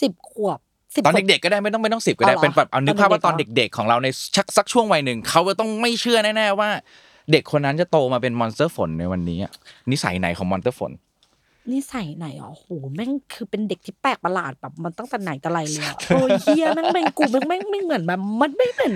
[0.00, 0.58] สิบขวบ
[0.94, 6.68] สิบ ตอนขวบเด็กๆก็ได้ไม่ต้องไม่ต้องสิบก็ได้อ๋อเหรอเป็นแบบเอานึกภาพว่าตตออนนเด็กๆ เด็กๆของเราในชักสักช่วงวัยหนึ่งเขาจะต้องไม่เชื่อแน่ๆว่า
[7.32, 9.52] เด็กคนนั้นจะโตมาเป็นมอนสเตอร์ฝนในวันนี้อะ
[9.90, 10.92] นิสัยไหนของมอนสเตอร์ฝน
[11.72, 18.94] นิสัยไหนอ๋อโหแม่งคือเป็นเด็กที่แปลกประหลาดแบบมันตั้งแต่ไหนแต่ไรเลยอะโอ้ยเฮียแม่งเป็นกูแม่งแม่งไม่เหมือนแบบมันไม่เหมือน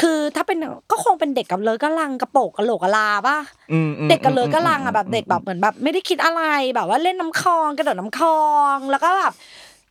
[0.00, 0.58] คือถ้าเป็น
[0.90, 3.38] ก็คงเป็นเด็กกับเลอกระลังกระโปกกระโหลกกระลาป่ะ
[3.72, 6.42] อืมอืมเด็กกับเลอกระลังอือะมแบบเด็กแบบเหมือนแบบ ไม่ได้คิดอะไร
[6.74, 8.42] แบบว่าเล่นน้ำคลองกระโดดน้ำคลอ
[8.74, 9.32] งแล้วก็แบบ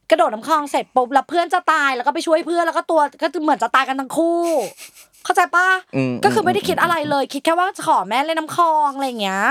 [0.09, 4.41] กระโดดน้ำคลองเสร็จปุ๊บแล้วเพื่อนจะตายแล้วก็ไปช่วยเพื่อนแล้วก็ตัวก็เหมือนจะตายกันทั้งคู่
[5.24, 5.68] เข้าใจปะ
[6.09, 9.43] มก็คือไม่ได้คิดอะไรเลย คิดแค่ว่าจะขอแม่เล่นน้ำคลองอะไรอย่างเงี้ย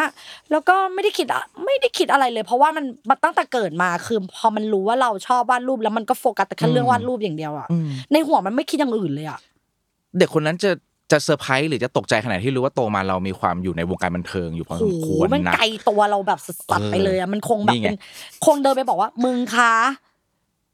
[0.50, 9.38] แล้วก็ไม่ได้คิดอะไม่ได้คิดอะไรเลย เพราะว่ามันมันตั้งแต่เกิดมาคือ พอมันรู้ว่าเราชอบวาดรูปแล้วมันก็โฟกัสแต่แค่เรื่องวาดรูปอย่างเดียวอะอืมในหัวมันไม่คิดอย่างอื่นเลยอะ
[10.18, 10.70] เด็กคนนั้นจะ
[11.12, 17.98] จะเซอร์ไพรส์หรือจะตกใจขนาดที่รู้ว่าโตมาเรามีความอยู่ในวงการบันเทิงอยู่พอสโอ้มโหควรมันนะไกลตัวเราแบบสัสๆไปเลยอะมันคงแบบนี่ไงเป็น
[18.46, 19.74] คงเดินไปบอกว่ามึงคะ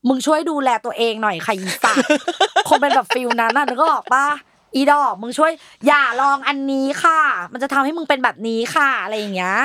[0.08, 2.06] มึงช่วยดูแลตัวเองหน่อยค่ะอีสัตว์
[2.68, 4.24] คงเป็นแบบฟิลนั้นน่ะนึกก็บอกป้า
[4.74, 5.52] อีดอกมึงช่วย
[5.86, 7.20] อย่าลองอันนี้ค่ะ
[7.52, 9.56] มันจะทำให้มึงเป็นแบบนี้ค่ะอะไรอย่างเงี้ย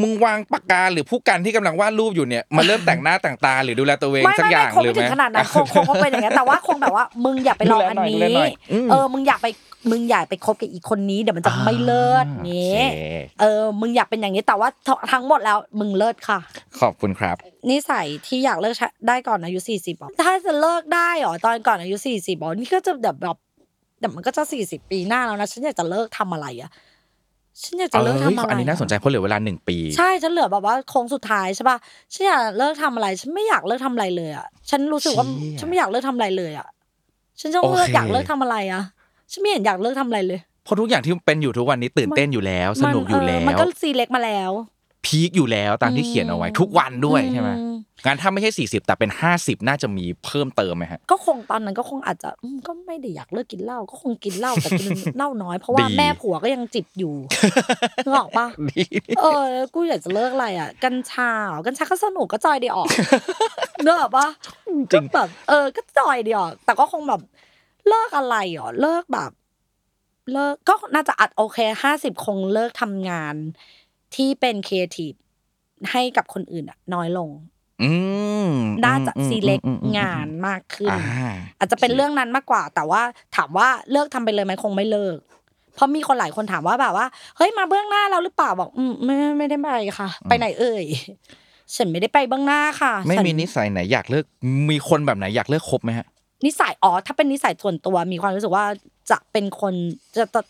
[0.00, 9.46] มึงวางปากกาหรือผู้กันที่กำลังวาดรูปอยู่เนี่ยมาเริ่มแต่งหน้าแต่งตาหรือดูแลตัวเองไม่สักไม่อย่าไม่งคงหรือไม่ถึไหมงขนาดนั้นคงคงคงเป็นอย่างเงี้ยแต่ว่าคงแบบว่า มึงอย่าไปลองอันดูแลหน่อยดูนี้แลหน่อยอืมเออมึงอย่าไป
[9.90, 13.00] มึงอย่าไปคบกับอีกคนนี้เดี๋ยวมันจะไม่เลิศอ่างี้โอเค
[13.40, 14.68] เออ มึงอยากเป็นอย่างนี้แต่ว่า
[15.12, 16.38] ทั้งหมดแล้วมึงเลิศค่ะ
[16.80, 17.36] ขอบคุณครับ
[17.70, 22.92] นิสัยที่อยากเลิกใช้ได้ก่อนอายุสี่สิบหรอถ้าจะเลิกได้หรอตอนก่อนอายุสี่สิบหรอนี่ก็จะ
[23.22, 23.36] แบบ
[24.02, 26.70] แบบแต่มันก็จะสี่สิบปีหน้าแล้วนะฉันอยากจะเลิกทำอะไรอะ
[27.62, 31.76] ฉันอยากจะเลิกทำอะไรอันนี้น่าสนใจเพราะเหลือเวลาหนึ่งปี ใช่ฉันเหลือแบบว่าโค้งสุดท้ายใช่ป่ะ
[32.12, 36.68] ฉันอยากเลิกทำอะไร ฉันไม่อยากเลิกทำอะไรเลยอะฉันรู้สึกว่าเชี่ยฉันไม่อยากเลิกทำอะไรเลยอะ
[37.40, 38.82] ฉันจะเลิกโอเคอยากเลิกทำอะไรอะ
[39.32, 44.50] ฉันไม่เห็นอยากเลิกทำอะไรเลยเพราะทุกอย่างที่เป็นอยู่ทุกวันนี้ตื่นเต้นอยู่แล้ว สนุกอยู่มัแล้มันวก็ซีเล็กมาแล้ว
[45.06, 47.66] พีคอยู่แล้วตามที่เขียนเอาไว้ทุกวันด้วยใช่ไหมอื
[48.06, 57.14] งั้นถ้าไม่ใช่สี่สิบแต่เป็นห้าสิบน่าจะมีเพิ่มเติมไหมฮะ ก็คงตอนนั้นก็คงอาจจะอืมก็ไม่ได้อยากเลิกกินเหล้าก็คงกินเหล้าแต่กินเหล้าน้อยเพราะว่าดีแม่ผัวก็ยังจิบอยู่
[58.04, 58.82] นึกออกปะดี
[59.18, 62.88] เออแล้วกูอยากจะเลิกอะไรอะ กัญชาเหรอกัญชาก็สนุกก็จอยดีออก
[63.84, 64.26] เนกออกปะ
[64.66, 67.20] จริงก็แบบเออก็จอยดีออกแต่ก็คงแบบ
[67.88, 69.30] เลิกอะไรหรอเลิกแบบ
[70.32, 73.34] เลิกก็น่าจะอัดโอเคห้าสิบคงเลิกทำงาน
[74.16, 75.12] ที่เป็นครีเอทีฟ
[75.90, 77.30] ให้กับคนอื่นอะน้อยลง
[77.82, 77.92] อื
[78.46, 78.48] ม
[78.84, 83.02] น่าจะอืมซีเล็กอืมอืมงานมากขึ้นอ่าอาจจะเป็นเรื่องนั้นมากกว่า แต่ว่า
[83.36, 85.16] ถามว่าเลิกทำไปเลยไหมคงไม่เลิก
[85.74, 87.06] เพราะมีคนหลายคนถามว่าแบบว่า
[87.36, 90.84] เฮ้ยมาเบื้องหน้าเราหรือเปล่าบอกอืมไม่ไม่ได้ไปค่ะ ไปไหนเอ่ย
[91.74, 94.24] ฉันไม่ได้ไปเบื้องหน้าค่ะ ไม่ฉันมีนิสัยไหนอยากเลิก
[94.70, 96.06] มีคนแบบไหนอยากเลิกคบไหมฮะ
[96.46, 98.64] นิสัยอ๋อถ้าเป็นนิสัยส่วนตัวมีความรู้สึกว่า
[99.10, 99.74] จะเป็นคน
[100.16, 100.42] จะจะ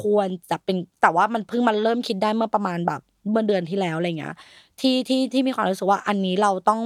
[0.00, 3.00] ควรจะเป็นแต่ว่ามันเพิ่งมาเริ่มคิดได้เมื่อประมาณแบบ
[3.30, 4.36] เมื่อเดือนที่แล้วอะไรเงี้ย
[4.80, 6.82] ที่ที่ที่มีความรู้สึกว่าอันนี้เราต้อง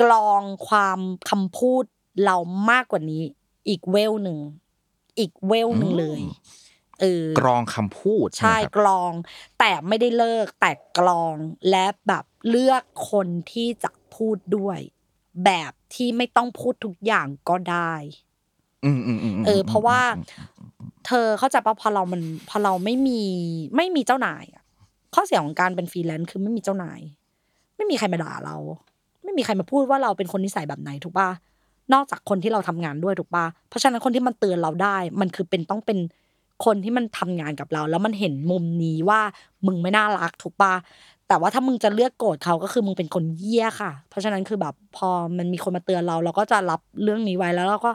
[0.00, 1.84] กรองความคำพูด
[2.24, 2.36] เรา
[2.70, 3.22] มากกว่านี้
[3.68, 4.38] อีกเวลหนึ่ง
[5.18, 6.20] อีกเวลหนึ่งเลย
[7.00, 9.12] เออกรองคำพูดใช่ไหมครับกรอง
[9.58, 11.34] แต่ไม่ได้เลิกแต่กรอง
[11.70, 14.78] และแบบเลือกคนที่จะพูดด้วย
[15.44, 17.94] แบบที่ไม่ต้องพูดทุกอย่างก็ได้
[18.84, 20.59] อืมอืมอืมมเออเพราะว่าอืม
[21.06, 23.20] เธอเข้าใจปะพอเรามันพอเราไม่มี
[23.76, 24.62] ไม่มีเจ้านายอะ
[25.14, 27.00] ข้อเสียของการเป็นฟรีแลนซ์คือไม่มีเจ้านาย
[27.76, 28.56] ไม่มีใครมาด่าเรา
[29.24, 31.28] ไม่มีใครมาพูดว่าเราเป็นคนนิสัยแบบไหนถูกปะ
[31.92, 35.98] นอกจากคนที่เราทำงานด้วยถูกปะเพราะฉะนั้นคนที่มันเตือนเราได้ มันคือเป็นต้องเป็น
[36.64, 39.20] คนที่มันทำงานกับเรา แล้วมันเห็นมุมนี้ว่า
[39.66, 40.74] มึงไม่น่ารักถูกปะ
[41.28, 47.92] แต่ว่าถ้ามึงจะเลือกโกรธเขาก็คือมึงเป็นคนเยี่ยค่ะ เพราะฉะนั้นคือแบบพอมันมีคนมาเตือนเรา เราก็จะรับเรื่องนี้ไว้แล้วเราก็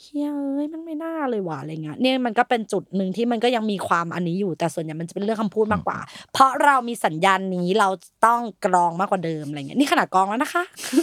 [0.00, 0.22] เฮ้ย
[0.54, 5.98] เอ้ยมันไม่น่าเลยว่ะอะไรเงี้ยเนี่ยมันก็เป็นจุดหนึ่งที่มันก็ยังมีความอันนี้อยู่แต่ส่วนใหญ่มันจะเป็นเรื่องคำพูดมากกว่า
[6.32, 7.88] เพราะเรามีสัญญาณนี้เรา
[8.26, 10.62] ต้องกรองมากกว่าเดิมอะไรเงี้ยนี่ขนาดกรองแล้วนะคะ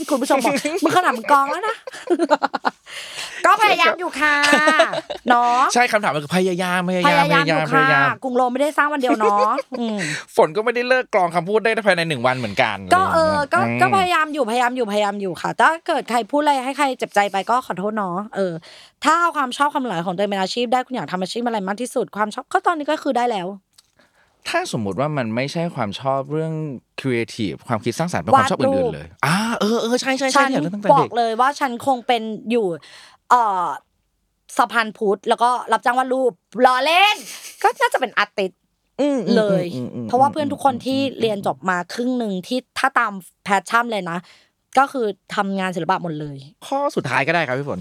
[0.10, 1.76] คุณผู้ชมบอกมึงขนาดมึงกรองแล้วนะ
[3.46, 4.36] ก็พยายามอยู่ค่ะ
[5.30, 10.00] เนาะใช่คำถามมันคือพยายามพยาพยามยายามอยู่พค่ะยายามกรุงโรมไม่ได้สร้างวันเดียวเนาะอืม
[10.36, 18.54] ฝนก็ไม่ได้เลิกกรองคำพูดได้ภายในหนึ่งวันเหมือนกัน ก็เออก็มก็พยายามอยู่พยายามอยู่พยายามอยู่ค่ะถ้าเกิดใครพูดอะไรให้ใครเจ็บใจไปก็ขอโทษเนาะเออ
[19.04, 23.48] ถ้าเอาความชอบความหลายของตัวเองเป็นอาชีพได้คุณอยากทำอาชีพอะไรมากที่สุดความชอบก็ตอนนี้ก็คือได้แล้ว
[24.50, 26.54] ถ้าสมมุติว่ามันไม่ใช่ความชอบเรื่อง
[27.00, 32.22] ครีเอทีฟความคิดสร้างสรรค์เป็นความชอบวาดรูอื่ปนๆเลยอ่าเออเออใช่ใช่ใช่ฉันอยากเล่นตั้งแต่บอเด็กกเลยว่าฉันคงเป็น
[32.52, 32.66] อยู่
[33.30, 33.66] เอ่อ
[34.58, 36.32] สะพานพุทธแล้วก็รับจ้างวาดรูป
[36.66, 37.16] ล้อเล่น
[37.64, 38.52] ก็น่าจะเป็นอาร์ติส
[39.02, 44.18] อืมอืมเลยอืมอืมเพราะว่าเพื่อนทุกคนที่เรียนจบมาครึ่งหนึ่งที่ถ้าตามแพชชั่นเลยนะ
[44.78, 46.38] ก็คือทำงานศิลปะหมดเลย
[46.68, 47.80] ข้อสุดท้ายก็ได้ครับพี่ฝน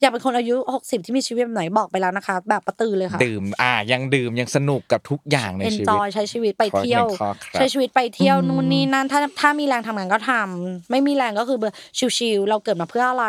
[0.00, 11.76] อยากเป็นคนอายุ 60 ที่มีชีวิตแบบไหนบอกไปแล้วนะคะ แบบประตือเลยค่ะ ดื่มอ่ายังดื่มยังสนุกกับทุกอย่างในเอนชีจวิอยตใช้ชีวิตไปเที่ยวขออีกหนึ่งข้อครับใช้ชีวิตไปเที่ยวนู่นนี่นั่นถ้าถ้ามีแรงทำงานก็ทำไม่มีแรงก็คือเบอร์
[12.18, 13.26] ชิวๆเราเกิดมาเพื่ออะไร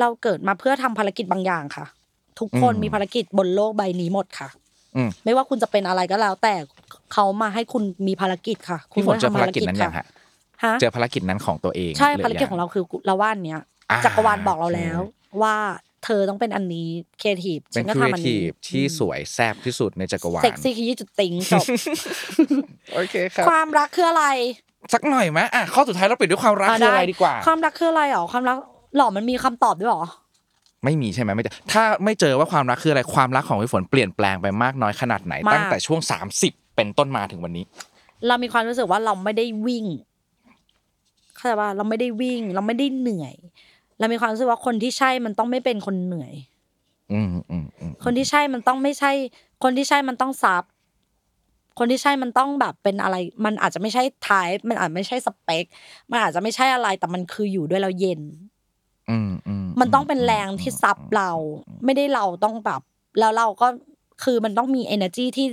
[0.00, 1.86] เราเกิดมาเพื่อทำภารกิจบางอย่างค่ะ
[2.38, 4.48] ทุกคนอืมมีภารกิจบนโลกใบนี้หมดค่ะ
[4.96, 6.54] อืมไม่ว่าคุณจะเป็นอะไรก็แล้ว แต่
[7.12, 10.04] เขามาให้คุณมีภารกิจค่ะ คุณพี่ฝนเจอทำภารกิจนั้นยังค่ะฮะ
[10.64, 13.60] ฮะเจอภารกิจนั้นของตัวเอง ใช่หภารกิจของเราคือเราว่าอันเนี้ย
[13.90, 15.00] อ่าจักรวาลบอกเราโอเคแล้ว
[15.42, 15.56] ว่า
[16.04, 16.88] เธอต้องเป็นอันนี้
[17.20, 21.64] ครีเอทีฟเป็นก็ครีเอทำอันทีนี้ฟที่สวยแซ่บที่สุดในจักรวาลเซ็กซี่ขยี้จุดติงจบ
[22.94, 24.26] โอเคครับ ความรักคืออะไร
[24.94, 28.56] สักหน่อยไหมอะข้อสุดท้ายเราปิดด้วยความรักคืออะไรดีกว่า ความรักคืออะไรหรอความรัก
[28.96, 30.04] หรอมันมีคำตอบด้วยหรอ
[30.84, 36.00] ไม่มีใช่ไหมไม่เจอถ้าไม่เจอว่าความรักคืออะไรความรักของพี่ฝนเปลี่ยนแปลงไปมากน้อยขนาดไหน มาก ตั้งแต่ช่วง
[36.42, 37.64] 30 เป็นต้นมาถึงวันนี้
[38.26, 39.86] เรามีความรู้สึกว่าเราไม่ได้วิ่ง
[41.36, 43.34] เข้าใจว่าเราไม่ได้วิ่ง เราไม่ได้เหนื่อย
[43.98, 46.32] เรามีความรู้สึกว่าคนที่ใช่มันต้องไม่เป็นคนเหนื่อย
[47.12, 49.12] อืมอืมอืมคนที่ใช่มันต้องไม่ใช่
[49.62, 50.64] คนที่ใช่มันต้องซับ
[51.78, 55.64] คนที่ใช่มันต้องแบบเป็นอะไร มันอาจจะไม่ใช่ทายมันอาจไม่ใช่สเปค
[56.10, 58.20] มันอาจจะไม่ใช่อะไรแต่มันคืออยู่ด้วยเราเย็น
[59.10, 61.30] อืมอืมมันต้องเป็นแรงที่ซับเรา
[61.84, 62.80] ไม่ได้เราต้องแบบ
[63.18, 63.68] แล้วเราก็
[64.24, 65.46] คือมันต้องมี energy ที่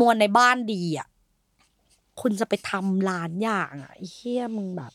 [0.00, 1.08] มวลในบ้านดีอะ
[2.20, 4.92] คุณจะไปทำล้านอย่างอะไอ้เฮียมึงแบบ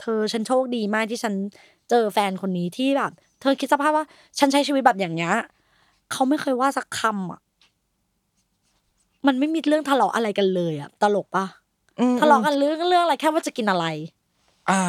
[0.00, 1.34] เธอฉันโชคดีมากที่ฉัน
[1.90, 4.04] เจอแฟนคนนี้ที่แบบ เธอคิดสภาพว่า
[4.38, 5.34] ฉันใช้ชีวิตแบบอย่างเงี้ย
[6.12, 7.40] เขาไม่เคยว่าสักคำอะ
[9.26, 11.46] มันไม่มีเรื่องทะเลาะอะไรกันเลยอะตลกปะ
[12.00, 13.86] อืมทะเลาะกันเรื่องเรื่องอะไรแค่ว่าจะกินอะไร
[14.70, 14.80] อ่า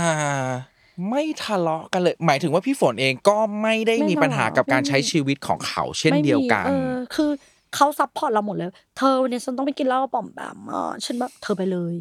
[1.10, 7.30] ไม่ทะเลาะกันเลย หมายถึงว่าพี่ฝนเองก็ไม่ได้ไม่มีปัญหาทะเลาะกับการไม่มีใช้ชีวิตของเขาเช่นไม่มีเดียวกันเออคือ
[7.76, 11.93] เขา support เราหมดเลย เธอวันนี้ฉันต้องไปกินเหล้ากับป๋อมแปมอะฉันแบบเธอไปเลย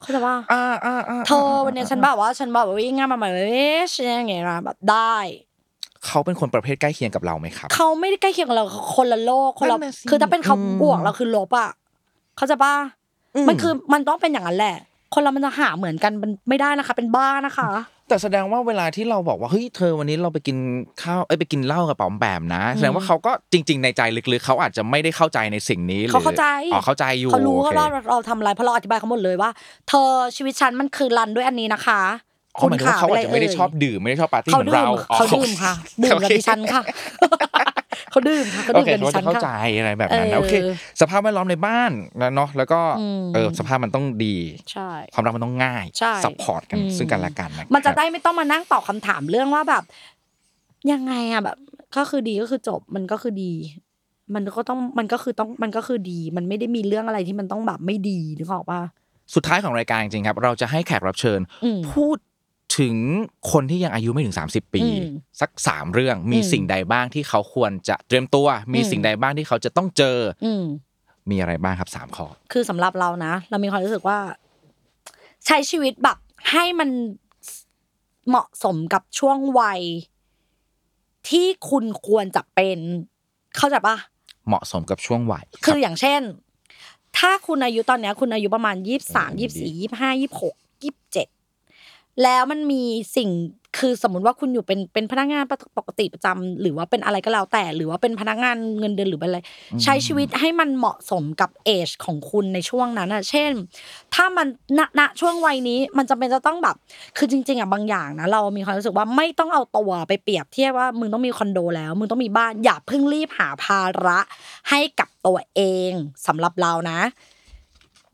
[0.00, 3.46] เข้าใจปะอ่าอ่าอ่าเธอวันนี้ฉันแบบว่าฉันแบบว่าวิ่งงานมาใหม่เลย
[3.94, 5.16] ฉันอย่างเงี้ยนะแบบได้
[6.06, 8.64] เขาเป็นคนประเภทใกล้เคียงกับเราไหมครับ เขาไม่ได้ใกล้เคียงกับเรา
[8.96, 11.70] คนละโลกคนละนั่นน่ะสิคือถ้าเป็นเขาอืมบวกเราคือลบอะ
[12.36, 12.74] เข้าใจปะ
[13.36, 14.76] อืมมันคือมันต้องเป็นอย่างนั้นแหละ
[15.14, 17.70] คนเรามันจะหาเหมือนกันมันไม่ได้นะคะ เป็นบ้านะคะ
[18.08, 20.56] แต่แสดงว่าเวลาที่เราบอกว่าเฮ้ยเธอวันนี้เราไปกิน
[21.02, 29.50] ข้าวเอ้ยไปกินเหล้ากับป๋อมแปมนะแสดงว่าเขาก็จริง ๆ ในใจลึกๆเขาอาจจะไม่ได้เข้าใจในสิ่งนี้หรือเขาเข้าใจอ๋อเข้าใจอยู่เขารู้โอว่าคเราเราทำอะไรเพราะเราอธิบายเขาหมดเลยว่า
[29.88, 32.00] เธอชีวิตฉันมันคือรันด้วยอันนี้นะคะ
[32.56, 36.82] อ๋อหมายถึงว่าเขาอาจจะไม่ได้ชอบเดื่มไม่ได้ชอบปาร์ตี้เขาเหมือนดื่มเราอ๋อเขาดื่มค่ะดื่มกับดิฉันค่ะ
[38.10, 40.54] เขาดื่มค่ะเขาโอดื่มเคกับดิเขาฉัจะนเข้าใจค่ะอะไรแบบนั้นนะเออโอเค
[41.00, 41.90] สภาพแวดล้อมในบ้าน
[42.20, 44.36] นะเนาะแล้วก็อืมเออสภาพมันต้องดี
[44.72, 49.84] ใช่ความรักมันต้องง่ายใช่ support กันอืมซึ่งกันและกันนะมันจะครับได้ไม่ต้องมานั่งตอบคำถามเรื่องว่าแบบ
[50.92, 51.56] ยังไงอะแบบ
[51.96, 53.52] ก็คือดีก็คือจบมันก็คือดี
[54.34, 58.80] มันก็ต้องมันก็คือต้องมันก็คือดี มันไม่ได้มีเรื่องอะไรที่มันต้องแบบไม่ดีนึกออกปะ
[59.34, 62.16] สุดท้ายของรายการจริงๆครับ เราจะให้แขกรับเชิญอืมพูด
[62.78, 62.96] ถึง
[63.52, 65.04] คนที่ยังอายุไม่ถึง 30 ปีอืม
[65.40, 70.64] สักสามเรื่องมีอืมสิ่งใดบ้างที่เขาควรจะเตรียมตัว มีอืมสิ่งใดบ้างที่เขาจะต้องเจออืม
[71.30, 74.18] มีอะไรบ้างครับสามข้อ คือสำหรับเรานะ เรามีความรู้สึกว่า
[75.46, 76.18] ใช้ชีวิตแบบ
[76.50, 76.90] ให้มัน
[78.28, 79.80] เหมาะสมกับช่วงวัย
[81.28, 82.78] ที่คุณควรจะเป็น
[83.56, 83.96] เข้าใจปะ
[84.48, 86.20] เหมาะสมกับช่วงวัย คืออย่างเช่น
[87.18, 91.28] ถ้าคุณอายุตอนเนี้ย คุณอายุประมาณยี่สิบสามอืมยี่สี่ยี่ห้ายี่หกยี่เจ็ด
[92.22, 92.82] แล้วมันมี
[93.16, 93.30] สิ่ง
[93.78, 95.44] คือสมมุติว่าคุณอยู่เป็นเป็นพนักงาน
[95.78, 99.40] ปกติประจำหรือว่าเป็นอะไรก็แล้วแต่ หรือว่าเป็นพนักงานเงินเดือนหรือเป็นอะไร
[99.82, 103.50] ใช้ชีวิตให้มันเหมาะสมกับเอจของคุณในช่วงนั้นอะเช่น
[104.14, 104.46] ถ้ามัน
[104.78, 106.76] ณณช่วงวัยนี้มันจะเป็นจะต้องแบบ
[107.16, 114.18] คือจริง ๆอะบางอย่างนะเรามีความรู้สึกว่าไม่ต้องเอาตัวไปเปรียบเทียบว่ามึงต้องมีคอนโดแล้วมึงต้องมีบ้านอย่าเพิ่งรีบหาภาระ
[114.70, 115.60] ให้กับตัวเอ
[115.90, 115.92] ง
[116.26, 117.00] สำหรับเรานะ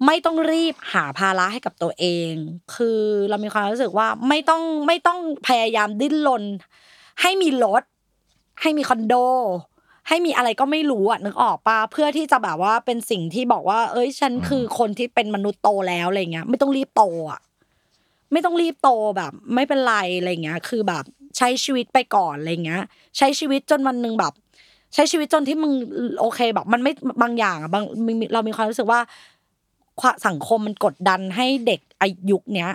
[0.07, 2.33] ไม่ต้องรีบหาภาระให้กับตัวเอง
[2.75, 6.43] คือเรามีความรู้สึกว่าไม่ต้องไม่ต้องพยายามดิ้นรน
[7.21, 7.83] ให้มีรถ
[8.63, 9.15] ให้มีคอนโด
[10.09, 17.41] ให้มีอะไรก็ไม่รู้อะนึกออกปะเพื่อที่จะแบบว่าเป็นสิ่งที่บอกว่า เอ้ย ฉันคือคนที่เป็นมนุษย์โตแล้วอะไรเงี้ย ไม่ต้องรีบโตอะ
[18.33, 21.05] ไม่ต้องรีบโตแบบ ไม่เป็นไรอะไรเงี้ย คือแบบ
[21.37, 22.83] ใช้ชีวิตไปก่อนอะไรเงี้ย
[23.19, 24.33] ใช้ชีวิตจนวันหนึ่งแบบ
[24.95, 25.73] ใช้ชีวิตจนที่มึง
[26.21, 26.93] โอเคแบบ มันไม่
[27.23, 27.85] บางอย่างอะบาง
[28.35, 29.01] เรามีความรู้สึกว่า
[30.27, 32.71] สังคมมันกดดันให้เด็กอายุเนี้ย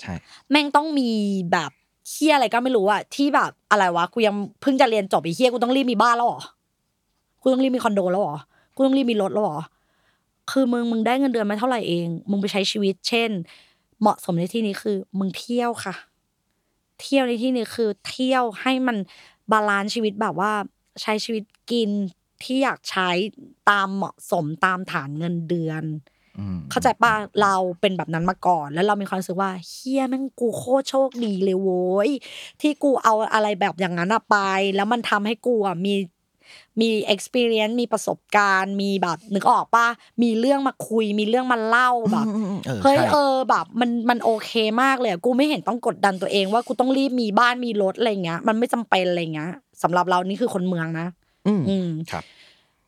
[0.00, 0.14] ใช่
[0.50, 1.10] แม่งต้องมี
[1.52, 1.70] แบบ
[2.08, 6.40] เหี้ยอะไรก็ไม่รู้อะที่แบบอะไรวะกูยังเพิ่งจะเรียนจบไอ้เหี้ยกูต้องรีบมีบ้านแล้วเหรอ
[7.42, 8.36] กูต้องรีบมีคอนโดแล้วเหรอ
[8.74, 9.58] กูต้องรีบมีรถแล้วเหรอ
[10.50, 13.30] คือมึงมึงได้เงินเดือนมาเท่าไหร่เอง มึงไปใช้ชีวิต เช่น
[14.00, 15.94] เหมาะสมในที่นี้คือ มึงเที่ยวค่ะ
[17.00, 18.96] เที่ยวในที่นี้คือ เที่ยวให้มัน
[19.52, 20.52] balance ชีวิตแบบว่า
[21.02, 21.90] ใช้ชีวิตกิน
[22.44, 23.10] ที่อยากใช้
[23.70, 25.84] ตามเหมาะสมตามฐานเงินเดือน
[26.38, 27.12] อืมเข้าใจป่ะ
[27.42, 32.10] เราเป็นแบบนั้นมาก่อน แล้วเรามีความรู้สึกว่าเฮียแม่งกูโคตรโชคดีเลยโว้ย
[32.60, 34.36] ที่กูเอาอะไรแบบอย่างนั้นอะไป
[34.76, 35.94] แล้วมันทำให้กูอะมี
[36.80, 39.88] มี experience มีประสบการณ์ มีแบบนึกออกป่ะ
[40.22, 44.50] มีเรื่องมาคุย มีเรื่องมาเล่าแบบอืมอืมอืมเฮ้ยใช่เออแบบมันมันโอเค
[44.82, 49.50] มากเลยอะกูไม่เห็นต้องกดดันตัวเองว่ากูต้องรีบมีบ้านมีรถอะไรเงี้ย มันไม่จำเป็นอะไรเงี้ย
[49.82, 51.06] สำหรับเรานี่คือคนเมืองนะ
[51.46, 52.24] อืมอืมครับ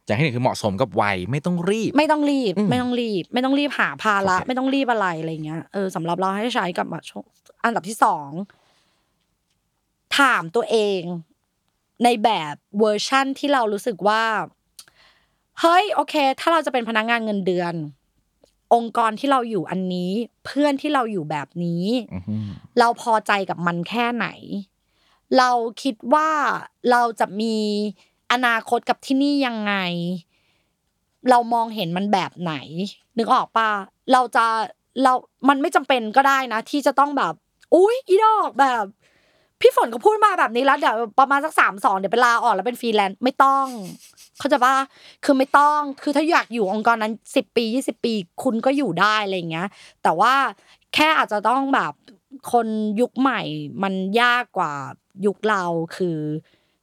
[0.07, 7.25] อย่างที่หนึ่งคือเหมาะสมกับวัยไม่ต้องรีบ ไม่ต้องรีบอืมไม่ต้องรีบ ไม่ต้องรีบหาภาระโอเคไม่ต้องรีบอะไรอะไรเงี้ยเออสำหรับเราให้ใช้กับมาช่วง
[7.65, 8.31] อันดับที่สอง
[10.19, 11.03] ถามตัวเอง
[12.05, 14.25] ในแบบเวอร์ชั่นที่เรารู้สึกว่า
[15.61, 17.75] เฮ้ยโอเค ถ้าเราจะเป็นพนักงานเงินเดือน
[18.75, 20.13] องค์กรที่เราอยู่อันนี้
[20.47, 21.85] เพื่อนที่เราอยู่แบบนี้
[22.15, 22.35] อือฮึ
[22.79, 24.27] เราพอใจกับมันแค่ไหน
[25.39, 25.51] เรา
[25.83, 26.31] คิดว่า
[26.91, 27.57] เราจะมี
[28.33, 29.75] อนาคตกับที่นี่ยังไง
[31.31, 32.55] เรามองเห็นมันแบบไหน
[33.19, 33.71] นึกออกปะ
[34.13, 34.45] เราจะ
[35.03, 35.13] เรา
[35.49, 37.35] มันไม่จำเป็นก็ได้นะ ที่จะต้องแบบ
[37.75, 38.85] อุ้ยอีดอกแบบ
[39.61, 43.67] พี่ฝนก็พูดมาแบบนี้แล้วเดี๋ยวประมาณสักสามสองเดี๋ยวไปลาออกแล้วเป็นฟรีแลนซ์ไม่ต้อง
[44.39, 44.75] เขาใจปะ
[45.25, 48.13] คือไม่ต้องคือถ้าอยากอยู่องค์กรนั้นสิบปียี่สิบปี
[48.43, 49.69] คุณก็อยู่ได้อะไรอย่างเงี้ย
[50.03, 50.35] แต่ว่า
[50.95, 51.93] แค่อาจจะต้องแบบ
[52.53, 52.67] คน
[53.01, 53.41] ยุคใหม่
[53.83, 54.73] มันยากกว่า
[55.27, 55.65] ยุคเรา
[55.97, 56.19] คือ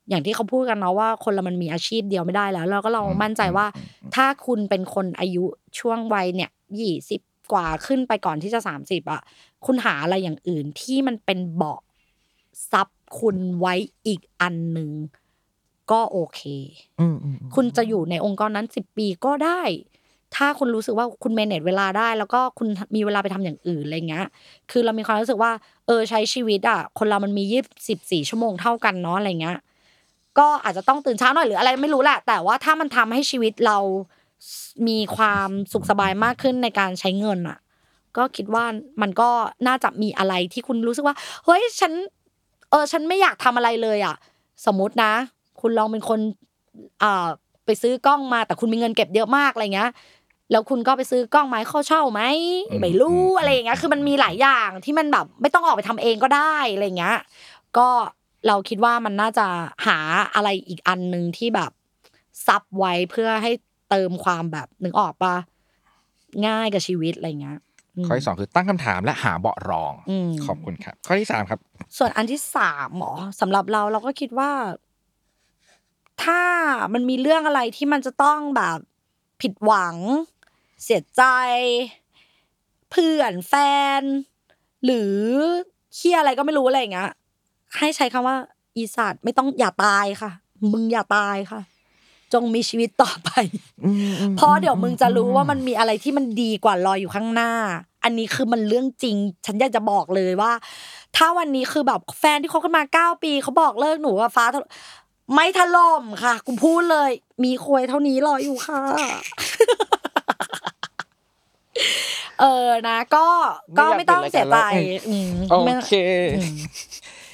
[0.10, 3.66] อย่างที่เขาพูดกันเนาะว่าคนเรามันมีอาชีพเดียวไม่ได้แล้วแล้วก็เรามั่นใจว่า
[4.16, 5.44] ถ้าคุณเป็นคนอายุ
[5.80, 6.50] ช่วงวัยเนี่ย
[6.80, 7.22] ยี่สิบ
[7.52, 9.22] กว่าขึ้นไปก่อนที่จะสามสิบอะ
[9.66, 11.80] คุณหาอะไรอย่างอื่นที่มันเป็นเบาะ
[12.72, 12.88] ซับ
[13.20, 13.74] คุณไว้
[14.08, 14.90] อีกอันหนึ่ง
[15.92, 16.42] ก็โอเค
[17.00, 19.62] อืมอืมคุณจะอยู่ในองค์กรนั้นสิบปีก็ได้
[20.36, 24.26] ถ้าคุณรู้สึกว่าคุณเมเนจเวลาได้ แล้วก็คุณมีเวลาไปทำอย่างอื่นอะไรเงี้ย
[24.72, 25.52] คือเรามีความรู้สึกว่า
[25.88, 29.58] เออใช้ชีวิตอะคนเรามันมียี่สิบสี่ชั่วโมงเท่ากันเนาะอะไรเงี้ย
[30.38, 33.78] ก็อาจจะต้องตื่นเช้าหน่อยหรืออะไรไม่รู้แหละ แต่ว่าถ้ามันทำให้ชีวิตเรา
[34.88, 37.58] มีความสุขสบายมากขึ้นในการใช้เงินอะ
[38.18, 38.66] ก็คิดว่า
[39.02, 39.30] มันก็
[39.68, 41.16] น่าจะมีอะไรที่คุณรู้สึกว่า
[41.46, 41.94] เฮ้ยฉัน
[42.70, 44.16] เออ ฉันไม่อยากทำอะไรเลยอะ
[44.66, 45.14] สมมตินะ
[45.62, 46.20] คุณลองเป็นคน
[47.04, 47.28] อ่า
[47.66, 49.92] ไปซื้อกล้องมาแต่คุณมีเงินเก็บเยอะมากอะไรเงี้ย
[50.52, 52.22] แล้วคุณก็ไปซื้อกล้องไม้เข้าเช่าไหม
[52.82, 57.18] ไม่รู้อะไรอย่างเงี้ย คือมันมีหลายอย่างที่มันแบบไม่ต้องออกไปทำเองก็ได้อะไรเงี้ย
[57.78, 57.88] ก็
[58.48, 59.48] เราคิดว่ามันน่าจะ
[59.88, 59.98] หา
[60.36, 61.72] อะไรอีกอันหนึ่งที่แบบ
[62.48, 63.52] ซับไว้เพื่อให้
[63.90, 65.36] เติมความแบบนึกออกปะ
[66.48, 67.60] ง่ายกับชีวิตอะไรเงี้ย
[68.02, 71.60] มข้อที่สองคือตั้งคำถามและหาเบาะรองอืมขอบคุณครับ ข้อที่สามครับ
[71.98, 74.52] ส่วนอันที่สามหมอสำหรับเราเราก็คิดว่า
[76.24, 76.42] ถ้า
[76.94, 78.78] มันมีเรื่องอะไรที่มันจะต้องแบบ
[79.42, 79.96] ผิดหวัง
[80.84, 81.24] เสียใจ
[82.92, 83.54] เพื่อนแฟ
[84.00, 84.02] น
[84.86, 85.16] หรือ
[85.96, 87.12] เคียอะไรก็ไม่รู้อะไรอย่างเงี้ย
[87.78, 88.38] ให้ใช้คำว่า
[88.76, 90.32] อีสัตว์ไม่ต้องอย่าตายค่ะ
[90.72, 91.62] มึงอย่าตายค่ะ
[92.34, 93.30] จงมีชีวิตต่อไป
[94.36, 97.52] เพราะเดี๋ยวมึงจะรู้ว่ามันมีอะไรที่มันดีกว่ารออยู่ข้างหน้า
[98.04, 99.16] อันนี้คือมันเรื่องจริง
[99.46, 100.52] ฉันอยากจะบอกเลยว่า
[101.16, 104.70] ถ้าวันนี้คือแบบแฟนที่คบกันมาเก้าปีเขาบอกเลิกหนูว่าฟ้าถล่ม
[105.34, 107.12] ไม่ถล่มค่ะกูพูดเลย
[107.44, 108.82] มีควยเท่านี้รออยู่ค่ะ
[112.42, 113.28] เออนะ ก็
[113.80, 115.94] ก็ไม่ไม่อยากต้องเสียใจปิดรายการแล้วอืมโอไม่เค
[116.38, 116.56] อืม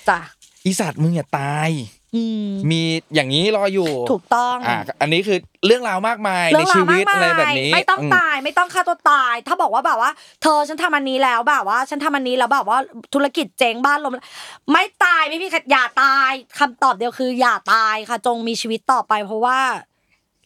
[0.09, 0.19] จ้ะ
[0.65, 1.69] อีสัตว์มึงอย่าตาย
[2.15, 2.81] อืมมี
[3.15, 10.11] อย่างนี้รออยู่ ถูกต้องอ่าอันนี้คือเรื่องราวมากมายในเรื่องชีราววิมากตมาอะไรแบบยนี้ ไม่ต้องมตายไม่ต้องฆ่าตัวตาย ถ้าบอกว่าแบบว่า
[10.41, 12.77] เธอฉันทำอันนี้แล้วแบบว่า ฉันทำอันนี้แล้วแบบว่า
[13.13, 14.13] ธุรกิจเจ๊งบ้านลม
[14.71, 19.59] ไม่ตายไม่มีใครอย่าตายคำตอบเดียวคือ อย่าตายค่ะ จงมีชีวิตต่อไป เพราะว่า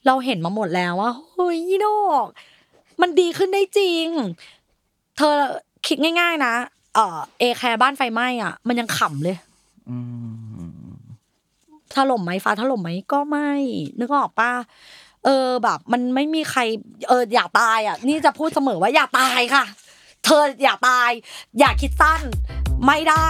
[0.05, 2.27] เราเห็นมาหมดแล้วว่าเฮ้ยยี่ดอก
[3.01, 4.07] มันดีขึ้นได้จริง
[5.17, 5.35] เธอ
[5.87, 6.53] คิดง่าย ๆ นะ
[6.95, 9.37] เออเอแคร์บ้านไฟไหม้อะ มันยังขำเลย
[9.89, 9.97] อื
[10.89, 10.95] ม
[11.95, 13.51] ถล่มไหมฟ้าถล่มไหมก็ไม่
[13.99, 14.51] นึกออกป้า
[15.25, 16.61] เออแบบ มันไม่มีใคร
[17.07, 19.65] เอออย่าตายอะ นี่จะพูดเสมอว่าอย่าตายค่ะ
[20.25, 21.09] เธออย่าตาย
[21.59, 22.21] อย่าคิดสั้น
[22.85, 23.29] ไม่ได้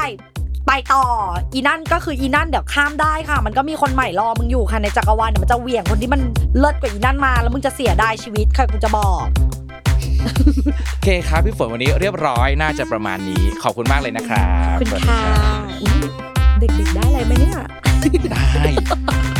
[0.67, 1.05] ไปต่อ
[1.53, 6.21] อีนั่นก็คืออีนั่นเดี๋ยวข้ามได้ค่ะ มันก็มีคนใหม่รอมึงอยู่ค่ะในจักรวาลเดี๋ยวมันจะเหวี่ยงคนที่มัน
[6.57, 9.25] เลิศกว่าอีนั่นมา แล้วมึงจะเสียดายชีวิตค่ะกูจะบอก
[10.89, 16.08] โอเคครับพี่ฝนวันนี้เรียบร้อยน่าจะประมาณนี้ขอบคุณมากเลยนะครับคุณสวัสดีค่ะรับอุ๊ย
[16.59, 17.57] เด็กๆได้อะไรไหมเนี่ย
[18.31, 19.38] ได้